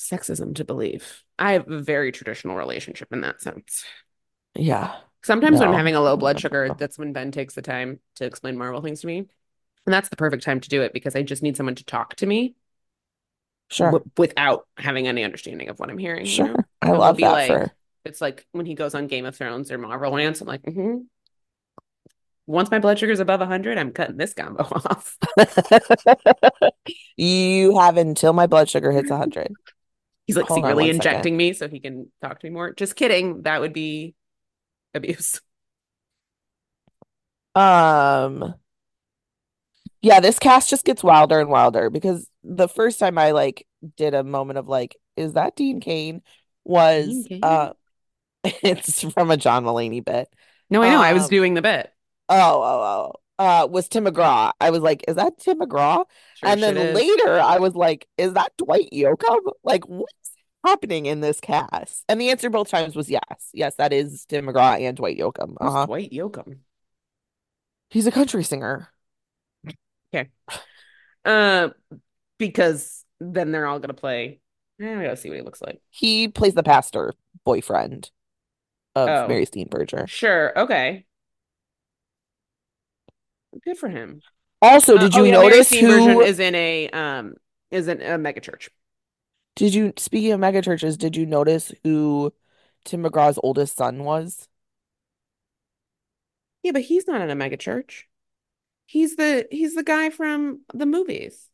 Sexism 0.00 0.54
to 0.56 0.64
believe. 0.64 1.22
I 1.38 1.52
have 1.52 1.70
a 1.70 1.80
very 1.80 2.12
traditional 2.12 2.56
relationship 2.56 3.12
in 3.12 3.20
that 3.20 3.40
sense. 3.40 3.84
Yeah, 4.54 4.94
Sometimes 5.22 5.58
when 5.58 5.68
I'm 5.68 5.74
having 5.74 5.94
a 5.94 6.00
low 6.00 6.16
blood 6.16 6.40
sugar, 6.40 6.74
that's 6.78 6.98
when 6.98 7.12
Ben 7.12 7.30
takes 7.30 7.54
the 7.54 7.62
time 7.62 8.00
to 8.16 8.24
explain 8.24 8.56
Marvel 8.56 8.80
things 8.80 9.02
to 9.02 9.06
me. 9.06 9.18
And 9.18 9.92
that's 9.92 10.08
the 10.08 10.16
perfect 10.16 10.44
time 10.44 10.60
to 10.60 10.68
do 10.68 10.82
it 10.82 10.92
because 10.92 11.14
I 11.14 11.22
just 11.22 11.42
need 11.42 11.56
someone 11.56 11.74
to 11.74 11.84
talk 11.84 12.14
to 12.16 12.26
me 12.26 12.54
Sure, 13.70 13.92
w 13.92 14.10
without 14.16 14.66
having 14.76 15.06
any 15.06 15.22
understanding 15.22 15.68
of 15.68 15.78
what 15.78 15.90
I'm 15.90 15.98
hearing, 15.98 16.26
you 16.26 16.38
know? 16.38 16.46
sure. 16.54 16.64
I 16.82 16.90
love 16.92 17.16
be 17.16 17.22
that 17.22 17.32
like, 17.32 17.48
for 17.48 17.72
it's 18.04 18.20
like 18.20 18.46
when 18.52 18.66
he 18.66 18.74
goes 18.74 18.94
on 18.94 19.06
Game 19.06 19.26
of 19.26 19.36
Thrones 19.36 19.70
or 19.70 19.78
Marvel 19.78 20.16
I'm 20.16 20.34
like, 20.46 20.62
mm-hmm. 20.62 20.98
Once 22.46 22.70
my 22.70 22.80
blood 22.80 22.98
sugar's 22.98 23.20
above 23.20 23.40
100, 23.40 23.78
I'm 23.78 23.92
cutting 23.92 24.16
this 24.16 24.34
combo 24.34 24.64
off. 24.64 25.18
You 27.16 27.78
have 27.78 27.96
until 27.96 28.32
my 28.32 28.46
blood 28.46 28.68
sugar 28.68 28.90
hits 28.90 29.10
100. 29.10 29.52
He's 30.30 30.36
like 30.36 30.46
Hold 30.46 30.56
secretly 30.56 30.84
one 30.84 30.92
second. 30.92 30.96
injecting 30.96 31.36
me 31.36 31.52
so 31.52 31.68
he 31.68 31.80
can 31.80 32.10
talk 32.22 32.40
to 32.40 32.46
me 32.46 32.50
more. 32.52 32.72
Just 32.72 32.96
kidding. 32.96 33.42
That 33.42 33.60
would 33.60 33.72
be 33.72 34.14
abuse. 34.94 35.40
Um, 37.54 38.54
yeah, 40.02 40.20
this 40.20 40.38
cast 40.38 40.70
just 40.70 40.84
gets 40.84 41.02
wilder 41.02 41.40
and 41.40 41.50
wilder 41.50 41.90
because 41.90 42.26
the 42.42 42.68
first 42.68 42.98
time 42.98 43.18
I 43.18 43.32
like 43.32 43.66
did 43.96 44.14
a 44.14 44.24
moment 44.24 44.58
of 44.58 44.68
like, 44.68 44.96
is 45.16 45.34
that 45.34 45.56
Dean 45.56 45.80
Cain? 45.80 46.22
Was 46.64 47.06
Dean 47.06 47.24
Cain? 47.24 47.42
uh 47.42 47.72
it's 48.44 49.02
from 49.12 49.30
a 49.30 49.36
John 49.36 49.64
Mulaney 49.64 50.04
bit. 50.04 50.28
No, 50.70 50.82
I 50.82 50.88
know. 50.90 51.02
I 51.02 51.12
was 51.12 51.26
Um, 51.26 51.28
doing 51.28 51.54
the 51.54 51.62
bit. 51.62 51.92
oh, 52.28 52.62
oh, 52.62 53.12
oh. 53.38 53.44
Uh, 53.44 53.66
was 53.68 53.88
Tim 53.88 54.04
McGraw. 54.06 54.52
I 54.60 54.70
was 54.70 54.80
like, 54.82 55.04
is 55.08 55.16
that 55.16 55.38
Tim 55.38 55.60
McGraw? 55.60 56.04
Sure 56.40 56.48
And 56.50 56.62
then 56.62 56.76
is. 56.76 56.94
later 56.94 57.38
I 57.38 57.58
was 57.58 57.74
like, 57.74 58.08
is 58.18 58.32
that 58.34 58.52
Dwight 58.56 58.88
Yoakam? 58.92 59.38
Like, 59.62 59.86
what's 59.88 60.32
happening 60.64 61.06
in 61.06 61.20
this 61.20 61.40
cast? 61.40 62.04
And 62.08 62.20
the 62.20 62.30
answer 62.30 62.50
both 62.50 62.68
times 62.68 62.96
was 62.96 63.10
yes. 63.10 63.50
Yes, 63.52 63.74
that 63.76 63.92
is 63.92 64.24
Tim 64.26 64.46
McGraw 64.46 64.80
and 64.80 64.96
Dwight 64.96 65.18
Yoakam. 65.18 65.54
Uh-huh. 65.60 65.86
Dwight 65.86 66.10
Yoakam? 66.12 66.58
He's 67.90 68.06
a 68.06 68.12
country 68.12 68.44
singer. 68.44 68.88
Okay. 70.14 70.30
Uh, 71.24 71.70
because 72.38 73.04
then 73.20 73.52
they're 73.52 73.66
all 73.66 73.78
gonna 73.78 73.94
play. 73.94 74.40
Eh, 74.80 74.96
we 74.96 75.02
gotta 75.04 75.16
see 75.16 75.28
what 75.28 75.36
he 75.36 75.42
looks 75.44 75.60
like. 75.60 75.80
He 75.90 76.28
plays 76.28 76.54
the 76.54 76.62
pastor 76.62 77.14
boyfriend 77.44 78.10
of 78.96 79.08
Oh. 79.08 79.28
Mary 79.28 79.44
Steenburgen. 79.46 80.08
Sure. 80.08 80.58
Okay. 80.58 81.04
Good 83.64 83.76
for 83.78 83.88
him. 83.88 84.22
Also, 84.62 84.96
Uh, 84.96 84.98
did 84.98 85.14
oh, 85.14 85.24
you 85.24 85.24
yeah, 85.24 85.36
Mary 85.36 85.52
notice 85.52 85.70
who 85.70 86.20
is 86.20 86.38
in 86.38 86.54
a 86.54 86.88
um 86.90 87.34
is 87.70 87.88
in 87.88 88.00
a 88.02 88.18
megachurch. 88.18 88.68
did 89.56 89.74
you 89.74 89.92
speaking 89.96 90.32
of 90.32 90.40
megachurches, 90.40 90.98
did 90.98 91.16
you 91.16 91.26
notice 91.26 91.72
who 91.84 92.32
Tim 92.84 93.02
McGraw's 93.04 93.38
oldest 93.42 93.76
son 93.76 94.04
was? 94.04 94.48
Yeah, 96.62 96.72
but 96.72 96.82
he's 96.82 97.06
not 97.06 97.20
in 97.20 97.30
a 97.30 97.36
megachurch. 97.36 98.04
He's 98.86 99.16
the 99.16 99.48
he's 99.50 99.74
the 99.74 99.82
guy 99.82 100.10
from 100.10 100.62
the 100.74 100.86
movies. 100.86 101.48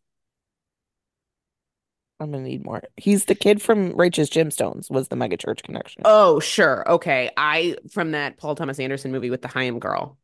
I'm 2.21 2.31
gonna 2.31 2.45
need 2.45 2.65
more. 2.65 2.83
He's 2.97 3.25
the 3.27 3.35
kid 3.35 3.61
from 3.63 3.93
Righteous 3.93 4.31
Gemstones, 4.31 4.91
was 4.91 5.09
the 5.09 5.17
megachurch 5.17 5.63
connection. 5.63 6.05
Oh, 6.05 6.41
sure. 6.41 6.89
Okay. 6.93 7.31
I 7.37 7.77
from 7.91 8.13
that 8.13 8.37
Paul 8.39 8.55
Thomas 8.55 8.79
Anderson 8.79 9.13
movie 9.13 9.31
with 9.31 9.43
the 9.43 9.49
Haim 9.49 9.79
girl. 9.79 10.19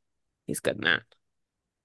He's 0.47 0.61
good 0.61 0.77
in 0.77 0.83
that. 0.83 1.03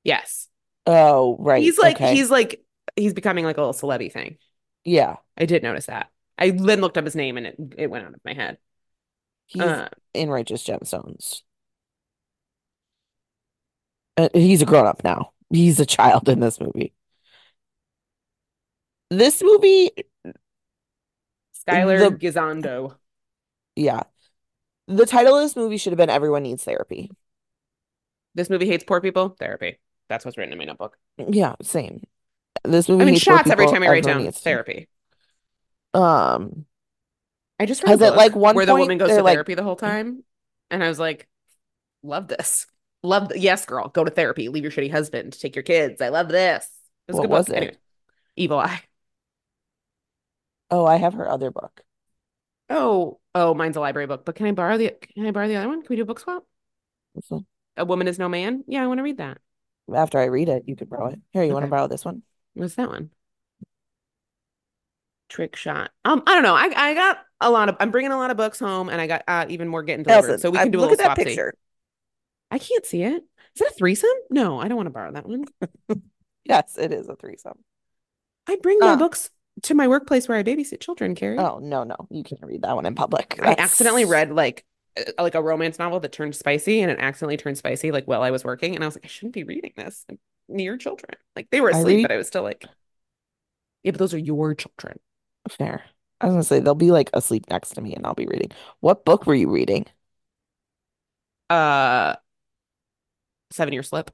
Yes. 0.04 0.50
Oh, 0.88 1.36
right. 1.40 1.62
He's 1.62 1.78
like 1.78 1.98
okay. 1.98 2.16
he's 2.16 2.32
like 2.32 2.64
he's 2.96 3.14
becoming 3.14 3.46
like 3.46 3.58
a 3.58 3.62
little 3.62 3.74
celeb 3.74 4.12
thing. 4.12 4.38
Yeah, 4.84 5.18
I 5.38 5.46
did 5.46 5.64
notice 5.64 5.88
that. 5.88 6.10
I 6.38 6.52
then 6.52 6.82
looked 6.82 6.98
up 6.98 7.06
his 7.06 7.16
name 7.16 7.38
and 7.38 7.46
it 7.48 7.56
it 7.78 7.88
went 7.90 8.06
out 8.06 8.14
of 8.14 8.22
my 8.26 8.34
head. 8.34 8.58
he's 9.48 9.62
Uh, 9.62 9.90
in 10.14 10.30
Righteous 10.30 10.64
Gemstones. 10.64 11.42
Uh, 14.16 14.30
he's 14.34 14.62
a 14.62 14.66
grown 14.66 14.88
up 14.88 15.04
now. 15.04 15.32
He's 15.52 15.80
a 15.80 15.86
child 15.86 16.28
in 16.30 16.40
this 16.40 16.60
movie. 16.60 16.94
This 19.10 19.42
movie, 19.42 19.92
Skyler 21.68 22.00
The- 22.00 22.18
Gisondo. 22.18 22.98
yeah. 23.76 24.04
The 24.88 25.06
title 25.06 25.36
of 25.38 25.44
this 25.44 25.56
movie 25.56 25.78
should 25.78 25.92
have 25.92 25.98
been 25.98 26.10
Everyone 26.10 26.44
Needs 26.44 26.64
Therapy. 26.64 27.12
This 28.36 28.50
movie 28.50 28.68
hates 28.68 28.84
poor 28.86 29.02
people. 29.02 29.30
Therapy. 29.38 29.80
That's 30.10 30.24
what's 30.26 30.38
written 30.38 30.54
in 30.54 30.58
my 30.58 30.66
notebook. 30.66 30.98
Yeah, 31.18 31.56
same. 31.62 32.04
This 32.64 32.90
movie 32.90 33.04
I 33.04 33.06
mean, 33.06 33.16
shots 33.16 33.50
every 33.50 33.68
time 33.68 33.84
I 33.84 33.88
write 33.90 34.04
down 34.04 34.30
therapy. 34.32 34.88
Um, 35.94 36.66
I 37.60 37.66
just 37.66 37.84
read 37.84 38.02
it, 38.02 38.12
like, 38.12 38.36
one 38.36 38.56
where 38.56 38.66
the 38.66 38.72
point 38.74 38.82
woman 38.82 38.98
goes 38.98 39.10
to 39.10 39.24
like- 39.24 39.34
therapy 39.34 39.54
the 39.56 39.64
whole 39.64 39.76
time, 39.76 40.24
and 40.70 40.84
I 40.84 40.88
was 40.90 41.00
like, 41.00 41.28
love 42.04 42.28
this. 42.28 42.68
Love 43.04 43.30
th- 43.30 43.42
yes, 43.42 43.66
girl, 43.66 43.90
go 43.90 44.04
to 44.04 44.12
therapy. 44.12 44.50
Leave 44.50 44.64
your 44.64 44.72
shitty 44.72 44.92
husband. 44.92 45.40
Take 45.40 45.56
your 45.56 45.64
kids. 45.64 46.02
I 46.02 46.10
love 46.10 46.30
this. 46.30 46.68
It 47.08 47.12
was 47.12 47.18
a 47.18 47.22
What 47.22 47.28
good 47.28 47.30
was 47.32 47.46
book. 47.48 47.56
it? 47.56 47.58
Anyway, 47.58 47.76
Evil 48.36 48.60
Eye. 48.60 48.82
oh, 50.72 50.86
I 50.86 50.98
have 50.98 51.14
her 51.14 51.30
other 51.30 51.52
book. 51.52 51.82
Oh, 52.70 53.20
oh, 53.34 53.54
mine's 53.54 53.78
a 53.78 53.80
library 53.80 54.08
book. 54.08 54.26
But 54.26 54.36
can 54.36 54.46
I 54.48 54.52
borrow 54.52 54.78
the? 54.78 54.94
Can 55.16 55.26
I 55.26 55.32
borrow 55.32 55.48
the 55.48 55.56
other 55.56 55.70
one? 55.70 55.82
Can 55.82 55.88
we 55.90 55.96
do 55.96 56.02
a 56.02 56.06
book 56.06 56.20
swap? 56.20 56.44
A 57.78 57.86
woman 57.86 58.08
is 58.08 58.20
no 58.20 58.28
man. 58.28 58.64
Yeah, 58.68 58.84
I 58.84 58.88
want 58.88 58.98
to 58.98 59.04
read 59.04 59.18
that. 59.18 59.38
After 59.94 60.20
I 60.20 60.26
read 60.26 60.50
it, 60.50 60.64
you 60.68 60.76
could 60.76 60.90
borrow 60.90 61.08
it. 61.08 61.20
Here, 61.32 61.44
you 61.44 61.54
want 61.54 61.66
to 61.66 61.70
borrow 61.70 61.88
this 61.88 62.04
one? 62.06 62.24
What's 62.54 62.76
that 62.76 62.90
one? 62.90 63.10
Trick 65.30 65.56
shot. 65.56 65.92
Um, 66.06 66.24
I 66.26 66.34
don't 66.34 66.44
know. 66.44 66.56
I 66.56 66.72
I 66.76 66.94
got 66.94 67.20
a 67.42 67.52
lot 67.52 67.68
of. 67.70 67.76
I'm 67.80 67.92
bringing 67.92 68.12
a 68.12 68.18
lot 68.18 68.32
of 68.32 68.38
books 68.38 68.60
home, 68.60 68.88
and 68.90 69.00
I 69.02 69.08
got 69.08 69.24
uh, 69.28 69.46
even 69.50 69.68
more 69.68 69.84
getting 69.84 70.04
delivered. 70.04 70.32
Elson, 70.32 70.40
so 70.40 70.50
we 70.52 70.58
I- 70.58 70.64
can 70.64 70.72
do 70.72 70.80
a 70.80 70.82
look 70.82 70.92
little 70.92 71.06
at 71.06 71.16
that 71.16 71.22
swapsy. 71.22 71.28
picture. 71.28 71.54
I 72.50 72.60
can't 72.60 72.86
see 72.86 73.04
it. 73.04 73.24
Is 73.56 73.60
that 73.60 73.72
a 73.72 73.74
threesome? 73.74 74.10
No, 74.30 74.60
I 74.60 74.68
don't 74.70 74.78
want 74.78 74.88
to 74.88 74.92
borrow 74.92 75.12
that 75.12 75.28
one. 75.28 75.46
Yes, 76.46 76.78
it 76.78 76.94
is 76.94 77.10
a 77.10 77.16
threesome. 77.18 77.58
I 78.48 78.56
bring 78.56 78.80
my 78.80 78.92
Uh. 78.92 78.96
books 78.96 79.30
to 79.64 79.74
my 79.76 79.90
workplace 79.90 80.30
where 80.30 80.38
I 80.38 80.44
babysit 80.44 80.80
children, 80.80 81.14
Carrie. 81.14 81.38
Oh, 81.38 81.60
no, 81.62 81.84
no. 81.84 81.98
You 82.10 82.24
can't 82.24 82.42
read 82.42 82.62
that 82.62 82.74
one 82.74 82.86
in 82.86 82.96
public. 82.96 83.38
I 83.44 83.54
accidentally 83.58 84.06
read 84.06 84.32
like 84.32 84.64
like 85.20 85.36
a 85.36 85.42
romance 85.42 85.80
novel 85.80 86.00
that 86.00 86.12
turned 86.12 86.36
spicy 86.36 86.82
and 86.82 86.92
it 86.92 87.00
accidentally 87.00 87.38
turned 87.38 87.58
spicy 87.58 87.92
like 87.92 88.06
while 88.06 88.24
I 88.24 88.32
was 88.32 88.44
working 88.44 88.76
and 88.76 88.84
I 88.84 88.88
was 88.88 88.96
like 88.96 89.06
I 89.06 89.08
shouldn't 89.08 89.34
be 89.34 89.44
reading 89.44 89.74
this 89.76 90.06
near 90.48 90.78
children. 90.78 91.12
Like 91.36 91.50
they 91.52 91.62
were 91.62 91.74
I 91.74 91.80
asleep 91.80 91.98
read- 91.98 92.04
but 92.04 92.12
I 92.12 92.18
was 92.18 92.28
still 92.28 92.44
like 92.44 92.66
Yeah, 93.84 93.92
but 93.92 94.00
those 94.00 94.14
are 94.14 94.18
your 94.18 94.56
children. 94.56 95.00
Fair. 95.50 95.84
I 96.20 96.26
was 96.28 96.34
gonna 96.34 96.44
say 96.44 96.60
they'll 96.60 96.76
be 96.76 96.92
like 96.92 97.10
asleep 97.14 97.46
next 97.50 97.72
to 97.72 97.82
me 97.82 97.94
and 97.96 98.06
I'll 98.06 98.16
be 98.16 98.26
reading. 98.26 98.52
What 98.80 99.06
book 99.06 99.26
were 99.26 99.36
you 99.36 99.50
reading? 99.50 99.86
Uh 101.50 102.16
Seven 103.52 103.74
Year 103.74 103.84
Slip. 103.84 104.12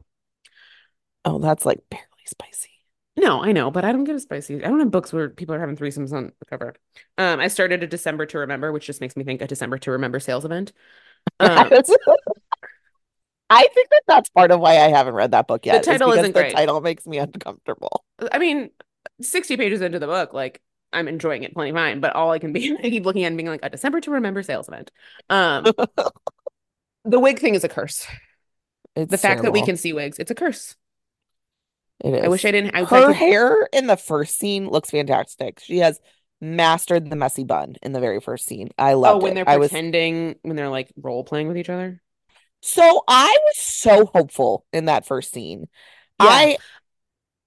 Oh, 1.25 1.39
that's 1.39 1.65
like 1.65 1.79
barely 1.89 2.05
spicy. 2.25 2.72
No, 3.15 3.43
I 3.43 3.51
know, 3.51 3.69
but 3.69 3.85
I 3.85 3.91
don't 3.91 4.05
get 4.05 4.15
a 4.15 4.19
spicy. 4.19 4.63
I 4.63 4.69
don't 4.69 4.79
have 4.79 4.89
books 4.91 5.13
where 5.13 5.29
people 5.29 5.53
are 5.53 5.59
having 5.59 5.77
threesomes 5.77 6.11
on 6.13 6.31
the 6.39 6.45
cover. 6.45 6.75
Um, 7.17 7.39
I 7.39 7.47
started 7.47 7.83
a 7.83 7.87
December 7.87 8.25
to 8.27 8.39
Remember, 8.39 8.71
which 8.71 8.85
just 8.85 9.01
makes 9.01 9.15
me 9.15 9.23
think 9.23 9.41
a 9.41 9.47
December 9.47 9.77
to 9.79 9.91
Remember 9.91 10.19
sales 10.19 10.45
event. 10.45 10.73
Um, 11.39 11.69
I 13.49 13.67
think 13.73 13.89
that 13.89 14.01
that's 14.07 14.29
part 14.29 14.51
of 14.51 14.59
why 14.59 14.77
I 14.77 14.89
haven't 14.89 15.13
read 15.13 15.31
that 15.31 15.47
book 15.47 15.65
yet. 15.65 15.83
The 15.83 15.91
title 15.91 16.09
because 16.09 16.23
isn't 16.23 16.33
the 16.33 16.41
great. 16.41 16.55
title 16.55 16.81
makes 16.81 17.05
me 17.05 17.19
uncomfortable. 17.19 18.03
I 18.31 18.39
mean, 18.39 18.71
60 19.21 19.57
pages 19.57 19.81
into 19.81 19.99
the 19.99 20.07
book, 20.07 20.33
like 20.33 20.61
I'm 20.91 21.07
enjoying 21.07 21.43
it 21.43 21.53
plenty 21.53 21.71
fine, 21.71 21.99
but 21.99 22.15
all 22.15 22.31
I 22.31 22.39
can 22.39 22.51
be 22.51 22.75
I 22.83 22.89
keep 22.89 23.05
looking 23.05 23.23
at 23.23 23.27
and 23.27 23.37
being 23.37 23.47
like 23.47 23.63
a 23.63 23.69
December 23.69 24.01
to 24.01 24.11
remember 24.11 24.43
sales 24.43 24.67
event. 24.67 24.91
Um 25.29 25.65
the 27.05 27.19
wig 27.19 27.39
thing 27.39 27.55
is 27.55 27.63
a 27.63 27.69
curse. 27.69 28.07
It's 28.95 29.11
The 29.11 29.17
fact 29.17 29.43
that 29.43 29.51
we 29.53 29.63
can 29.63 29.77
see 29.77 29.93
wigs, 29.93 30.19
it's 30.19 30.31
a 30.31 30.35
curse. 30.35 30.75
It 31.99 32.13
is. 32.13 32.23
I 32.23 32.27
wish 32.27 32.45
I 32.45 32.51
didn't 32.51 32.75
I, 32.75 32.81
I 32.81 32.85
Her 32.85 33.13
hair 33.13 33.67
in 33.71 33.87
the 33.87 33.97
first 33.97 34.37
scene 34.37 34.69
looks 34.69 34.91
fantastic. 34.91 35.59
She 35.59 35.79
has 35.79 35.99
mastered 36.41 37.09
the 37.09 37.15
messy 37.15 37.43
bun 37.43 37.75
in 37.81 37.93
the 37.93 37.99
very 37.99 38.19
first 38.19 38.45
scene. 38.45 38.69
I 38.77 38.93
Oh, 39.05 39.17
loved 39.17 39.21
when 39.21 39.33
it. 39.33 39.35
they're 39.35 39.45
I 39.45 39.57
was 39.57 39.69
pretending 39.69 40.35
when 40.41 40.55
they're 40.55 40.69
like 40.69 40.91
role 40.97 41.23
playing 41.23 41.47
with 41.47 41.57
each 41.57 41.69
other. 41.69 42.01
so 42.61 43.03
I 43.07 43.37
was 43.41 43.57
so 43.57 44.05
hopeful 44.05 44.65
in 44.71 44.85
that 44.85 45.05
first 45.05 45.31
scene. 45.31 45.67
Yeah. 46.19 46.27
I 46.27 46.57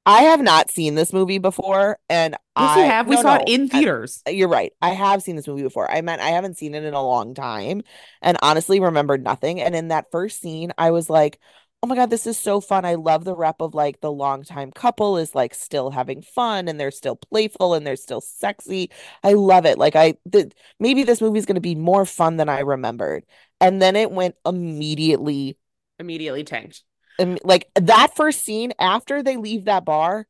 I 0.07 0.23
have 0.25 0.41
not 0.41 0.71
seen 0.71 0.95
this 0.95 1.13
movie 1.13 1.39
before, 1.39 1.99
and 2.09 2.37
Yes, 2.57 2.75
you 2.75 2.83
I 2.83 2.87
have. 2.87 3.09
We 3.09 3.17
no, 3.17 3.23
saw 3.23 3.37
no, 3.37 3.39
it 3.39 3.45
in 3.47 3.69
I- 3.73 3.81
theaters. 3.81 4.23
You're 4.29 4.49
right. 4.49 4.73
I 4.81 4.91
have 4.91 5.23
seen 5.23 5.37
this 5.37 5.49
movie 5.49 5.63
before. 5.63 5.91
I 5.91 6.01
meant 6.01 6.23
I 6.23 6.31
haven't 6.31 6.59
seen 6.59 6.75
it 6.75 6.85
in 6.85 6.95
a 6.95 7.03
long 7.03 7.35
time 7.35 7.83
and 8.23 8.39
honestly 8.43 8.81
remembered 8.81 9.23
nothing. 9.23 9.61
And 9.61 9.75
in 9.75 9.89
that 9.89 10.11
first 10.13 10.41
scene, 10.41 10.73
I 10.79 10.91
was 10.93 11.11
like, 11.11 11.41
oh 11.87 11.89
my 11.89 11.95
God, 11.95 12.11
this 12.11 12.27
is 12.27 12.37
so 12.37 12.61
fun. 12.61 12.85
I 12.85 12.95
love 12.97 13.25
the 13.25 13.37
rep 13.37 13.61
of 13.61 13.73
like 13.73 14.01
the 14.01 14.11
longtime 14.11 14.73
couple 14.73 15.19
is 15.19 15.37
like 15.37 15.55
still 15.55 15.91
having 15.93 16.21
fun 16.21 16.67
and 16.67 16.81
they're 16.81 16.91
still 16.91 17.15
playful 17.15 17.75
and 17.75 17.87
they're 17.87 17.95
still 17.95 18.21
sexy. 18.21 18.91
I 19.23 19.35
love 19.35 19.67
it. 19.67 19.79
Like 19.79 19.95
I 19.95 20.17
the, 20.27 20.51
maybe 20.81 21.05
this 21.05 21.21
movie's 21.21 21.47
going 21.47 21.55
to 21.55 21.61
be 21.61 21.77
more 21.77 22.05
fun 22.05 22.39
than 22.39 22.49
I 22.49 22.61
remembered. 22.61 23.25
And 23.61 23.81
then 23.81 23.95
it 23.95 24.11
went 24.11 24.35
immediately 24.45 25.59
Immediately 26.01 26.43
tanked. 26.43 26.83
im- 27.19 27.39
like 27.45 27.71
that 27.77 28.17
first 28.17 28.45
scene 28.45 28.73
after 28.81 29.23
they 29.23 29.37
leave 29.37 29.67
that 29.67 29.85
bar, 29.85 30.27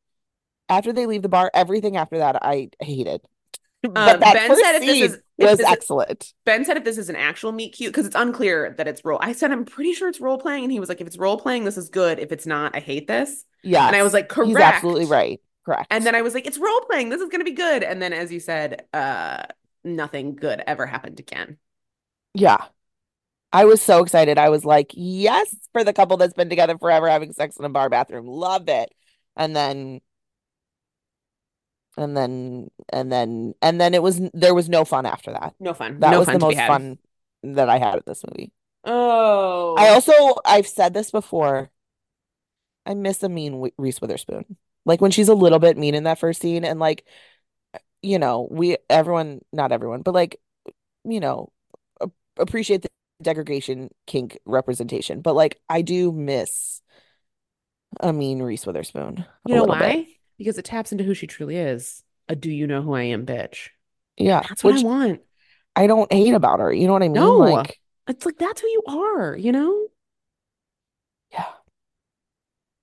after 0.68 0.92
they 0.92 1.06
leave 1.06 1.22
the 1.22 1.28
bar, 1.28 1.50
everything 1.54 1.96
after 1.96 2.18
that 2.18 2.38
I 2.42 2.70
hated. 2.80 3.22
Um, 3.94 4.20
Ben 4.20 4.54
said 4.56 4.76
if 4.76 4.80
this 4.84 5.00
is 5.00 5.14
if 5.38 5.50
was 5.50 5.58
this 5.58 5.66
is, 5.66 5.72
excellent. 5.72 6.32
Ben 6.44 6.64
said 6.64 6.76
if 6.76 6.84
this 6.84 6.98
is 6.98 7.08
an 7.08 7.16
actual 7.16 7.52
meet 7.52 7.74
cute 7.74 7.92
because 7.92 8.06
it's 8.06 8.16
unclear 8.16 8.74
that 8.78 8.88
it's 8.88 9.04
role. 9.04 9.18
I 9.20 9.32
said 9.32 9.52
I'm 9.52 9.64
pretty 9.64 9.92
sure 9.92 10.08
it's 10.08 10.20
role 10.20 10.38
playing, 10.38 10.64
and 10.64 10.72
he 10.72 10.80
was 10.80 10.88
like, 10.88 11.00
if 11.00 11.06
it's 11.06 11.18
role 11.18 11.38
playing, 11.38 11.64
this 11.64 11.76
is 11.76 11.88
good. 11.90 12.18
If 12.18 12.32
it's 12.32 12.46
not, 12.46 12.74
I 12.74 12.80
hate 12.80 13.06
this. 13.06 13.44
Yeah, 13.62 13.86
And 13.86 13.96
I 13.96 14.02
was 14.02 14.12
like, 14.12 14.32
He's 14.32 14.54
correct. 14.54 14.76
absolutely 14.76 15.06
right. 15.06 15.40
Correct. 15.64 15.86
And 15.90 16.06
then 16.06 16.14
I 16.14 16.22
was 16.22 16.34
like, 16.34 16.46
it's 16.46 16.58
role 16.58 16.80
playing. 16.82 17.08
This 17.10 17.20
is 17.20 17.28
gonna 17.28 17.44
be 17.44 17.52
good. 17.52 17.82
And 17.82 18.00
then, 18.00 18.12
as 18.12 18.32
you 18.32 18.40
said, 18.40 18.86
uh, 18.94 19.44
nothing 19.84 20.36
good 20.36 20.62
ever 20.66 20.86
happened 20.86 21.20
again. 21.20 21.58
Yeah. 22.34 22.64
I 23.52 23.64
was 23.64 23.80
so 23.80 24.02
excited. 24.02 24.38
I 24.38 24.50
was 24.50 24.64
like, 24.64 24.90
yes, 24.94 25.54
for 25.72 25.82
the 25.84 25.92
couple 25.92 26.16
that's 26.16 26.34
been 26.34 26.48
together 26.50 26.76
forever 26.78 27.08
having 27.08 27.32
sex 27.32 27.56
in 27.56 27.64
a 27.64 27.68
bar 27.68 27.88
bathroom. 27.88 28.26
Love 28.26 28.68
it. 28.68 28.92
And 29.36 29.54
then 29.56 30.00
and 31.96 32.16
then 32.16 32.70
and 32.92 33.10
then 33.10 33.54
and 33.62 33.80
then 33.80 33.94
it 33.94 34.02
was 34.02 34.20
there 34.34 34.54
was 34.54 34.68
no 34.68 34.84
fun 34.84 35.06
after 35.06 35.32
that. 35.32 35.54
No 35.58 35.74
fun. 35.74 36.00
That 36.00 36.10
no 36.10 36.18
was 36.18 36.26
fun 36.26 36.38
the 36.38 36.46
most 36.46 36.58
fun 36.58 36.98
that 37.42 37.68
I 37.68 37.78
had 37.78 37.94
with 37.94 38.04
this 38.04 38.24
movie. 38.28 38.52
Oh, 38.84 39.74
I 39.76 39.88
also 39.88 40.12
I've 40.44 40.66
said 40.66 40.94
this 40.94 41.10
before. 41.10 41.70
I 42.84 42.94
miss 42.94 43.22
a 43.22 43.28
mean 43.28 43.70
Reese 43.78 44.00
Witherspoon. 44.00 44.56
Like 44.84 45.00
when 45.00 45.10
she's 45.10 45.28
a 45.28 45.34
little 45.34 45.58
bit 45.58 45.76
mean 45.76 45.94
in 45.94 46.04
that 46.04 46.20
first 46.20 46.40
scene 46.40 46.64
and 46.64 46.78
like 46.78 47.04
you 48.02 48.18
know, 48.18 48.46
we 48.50 48.76
everyone 48.88 49.40
not 49.52 49.72
everyone, 49.72 50.02
but 50.02 50.14
like 50.14 50.40
you 51.04 51.20
know, 51.20 51.50
appreciate 52.38 52.82
the 52.82 52.88
degradation 53.22 53.90
kink 54.06 54.38
representation. 54.44 55.22
But 55.22 55.34
like 55.34 55.58
I 55.68 55.82
do 55.82 56.12
miss 56.12 56.82
a 58.00 58.12
mean 58.12 58.42
Reese 58.42 58.66
Witherspoon 58.66 59.24
you 59.46 59.54
know 59.54 59.64
why? 59.64 59.78
bit. 59.78 60.08
Because 60.38 60.58
it 60.58 60.64
taps 60.64 60.92
into 60.92 61.04
who 61.04 61.14
she 61.14 61.26
truly 61.26 61.56
is. 61.56 62.02
A 62.28 62.36
do 62.36 62.50
you 62.50 62.66
know 62.66 62.82
who 62.82 62.94
I 62.94 63.02
am, 63.02 63.24
bitch. 63.24 63.68
Yeah, 64.16 64.42
That's 64.48 64.64
what 64.64 64.76
I 64.76 64.82
want. 64.82 65.20
I 65.74 65.86
don't 65.86 66.12
hate 66.12 66.34
about 66.34 66.60
her. 66.60 66.72
You 66.72 66.86
know 66.86 66.92
what 66.94 67.02
I 67.02 67.08
mean? 67.08 67.14
No. 67.14 67.36
Like, 67.36 67.78
It's 68.08 68.24
like 68.24 68.38
that's 68.38 68.60
who 68.60 68.66
you 68.68 68.82
are, 68.88 69.36
you 69.36 69.52
know? 69.52 69.88
yeah. 71.32 71.44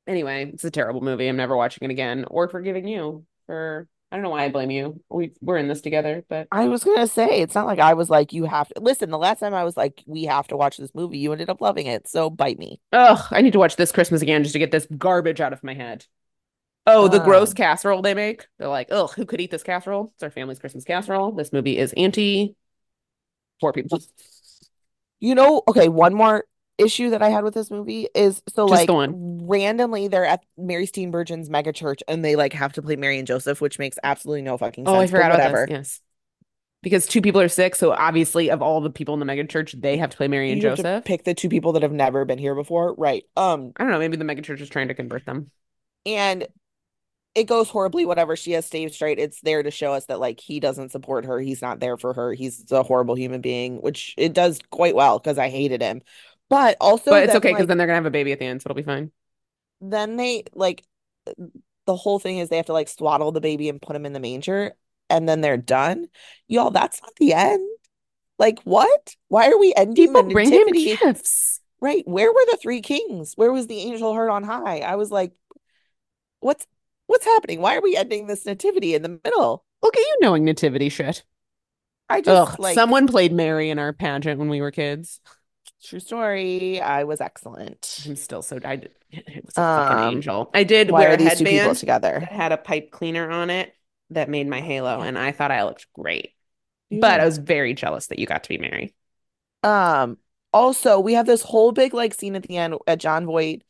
Anyway, 0.07 0.51
it's 0.53 0.63
a 0.63 0.71
terrible 0.71 1.01
movie. 1.01 1.27
I'm 1.27 1.37
never 1.37 1.55
watching 1.55 1.89
it 1.89 1.91
again 1.91 2.25
or 2.29 2.47
forgiving 2.49 2.87
you 2.87 3.25
for 3.45 3.87
I 4.11 4.15
don't 4.15 4.23
know 4.23 4.29
why 4.29 4.43
I 4.43 4.49
blame 4.49 4.69
you. 4.69 5.01
We 5.09 5.31
we're 5.41 5.57
in 5.57 5.67
this 5.67 5.81
together, 5.81 6.23
but 6.29 6.47
I 6.51 6.67
was 6.67 6.83
gonna 6.83 7.07
say 7.07 7.41
it's 7.41 7.55
not 7.55 7.65
like 7.65 7.79
I 7.79 7.95
was 7.95 8.11
like 8.11 8.31
you 8.31 8.45
have 8.45 8.67
to 8.69 8.79
listen. 8.79 9.09
The 9.09 9.17
last 9.17 9.39
time 9.39 9.55
I 9.55 9.63
was 9.63 9.75
like 9.75 10.03
we 10.05 10.25
have 10.25 10.47
to 10.49 10.57
watch 10.57 10.77
this 10.77 10.93
movie, 10.93 11.17
you 11.17 11.31
ended 11.31 11.49
up 11.49 11.61
loving 11.61 11.87
it. 11.87 12.07
So 12.07 12.29
bite 12.29 12.59
me. 12.59 12.79
ugh, 12.91 13.19
I 13.31 13.41
need 13.41 13.53
to 13.53 13.59
watch 13.59 13.75
this 13.75 13.91
Christmas 13.91 14.21
again 14.21 14.43
just 14.43 14.53
to 14.53 14.59
get 14.59 14.69
this 14.71 14.85
garbage 14.97 15.41
out 15.41 15.51
of 15.53 15.63
my 15.63 15.73
head. 15.73 16.05
Oh, 16.85 17.07
the 17.07 17.19
gross 17.19 17.49
Um, 17.51 17.55
casserole 17.55 18.01
they 18.01 18.13
make. 18.13 18.45
They're 18.59 18.67
like, 18.67 18.89
ugh, 18.91 19.11
who 19.15 19.25
could 19.25 19.39
eat 19.39 19.51
this 19.51 19.63
casserole? 19.63 20.11
It's 20.15 20.23
our 20.23 20.29
family's 20.29 20.59
Christmas 20.59 20.83
casserole. 20.83 21.31
This 21.31 21.53
movie 21.53 21.77
is 21.77 21.93
anti 21.93 22.55
poor 23.61 23.71
people. 23.73 23.99
You 25.19 25.35
know, 25.35 25.61
okay, 25.67 25.87
one 25.87 26.13
more 26.13 26.43
issue 26.77 27.11
that 27.11 27.21
I 27.21 27.29
had 27.29 27.43
with 27.43 27.53
this 27.53 27.71
movie 27.71 28.07
is 28.13 28.41
so 28.49 28.67
Just 28.67 28.89
like 28.89 29.09
randomly 29.13 30.07
they're 30.07 30.25
at 30.25 30.43
Mary 30.57 30.85
Steenburgen's 30.87 31.49
mega 31.49 31.71
church 31.71 32.01
and 32.07 32.25
they 32.25 32.35
like 32.35 32.51
have 32.53 32.73
to 32.73 32.81
play 32.81 32.95
Mary 32.95 33.17
and 33.19 33.27
Joseph, 33.27 33.61
which 33.61 33.79
makes 33.79 33.97
absolutely 34.03 34.41
no 34.41 34.57
fucking 34.57 34.85
sense. 34.85 34.95
Oh, 34.95 34.99
I 34.99 35.07
forgot 35.07 35.31
about 35.31 35.51
whatever. 35.51 35.65
this. 35.67 35.69
Yes. 35.69 36.01
Because 36.81 37.07
two 37.07 37.21
people 37.21 37.39
are 37.39 37.47
sick, 37.47 37.75
so 37.75 37.93
obviously 37.93 38.49
of 38.51 38.61
all 38.61 38.81
the 38.81 38.89
people 38.89 39.13
in 39.13 39.21
the 39.21 39.25
mega 39.25 39.45
church, 39.45 39.73
they 39.79 39.95
have 39.97 40.09
to 40.09 40.17
play 40.17 40.27
Mary 40.27 40.51
and 40.51 40.61
You 40.61 40.69
Joseph. 40.75 41.05
pick 41.05 41.23
the 41.23 41.33
two 41.33 41.47
people 41.47 41.71
that 41.73 41.83
have 41.83 41.93
never 41.93 42.25
been 42.25 42.39
here 42.39 42.55
before. 42.55 42.93
Right. 42.95 43.23
Um, 43.37 43.71
I 43.77 43.83
don't 43.83 43.91
know, 43.91 43.99
maybe 43.99 44.17
the 44.17 44.25
mega 44.25 44.41
church 44.41 44.59
is 44.59 44.67
trying 44.67 44.89
to 44.89 44.93
convert 44.93 45.25
them. 45.25 45.49
and 46.05 46.45
it 47.35 47.45
goes 47.45 47.69
horribly, 47.69 48.05
whatever. 48.05 48.35
She 48.35 48.51
has 48.51 48.65
stayed 48.65 48.93
straight. 48.93 49.19
It's 49.19 49.41
there 49.41 49.63
to 49.63 49.71
show 49.71 49.93
us 49.93 50.05
that 50.05 50.19
like 50.19 50.39
he 50.39 50.59
doesn't 50.59 50.91
support 50.91 51.25
her. 51.25 51.39
He's 51.39 51.61
not 51.61 51.79
there 51.79 51.97
for 51.97 52.13
her. 52.13 52.33
He's 52.33 52.71
a 52.71 52.83
horrible 52.83 53.15
human 53.15 53.41
being, 53.41 53.77
which 53.81 54.13
it 54.17 54.33
does 54.33 54.59
quite 54.71 54.95
well 54.95 55.19
because 55.19 55.37
I 55.37 55.49
hated 55.49 55.81
him. 55.81 56.01
But 56.49 56.77
also 56.79 57.11
But 57.11 57.23
it's 57.23 57.33
then, 57.33 57.37
okay 57.37 57.51
because 57.51 57.61
like, 57.61 57.67
then 57.67 57.77
they're 57.77 57.87
gonna 57.87 57.95
have 57.95 58.05
a 58.05 58.11
baby 58.11 58.31
at 58.31 58.39
the 58.39 58.45
end, 58.45 58.61
so 58.61 58.67
it'll 58.67 58.75
be 58.75 58.83
fine. 58.83 59.11
then 59.81 60.15
they 60.17 60.43
like 60.53 60.83
the 61.85 61.95
whole 61.95 62.19
thing 62.19 62.37
is 62.37 62.49
they 62.49 62.57
have 62.57 62.67
to 62.67 62.73
like 62.73 62.87
swaddle 62.89 63.31
the 63.31 63.41
baby 63.41 63.69
and 63.69 63.81
put 63.81 63.95
him 63.95 64.05
in 64.05 64.13
the 64.13 64.19
manger 64.19 64.73
and 65.09 65.27
then 65.27 65.41
they're 65.41 65.57
done. 65.57 66.07
Y'all, 66.47 66.71
that's 66.71 67.01
not 67.01 67.15
the 67.17 67.33
end. 67.33 67.67
Like 68.39 68.59
what? 68.63 69.15
Why 69.29 69.49
are 69.49 69.57
we 69.59 69.73
ending 69.75 69.95
People 70.07 70.23
the 70.23 70.23
bring 70.23 70.51
him 70.51 70.71
gifts. 70.71 71.61
Right. 71.81 72.07
Where 72.07 72.31
were 72.31 72.45
the 72.51 72.57
three 72.61 72.81
kings? 72.81 73.33
Where 73.35 73.51
was 73.51 73.67
the 73.67 73.79
angel 73.79 74.13
heard 74.13 74.29
on 74.29 74.43
high? 74.43 74.79
I 74.79 74.95
was 74.95 75.11
like, 75.11 75.33
what's 76.39 76.65
what's 77.07 77.25
happening? 77.25 77.61
Why 77.61 77.75
are 77.77 77.81
we 77.81 77.95
ending 77.95 78.27
this 78.27 78.45
nativity 78.45 78.95
in 78.95 79.01
the 79.03 79.19
middle? 79.23 79.65
Look 79.83 79.95
at 79.95 79.99
you 80.01 80.17
knowing 80.21 80.45
nativity 80.45 80.89
shit. 80.89 81.23
I 82.09 82.21
just 82.21 82.45
Ugh, 82.45 82.59
like 82.59 82.85
someone 82.85 83.07
played 83.07 83.33
Mary 83.33 83.69
in 83.69 83.79
our 83.79 83.91
pageant 83.93 84.39
when 84.39 84.49
we 84.49 84.61
were 84.61 84.71
kids. 84.71 85.19
true 85.83 85.99
story. 85.99 86.79
I 86.81 87.03
was 87.03 87.21
excellent. 87.21 88.01
I'm 88.05 88.15
still 88.15 88.41
so 88.41 88.59
I 88.63 88.77
did, 88.77 88.91
it 89.11 89.45
was 89.45 89.57
a 89.59 89.63
fucking 89.63 89.99
Um, 89.99 89.99
angel. 89.99 90.53
I 90.53 90.63
did 90.63 90.91
Why 90.91 90.97
wear 90.97 91.11
are 91.11 91.17
a 91.17 91.17
these 91.17 91.35
two 91.35 91.47
people 91.47 91.75
together? 91.75 92.29
that 92.29 92.31
had 92.31 92.51
a 92.51 92.57
pipe 92.57 92.91
cleaner 92.91 93.29
on 93.29 93.49
it 93.49 93.73
that 94.09 94.29
made 94.29 94.47
my 94.47 94.61
halo, 94.61 95.01
and 95.01 95.17
I 95.17 95.31
thought 95.31 95.51
I 95.51 95.63
looked 95.63 95.91
great. 95.93 96.35
You 96.89 97.01
But 97.01 97.19
I 97.19 97.25
was 97.25 97.37
very 97.39 97.73
jealous 97.73 98.07
that 98.07 98.19
you 98.19 98.25
got 98.25 98.43
to 98.43 98.49
be 98.49 98.57
Mary. 98.57 98.95
Um, 99.63 100.17
also 100.51 100.99
we 100.99 101.13
have 101.13 101.25
this 101.25 101.41
whole 101.41 101.71
big 101.71 101.93
like 101.93 102.13
scene 102.13 102.35
at 102.35 102.43
the 102.43 102.57
end 102.57 102.75
at 102.87 102.99
Jon 102.99 103.25
Voight. 103.25 103.63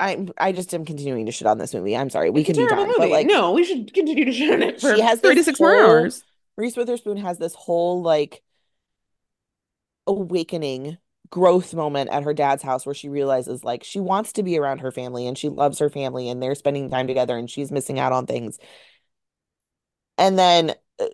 I 0.00 0.26
I 0.38 0.52
just 0.52 0.72
am 0.74 0.84
continuing 0.84 1.26
to 1.26 1.32
shit 1.32 1.46
on 1.46 1.58
this 1.58 1.74
movie. 1.74 1.96
I'm 1.96 2.10
sorry. 2.10 2.30
We 2.30 2.40
It's 2.40 2.48
can 2.48 2.56
be 2.56 2.66
done, 2.66 2.92
but 2.96 3.10
like 3.10 3.26
no, 3.26 3.52
we 3.52 3.64
should 3.64 3.92
continue 3.92 4.24
to 4.24 4.32
shit 4.32 4.52
on 4.52 4.62
it 4.62 4.80
for 4.80 4.96
she 4.96 5.02
has 5.02 5.20
three 5.20 5.34
to 5.34 5.44
six 5.44 5.60
more 5.60 5.74
hours. 5.74 6.24
Reese 6.56 6.76
Witherspoon 6.76 7.18
has 7.18 7.38
this 7.38 7.54
whole 7.54 8.02
like 8.02 8.42
awakening 10.06 10.98
growth 11.28 11.74
moment 11.74 12.10
at 12.10 12.24
her 12.24 12.34
dad's 12.34 12.62
house 12.62 12.84
where 12.84 12.94
she 12.94 13.08
realizes 13.08 13.62
like 13.62 13.84
she 13.84 14.00
wants 14.00 14.32
to 14.32 14.42
be 14.42 14.58
around 14.58 14.78
her 14.78 14.90
family 14.90 15.26
and 15.26 15.38
she 15.38 15.48
loves 15.48 15.78
her 15.78 15.88
family 15.88 16.28
and 16.28 16.42
they're 16.42 16.56
spending 16.56 16.90
time 16.90 17.06
together 17.06 17.36
and 17.36 17.48
she's 17.48 17.70
missing 17.70 17.98
out 17.98 18.12
on 18.12 18.26
things. 18.26 18.58
And 20.18 20.38
then 20.38 20.74
uh, 20.98 21.06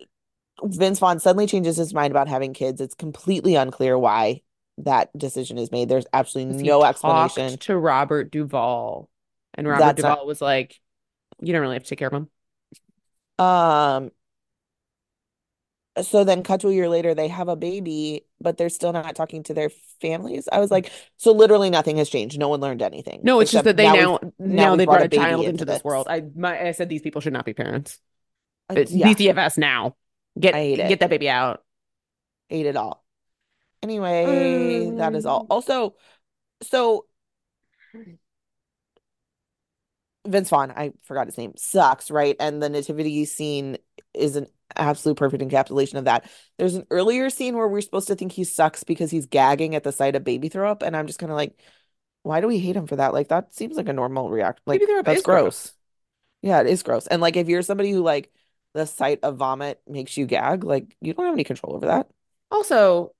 Vince 0.63 0.99
Vaughn 0.99 1.19
suddenly 1.19 1.45
changes 1.45 1.77
his 1.77 1.93
mind 1.93 2.11
about 2.11 2.27
having 2.27 2.53
kids. 2.53 2.81
It's 2.81 2.95
completely 2.95 3.55
unclear 3.55 3.97
why 3.97 4.41
that 4.79 5.15
decision 5.17 5.57
is 5.57 5.71
made. 5.71 5.89
There's 5.89 6.05
absolutely 6.13 6.63
no 6.63 6.83
explanation. 6.83 7.57
to 7.59 7.77
Robert 7.77 8.31
Duvall, 8.31 9.09
and 9.53 9.67
Robert 9.67 9.79
That's 9.79 10.01
not 10.03 10.17
Duvall 10.17 10.27
was 10.27 10.41
like, 10.41 10.79
"You 11.41 11.53
don't 11.53 11.61
really 11.61 11.75
have 11.75 11.83
to 11.83 11.89
take 11.89 11.99
care 11.99 12.07
of 12.09 12.13
him." 12.13 12.29
um 13.39 14.11
so 16.01 16.23
then 16.23 16.43
cut 16.43 16.61
to 16.61 16.67
a 16.69 16.73
year 16.73 16.89
later 16.89 17.15
they 17.15 17.27
have 17.27 17.47
a 17.47 17.55
baby 17.55 18.25
but 18.39 18.57
they're 18.57 18.69
still 18.69 18.93
not 18.93 19.15
talking 19.15 19.41
to 19.43 19.53
their 19.55 19.69
families. 19.99 20.47
I 20.51 20.59
was 20.59 20.69
like, 20.69 20.91
so 21.17 21.31
literally 21.31 21.71
nothing 21.71 21.97
has 21.97 22.07
changed. 22.07 22.37
No 22.37 22.49
one 22.49 22.59
learned 22.59 22.83
anything 22.83 23.21
No, 23.23 23.39
it's 23.39 23.51
just 23.51 23.63
that 23.63 23.77
they 23.77 23.91
now 23.91 24.19
now 24.39 24.75
now 24.75 24.75
they 24.75 24.85
brought 24.85 24.99
brought 24.99 25.05
a 25.05 25.09
child 25.09 25.41
into 25.41 25.51
into 25.51 25.65
this 25.65 25.77
this. 25.77 25.83
world. 25.83 26.07
I 26.07 26.23
my 26.35 26.67
I 26.67 26.71
said 26.71 26.87
these 26.89 27.01
people 27.01 27.21
should 27.21 27.33
not 27.33 27.45
be 27.45 27.53
parents. 27.53 27.99
Uh, 28.69 28.75
It's 28.77 28.91
yeah, 28.91 29.07
DCFS 29.07 29.57
now. 29.57 29.95
Get 30.39 30.53
get 30.53 30.89
it. 30.93 30.99
that 30.99 31.09
baby 31.09 31.29
out. 31.29 31.63
Hate 32.49 32.65
it 32.67 32.75
all. 32.75 33.03
Anyway, 33.83 34.91
that 34.95 35.15
is 35.15 35.25
all. 35.25 35.41
Um, 35.41 35.47
Also, 35.49 35.95
so 36.63 37.07
Vince 40.25 40.49
Vaughn, 40.49 40.71
I 40.71 40.91
forgot 41.03 41.27
his 41.27 41.37
name, 41.37 41.53
sucks, 41.55 42.11
right? 42.11 42.35
And 42.39 42.61
the 42.61 42.69
nativity 42.69 43.23
scene 43.25 43.77
is 44.13 44.35
an 44.35 44.47
absolute 44.75 45.15
perfect 45.17 45.41
encapsulation 45.41 45.95
of 45.97 46.05
that. 46.05 46.29
There's 46.57 46.75
an 46.75 46.85
earlier 46.91 47.29
scene 47.29 47.55
where 47.55 47.67
we're 47.67 47.81
supposed 47.81 48.07
to 48.07 48.15
think 48.15 48.33
he 48.33 48.43
sucks 48.43 48.83
because 48.83 49.09
he's 49.09 49.25
gagging 49.25 49.73
at 49.73 49.83
the 49.83 49.91
sight 49.93 50.15
of 50.15 50.23
baby 50.25 50.49
throw 50.49 50.69
up, 50.69 50.81
and 50.81 50.97
I'm 50.97 51.07
just 51.07 51.19
kind 51.19 51.31
of 51.31 51.37
like, 51.37 51.57
why 52.23 52.41
do 52.41 52.47
we 52.47 52.59
hate 52.59 52.75
him 52.75 52.87
for 52.87 52.97
that? 52.97 53.13
Like 53.13 53.29
that 53.29 53.53
seems 53.53 53.77
like 53.77 53.87
a 53.87 53.93
normal 53.93 54.29
react. 54.29 54.61
baby 54.69 54.85
Like 54.85 54.85
throw 54.85 54.99
up 54.99 55.05
that's 55.05 55.21
gross. 55.21 55.43
gross. 55.43 55.73
Yeah, 56.41 56.61
it 56.61 56.67
is 56.67 56.83
gross. 56.83 57.07
And 57.07 57.21
like 57.21 57.37
if 57.37 57.47
you're 57.47 57.61
somebody 57.61 57.91
who 57.91 58.01
like 58.03 58.31
the 58.73 58.85
sight 58.85 59.19
of 59.23 59.37
vomit 59.37 59.81
makes 59.87 60.17
you 60.17 60.25
gag, 60.25 60.63
like 60.65 60.95
you 60.99 61.13
don't 61.13 61.25
have 61.25 61.33
any 61.33 61.45
control 61.45 61.75
over 61.75 61.85
that. 61.87 62.09
Also, 62.51 63.13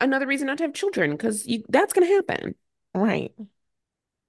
another 0.00 0.26
reason 0.26 0.46
not 0.46 0.58
to 0.58 0.64
have 0.64 0.74
children 0.74 1.12
because 1.12 1.48
that's 1.68 1.92
gonna 1.92 2.06
happen. 2.06 2.54
Right. 2.94 3.32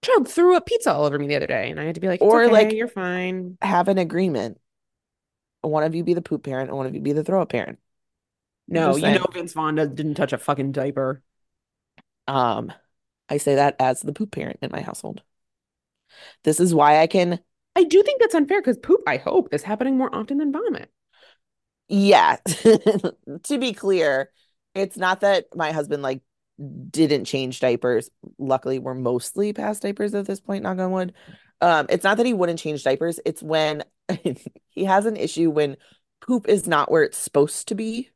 Child 0.02 0.30
threw 0.30 0.56
up 0.56 0.66
pizza 0.66 0.94
all 0.94 1.06
over 1.06 1.18
me 1.18 1.28
the 1.28 1.36
other 1.36 1.48
day, 1.48 1.70
and 1.70 1.80
I 1.80 1.86
had 1.86 1.96
to 1.96 2.02
be 2.02 2.08
like, 2.08 2.22
Or 2.22 2.44
okay, 2.44 2.52
like 2.52 2.72
you're 2.72 2.88
fine." 2.88 3.58
have 3.62 3.88
an 3.88 3.98
agreement. 3.98 4.60
One 5.62 5.84
of 5.84 5.96
you 5.96 6.04
be 6.04 6.14
the 6.14 6.22
poop 6.22 6.44
parent 6.44 6.70
and 6.70 6.78
one 6.78 6.86
of 6.86 6.94
you 6.94 7.02
be 7.02 7.14
the 7.14 7.24
throw 7.24 7.42
up 7.42 7.50
parent. 7.50 7.80
No, 8.68 8.96
you 8.96 9.12
know. 9.12 9.26
Vince 9.32 9.54
Vaughn 9.54 9.76
didn't 9.76 10.16
touch 10.16 10.34
a 10.34 10.38
fucking 10.38 10.72
diaper. 10.72 11.22
Um, 12.28 12.72
I 13.30 13.38
say 13.38 13.56
that 13.56 13.76
as 13.80 14.02
the 14.02 14.14
poop 14.14 14.32
parent 14.32 14.60
in 14.62 14.72
my 14.72 14.82
household. 14.82 15.22
This 16.44 16.60
is 16.60 16.74
why 16.74 17.00
I 17.02 17.08
can, 17.08 17.40
I 17.76 17.84
do 17.84 18.02
think 18.04 18.22
that's 18.22 18.36
unfair 18.36 18.62
because 18.62 18.78
poop, 18.78 19.02
I 19.08 19.18
hope, 19.18 19.50
is 19.54 19.64
happening 19.64 19.98
more 19.98 20.14
often 20.16 20.38
than 20.38 20.52
vomit. 20.52 20.92
yeah, 21.88 22.38
to 23.44 23.58
be 23.60 23.74
clear, 23.74 24.32
it's 24.76 24.98
not 24.98 25.22
that 25.22 25.46
my 25.56 25.72
husband 25.72 26.04
like 26.04 26.22
didn't 26.90 27.26
change 27.26 27.60
diapers. 27.60 28.10
Luckily, 28.38 28.80
we're 28.80 28.94
mostly 28.94 29.54
past 29.54 29.82
diapers 29.82 30.14
at 30.14 30.26
this 30.26 30.40
point, 30.40 30.64
knock 30.64 30.80
on 30.80 30.92
wood. 30.92 31.14
Um, 31.62 31.88
it's 31.90 32.04
not 32.04 32.18
that 32.18 32.26
he 32.26 32.34
wouldn't 32.34 32.60
change 32.60 32.84
diapers, 32.84 33.20
it's 33.26 33.42
when 33.42 33.84
he 34.70 34.84
has 34.84 35.06
an 35.06 35.18
issue 35.18 35.50
when 35.50 35.78
poop 36.22 36.48
is 36.48 36.68
not 36.68 36.92
where 36.92 37.04
it's 37.04 37.18
supposed 37.18 37.70
to 37.70 37.76
be. 37.76 38.10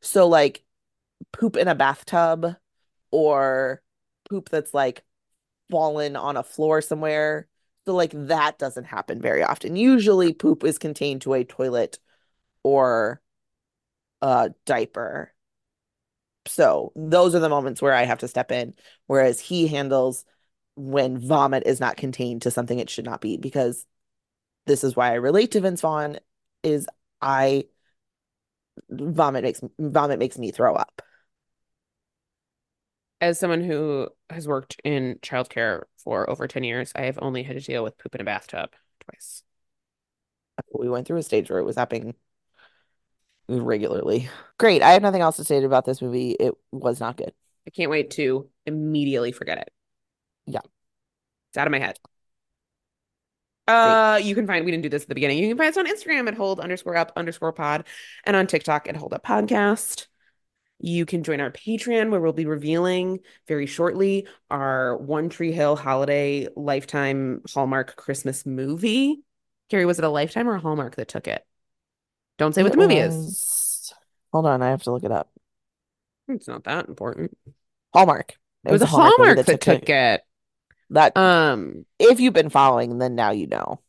So 0.00 0.26
like 0.26 0.64
poop 1.32 1.56
in 1.56 1.68
a 1.68 1.74
bathtub 1.74 2.56
or 3.10 3.82
poop 4.28 4.48
that's 4.48 4.72
like 4.72 5.04
fallen 5.70 6.16
on 6.16 6.36
a 6.36 6.42
floor 6.42 6.80
somewhere. 6.80 7.48
So 7.86 7.94
like 7.94 8.12
that 8.14 8.58
doesn't 8.58 8.84
happen 8.84 9.20
very 9.20 9.42
often. 9.42 9.76
Usually 9.76 10.32
poop 10.32 10.64
is 10.64 10.78
contained 10.78 11.22
to 11.22 11.34
a 11.34 11.44
toilet 11.44 11.98
or 12.62 13.20
a 14.22 14.50
diaper. 14.66 15.32
So 16.46 16.92
those 16.96 17.34
are 17.34 17.38
the 17.40 17.48
moments 17.48 17.82
where 17.82 17.94
I 17.94 18.04
have 18.04 18.18
to 18.20 18.28
step 18.28 18.50
in, 18.50 18.74
whereas 19.06 19.40
he 19.40 19.66
handles 19.66 20.24
when 20.76 21.18
vomit 21.18 21.64
is 21.66 21.80
not 21.80 21.96
contained 21.96 22.42
to 22.42 22.50
something 22.50 22.78
it 22.78 22.90
should 22.90 23.04
not 23.04 23.20
be, 23.20 23.36
because 23.36 23.84
this 24.66 24.84
is 24.84 24.96
why 24.96 25.10
I 25.10 25.14
relate 25.14 25.52
to 25.52 25.60
Vince 25.60 25.80
Vaughn 25.80 26.18
is 26.62 26.86
I 27.20 27.64
vomit 28.88 29.42
makes 29.42 29.60
vomit 29.78 30.18
makes 30.18 30.38
me 30.38 30.50
throw 30.50 30.74
up. 30.74 31.02
As 33.20 33.38
someone 33.38 33.62
who 33.62 34.08
has 34.30 34.48
worked 34.48 34.80
in 34.82 35.18
childcare 35.22 35.82
for 35.98 36.28
over 36.30 36.48
10 36.48 36.64
years, 36.64 36.90
I 36.94 37.02
have 37.02 37.18
only 37.20 37.42
had 37.42 37.56
to 37.56 37.62
deal 37.62 37.84
with 37.84 37.98
poop 37.98 38.14
in 38.14 38.20
a 38.22 38.24
bathtub 38.24 38.70
twice. 39.00 39.42
We 40.72 40.88
went 40.88 41.06
through 41.06 41.18
a 41.18 41.22
stage 41.22 41.50
where 41.50 41.58
it 41.58 41.64
was 41.64 41.76
happening 41.76 42.14
regularly. 43.58 44.28
Great. 44.58 44.82
I 44.82 44.92
have 44.92 45.02
nothing 45.02 45.22
else 45.22 45.36
to 45.36 45.44
say 45.44 45.62
about 45.62 45.84
this 45.84 46.00
movie. 46.00 46.32
It 46.32 46.54
was 46.72 47.00
not 47.00 47.16
good. 47.16 47.32
I 47.66 47.70
can't 47.70 47.90
wait 47.90 48.10
to 48.12 48.48
immediately 48.66 49.32
forget 49.32 49.58
it. 49.58 49.70
Yeah. 50.46 50.60
It's 51.50 51.58
out 51.58 51.66
of 51.66 51.72
my 51.72 51.78
head. 51.78 51.98
Uh, 53.68 54.18
you 54.22 54.34
can 54.34 54.46
find 54.46 54.64
we 54.64 54.70
didn't 54.70 54.82
do 54.82 54.88
this 54.88 55.02
at 55.02 55.08
the 55.08 55.14
beginning. 55.14 55.38
You 55.38 55.48
can 55.48 55.58
find 55.58 55.70
us 55.70 55.76
on 55.76 55.86
Instagram 55.86 56.26
at 56.26 56.34
hold 56.34 56.58
underscore 56.58 56.96
up 56.96 57.12
underscore 57.16 57.52
pod 57.52 57.86
and 58.24 58.34
on 58.34 58.46
TikTok 58.46 58.88
at 58.88 58.96
hold 58.96 59.12
up 59.12 59.24
podcast. 59.24 60.06
You 60.80 61.04
can 61.06 61.22
join 61.22 61.40
our 61.40 61.50
Patreon 61.50 62.10
where 62.10 62.20
we'll 62.20 62.32
be 62.32 62.46
revealing 62.46 63.20
very 63.46 63.66
shortly 63.66 64.26
our 64.50 64.96
One 64.96 65.28
Tree 65.28 65.52
Hill 65.52 65.76
holiday 65.76 66.48
lifetime 66.56 67.42
Hallmark 67.52 67.96
Christmas 67.96 68.46
movie. 68.46 69.22
Carrie, 69.68 69.84
was 69.84 69.98
it 69.98 70.04
a 70.04 70.08
lifetime 70.08 70.48
or 70.48 70.54
a 70.54 70.60
Hallmark 70.60 70.96
that 70.96 71.08
took 71.08 71.28
it? 71.28 71.44
Don't 72.40 72.54
say 72.54 72.62
what 72.62 72.72
It 72.72 72.76
the 72.76 72.78
movie 72.78 72.96
is. 72.96 73.92
Hold 74.32 74.46
on, 74.46 74.62
I 74.62 74.70
have 74.70 74.82
to 74.84 74.92
look 74.92 75.04
it 75.04 75.12
up. 75.12 75.28
It's 76.26 76.48
not 76.48 76.64
that 76.64 76.88
important. 76.88 77.36
Hallmark. 77.92 78.34
It 78.64 78.72
was 78.72 78.80
a 78.80 78.86
movie 78.86 78.96
Hallmark 78.96 79.44
that 79.44 79.60
took 79.60 79.90
it. 79.90 80.22
That 80.88 81.14
Um, 81.18 81.84
if 81.98 82.18
you've 82.18 82.32
been 82.32 82.48
following, 82.48 82.96
then 82.96 83.14
now 83.14 83.32
you 83.32 83.46
know. 83.46 83.82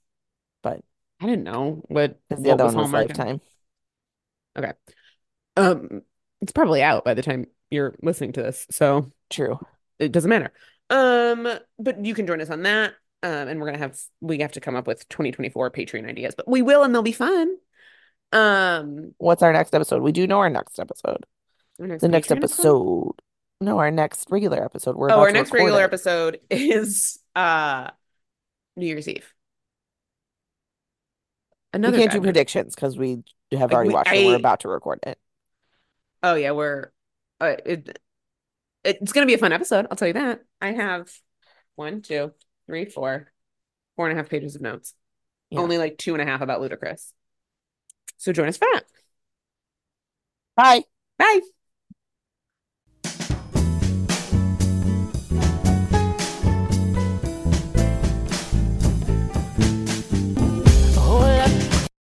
But 0.64 0.82
I 1.22 1.28
didn't 1.28 1.46
know 1.46 1.82
what 1.88 2.20
because 2.28 2.44
the 2.44 2.50
what 2.50 2.56
other 2.56 2.66
was 2.66 2.76
one 2.76 2.84
was 2.84 2.92
Hallmark. 2.92 3.18
Lifetime. 3.18 3.42
Okay. 4.58 4.74
Um, 5.56 6.02
it's 6.42 6.52
probably 6.52 6.84
out 6.84 7.06
by 7.06 7.14
the 7.14 7.22
time 7.22 7.46
you're 7.70 7.96
listening 8.04 8.34
to 8.34 8.42
this, 8.42 8.68
so 8.70 9.14
True. 9.30 9.60
it 9.98 10.12
doesn't 10.12 10.30
matter. 10.30 10.52
Um, 10.90 11.48
but 11.80 12.04
you 12.04 12.14
can 12.14 12.28
join 12.28 12.42
us 12.42 12.50
on 12.50 12.64
that. 12.64 12.96
Um, 13.24 13.48
and 13.48 13.62
we're 13.62 13.68
gonna 13.68 13.78
have 13.78 13.98
we 14.20 14.40
have 14.40 14.52
to 14.54 14.60
come 14.60 14.76
up 14.76 14.88
with 14.88 15.08
2024 15.08 15.72
Patreon 15.72 16.06
ideas, 16.06 16.36
but 16.36 16.50
we 16.50 16.62
will, 16.62 16.84
and 16.84 16.94
they'll 16.94 17.02
be 17.02 17.14
fun. 17.14 17.56
Um, 18.32 19.14
What's 19.18 19.44
our 19.44 19.52
next 19.54 19.74
episode? 19.76 20.02
We 20.02 20.12
do 20.12 20.26
know 20.28 20.40
our 20.40 20.50
next 20.50 20.80
episode. 20.80 21.26
our 21.80 21.88
next 21.88 22.02
The 22.02 22.08
next 22.08 22.30
Patreon 22.30 22.38
episode. 22.38 23.12
No, 23.60 23.78
our 23.80 23.92
next 23.92 24.28
regular 24.32 24.64
episode. 24.64 24.96
We're 24.96 25.12
Oh, 25.12 25.20
our 25.20 25.32
next 25.32 25.52
regular 25.52 25.82
it. 25.82 25.86
episode 25.86 26.40
is 26.50 27.20
uh 27.36 27.90
New 28.76 28.88
Year's 28.88 29.08
Eve. 29.08 29.32
Another. 31.74 31.98
We 31.98 32.04
can't 32.04 32.14
do 32.14 32.22
predictions 32.22 32.76
because 32.76 32.98
we 32.98 33.24
have 33.52 33.62
Like, 33.70 33.74
already 33.74 33.88
we- 33.90 33.94
watched 33.94 34.12
it. 34.14 34.26
We're 34.26 34.36
about 34.36 34.62
to 34.62 34.70
record 34.70 35.00
it. 35.04 35.18
Oh 36.24 36.36
yeah, 36.36 36.52
we're 36.52 36.92
uh, 37.40 37.56
it, 37.66 38.00
it's 38.84 39.12
gonna 39.12 39.26
be 39.26 39.34
a 39.34 39.38
fun 39.40 39.52
episode. 39.54 39.88
I'll 39.90 39.98
tell 39.98 40.08
you 40.08 40.14
that. 40.16 40.42
I 40.60 40.72
have 40.74 41.12
one, 41.76 42.02
two, 42.02 42.32
three, 42.68 42.86
four, 42.86 43.32
four 43.96 44.08
and 44.10 44.18
a 44.18 44.22
half 44.22 44.30
pages 44.30 44.56
of 44.56 44.62
notes. 44.62 44.94
Yeah. 45.50 45.60
Only 45.60 45.78
like 45.78 45.98
two 45.98 46.14
and 46.14 46.22
a 46.22 46.26
half 46.26 46.42
about 46.42 46.62
Ludacris. 46.62 47.12
So 48.22 48.32
join 48.32 48.48
us 48.50 48.58
for 48.58 48.68
that. 48.74 48.86
Bye. 50.56 50.84
Bye. 51.18 51.42